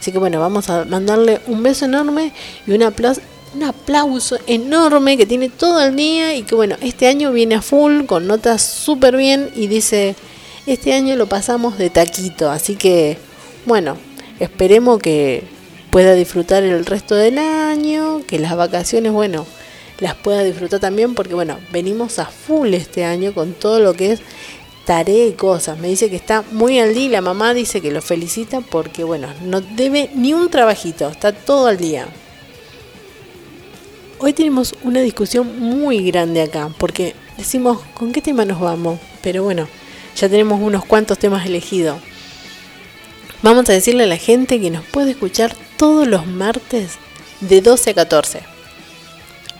Así 0.00 0.10
que 0.10 0.18
bueno, 0.18 0.40
vamos 0.40 0.70
a 0.70 0.86
mandarle 0.86 1.40
un 1.46 1.62
beso 1.62 1.84
enorme 1.84 2.32
y 2.66 2.72
un 2.72 2.82
aplauso, 2.82 3.20
un 3.54 3.62
aplauso 3.62 4.38
enorme 4.46 5.16
que 5.16 5.26
tiene 5.26 5.48
todo 5.48 5.82
el 5.82 5.96
día 5.96 6.34
y 6.34 6.42
que 6.42 6.54
bueno, 6.54 6.76
este 6.80 7.06
año 7.06 7.32
viene 7.32 7.56
a 7.56 7.62
full 7.62 8.04
con 8.04 8.26
notas 8.26 8.62
súper 8.62 9.16
bien 9.16 9.50
y 9.54 9.66
dice, 9.66 10.14
este 10.66 10.92
año 10.92 11.16
lo 11.16 11.26
pasamos 11.26 11.78
de 11.78 11.90
taquito. 11.90 12.50
Así 12.50 12.76
que 12.76 13.18
bueno, 13.64 13.96
esperemos 14.40 14.98
que 14.98 15.44
pueda 15.90 16.14
disfrutar 16.14 16.62
el 16.62 16.84
resto 16.84 17.14
del 17.14 17.38
año, 17.38 18.22
que 18.26 18.38
las 18.38 18.56
vacaciones, 18.56 19.12
bueno, 19.12 19.46
las 20.00 20.14
pueda 20.14 20.44
disfrutar 20.44 20.80
también 20.80 21.14
porque 21.14 21.34
bueno, 21.34 21.58
venimos 21.72 22.18
a 22.18 22.26
full 22.26 22.74
este 22.74 23.04
año 23.04 23.32
con 23.32 23.54
todo 23.54 23.80
lo 23.80 23.94
que 23.94 24.12
es 24.12 24.20
tarea 24.84 25.26
y 25.26 25.32
cosas. 25.32 25.78
Me 25.78 25.88
dice 25.88 26.10
que 26.10 26.16
está 26.16 26.44
muy 26.52 26.78
al 26.78 26.94
día 26.94 27.04
y 27.04 27.08
la 27.08 27.20
mamá 27.20 27.54
dice 27.54 27.80
que 27.80 27.90
lo 27.90 28.02
felicita 28.02 28.60
porque 28.60 29.04
bueno, 29.04 29.28
no 29.42 29.60
debe 29.60 30.10
ni 30.14 30.32
un 30.32 30.50
trabajito, 30.50 31.08
está 31.08 31.32
todo 31.32 31.66
al 31.66 31.78
día. 31.78 32.06
Hoy 34.18 34.32
tenemos 34.32 34.74
una 34.82 35.00
discusión 35.00 35.60
muy 35.60 36.02
grande 36.10 36.40
acá 36.40 36.70
porque 36.78 37.14
decimos 37.36 37.82
con 37.92 38.12
qué 38.12 38.22
tema 38.22 38.46
nos 38.46 38.58
vamos, 38.58 38.98
pero 39.20 39.42
bueno, 39.42 39.68
ya 40.16 40.26
tenemos 40.30 40.58
unos 40.58 40.86
cuantos 40.86 41.18
temas 41.18 41.44
elegidos. 41.44 41.98
Vamos 43.42 43.68
a 43.68 43.74
decirle 43.74 44.04
a 44.04 44.06
la 44.06 44.16
gente 44.16 44.58
que 44.58 44.70
nos 44.70 44.86
puede 44.86 45.10
escuchar 45.10 45.54
todos 45.76 46.08
los 46.08 46.26
martes 46.26 46.92
de 47.40 47.60
12 47.60 47.90
a 47.90 47.94
14. 47.94 48.40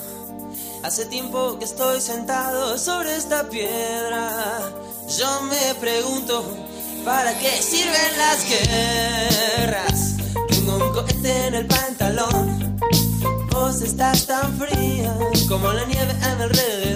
Hace 0.82 1.06
tiempo 1.06 1.58
que 1.58 1.64
estoy 1.64 2.02
sentado 2.02 2.76
sobre 2.76 3.16
esta 3.16 3.48
piedra. 3.48 4.60
Yo 5.18 5.40
me 5.44 5.74
pregunto, 5.76 6.44
¿para 7.02 7.32
qué 7.38 7.50
sirven 7.62 8.18
las 8.18 8.44
guerras? 8.46 10.16
Tengo 10.50 10.76
un 10.76 10.92
cohete 10.92 11.46
en 11.46 11.54
el 11.54 11.66
pantalón. 11.66 12.78
Vos 13.50 13.80
estás 13.80 14.26
tan 14.26 14.58
fría 14.58 15.16
como 15.48 15.72
la 15.72 15.86
nieve 15.86 16.12
a 16.22 16.34
mi 16.34 16.42
alrededor. 16.42 16.91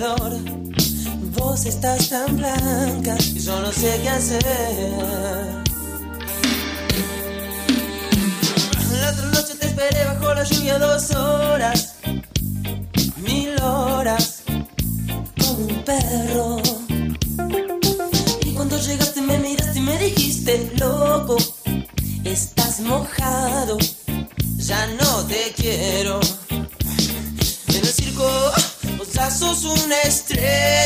Vos 1.56 1.64
estás 1.64 2.10
tan 2.10 2.36
blanca 2.36 3.16
y 3.34 3.38
yo 3.38 3.58
no 3.62 3.72
sé 3.72 3.98
qué 4.02 4.10
hacer. 4.10 4.44
La 9.00 9.10
otra 9.10 9.26
noche 9.32 9.54
te 9.58 9.66
esperé 9.68 10.04
bajo 10.04 10.34
la 10.34 10.44
lluvia 10.44 10.78
dos 10.78 11.10
horas, 11.12 11.94
mil 13.16 13.58
horas, 13.62 14.42
como 15.40 15.64
un 15.68 15.82
perro. 15.82 16.60
Y 18.44 18.52
cuando 18.52 18.78
llegaste 18.78 19.22
me 19.22 19.38
miraste 19.38 19.78
y 19.78 19.82
me 19.82 19.96
dijiste, 19.96 20.72
loco, 20.78 21.38
estás 22.22 22.80
mojado, 22.80 23.78
ya 24.58 24.86
no 24.88 25.24
te 25.24 25.54
quiero. 25.56 26.20
En 26.50 27.76
el 27.76 27.86
circo 27.86 28.28
vos 28.98 29.08
sos 29.38 29.64
una 29.64 30.00
estrella, 30.02 30.85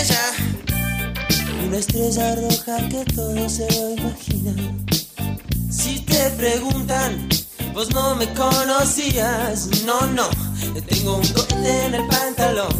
una 1.70 1.78
estrella 1.78 2.34
roja 2.34 2.88
que 2.88 3.04
todo 3.14 3.48
se 3.48 3.64
lo 3.70 3.90
imagina. 3.90 4.52
Si 5.70 6.00
te 6.00 6.30
preguntan, 6.30 7.28
vos 7.72 7.94
no 7.94 8.16
me 8.16 8.26
conocías, 8.34 9.68
no, 9.86 10.04
no, 10.08 10.28
tengo 10.88 11.18
un 11.18 11.28
cohete 11.28 11.86
en 11.86 11.94
el 11.94 12.08
pantalón. 12.08 12.74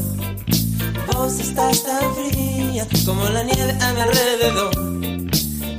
Vos 1.07 1.39
estás 1.39 1.85
tan 1.85 2.03
fría 2.17 2.85
como 3.07 3.29
la 3.29 3.45
nieve 3.45 3.79
a 3.81 3.93
mi 3.93 4.01
alrededor. 4.01 4.75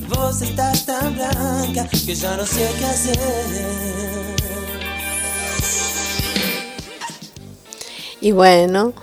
Vos 0.08 0.42
estás 0.42 0.86
tan 0.86 1.14
blanca 1.14 1.90
que 1.90 2.16
ya 2.16 2.38
no 2.38 2.46
sé 2.46 2.72
qué 2.80 2.86
hacer. 2.86 3.20
Y 8.22 8.32
bueno, 8.32 8.94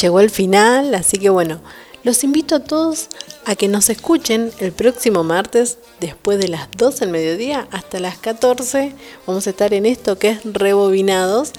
llegó 0.00 0.18
el 0.18 0.30
final, 0.30 0.92
así 0.96 1.18
que 1.18 1.30
bueno, 1.30 1.60
los 2.02 2.24
invito 2.24 2.56
a 2.56 2.60
todos 2.60 3.08
a 3.46 3.56
que 3.56 3.68
nos 3.68 3.90
escuchen 3.90 4.50
el 4.58 4.72
próximo 4.72 5.24
martes 5.24 5.78
después 6.00 6.38
de 6.38 6.48
las 6.48 6.70
12 6.76 7.00
del 7.00 7.10
mediodía 7.10 7.68
hasta 7.70 8.00
las 8.00 8.18
14. 8.18 8.94
Vamos 9.26 9.46
a 9.46 9.50
estar 9.50 9.74
en 9.74 9.86
esto 9.86 10.18
que 10.18 10.30
es 10.30 10.40
rebobinados. 10.44 11.52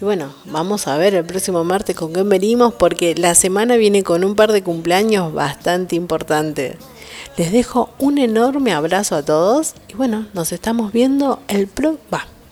Y 0.00 0.04
bueno, 0.04 0.34
vamos 0.44 0.88
a 0.88 0.96
ver 0.96 1.14
el 1.14 1.24
próximo 1.24 1.64
martes 1.64 1.96
con 1.96 2.12
qué 2.12 2.22
venimos 2.22 2.74
porque 2.74 3.14
la 3.14 3.34
semana 3.34 3.76
viene 3.76 4.02
con 4.02 4.24
un 4.24 4.34
par 4.34 4.52
de 4.52 4.62
cumpleaños 4.62 5.32
bastante 5.32 5.96
importantes. 5.96 6.76
Les 7.36 7.52
dejo 7.52 7.90
un 7.98 8.18
enorme 8.18 8.72
abrazo 8.72 9.16
a 9.16 9.22
todos 9.22 9.74
y 9.88 9.94
bueno, 9.94 10.26
nos 10.34 10.52
estamos 10.52 10.92
viendo 10.92 11.40
el 11.48 11.66
pro... 11.66 11.98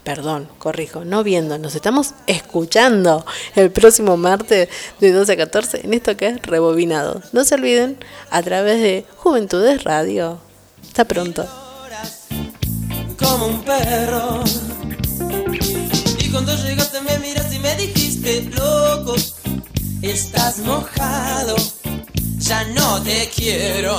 perdón, 0.04 0.48
corrijo, 0.58 1.04
no 1.04 1.24
viendo, 1.24 1.58
nos 1.58 1.74
estamos 1.74 2.14
escuchando 2.26 3.24
el 3.56 3.70
próximo 3.70 4.16
martes 4.16 4.68
de 5.00 5.12
12 5.12 5.32
a 5.32 5.36
14 5.36 5.80
en 5.84 5.94
esto 5.94 6.16
que 6.16 6.28
es 6.28 6.42
Rebobinado. 6.42 7.22
No 7.32 7.44
se 7.44 7.54
olviden 7.54 7.96
a 8.30 8.42
través 8.42 8.80
de 8.80 9.06
Juventudes 9.16 9.82
Radio. 9.82 10.38
Hasta 10.86 11.06
pronto. 11.06 11.46
como 13.18 13.46
un 13.46 13.62
perro. 13.64 14.44
Y 16.18 16.28
cuando 16.30 16.54
llegaste 16.56 17.00
me 17.00 17.18
miraste 17.18 17.56
y 17.56 17.58
me 17.58 17.74
dijiste, 17.76 18.42
loco, 18.56 19.16
estás 20.02 20.58
mojado, 20.58 21.56
ya 22.38 22.64
no 22.64 23.02
te 23.02 23.30
quiero. 23.34 23.98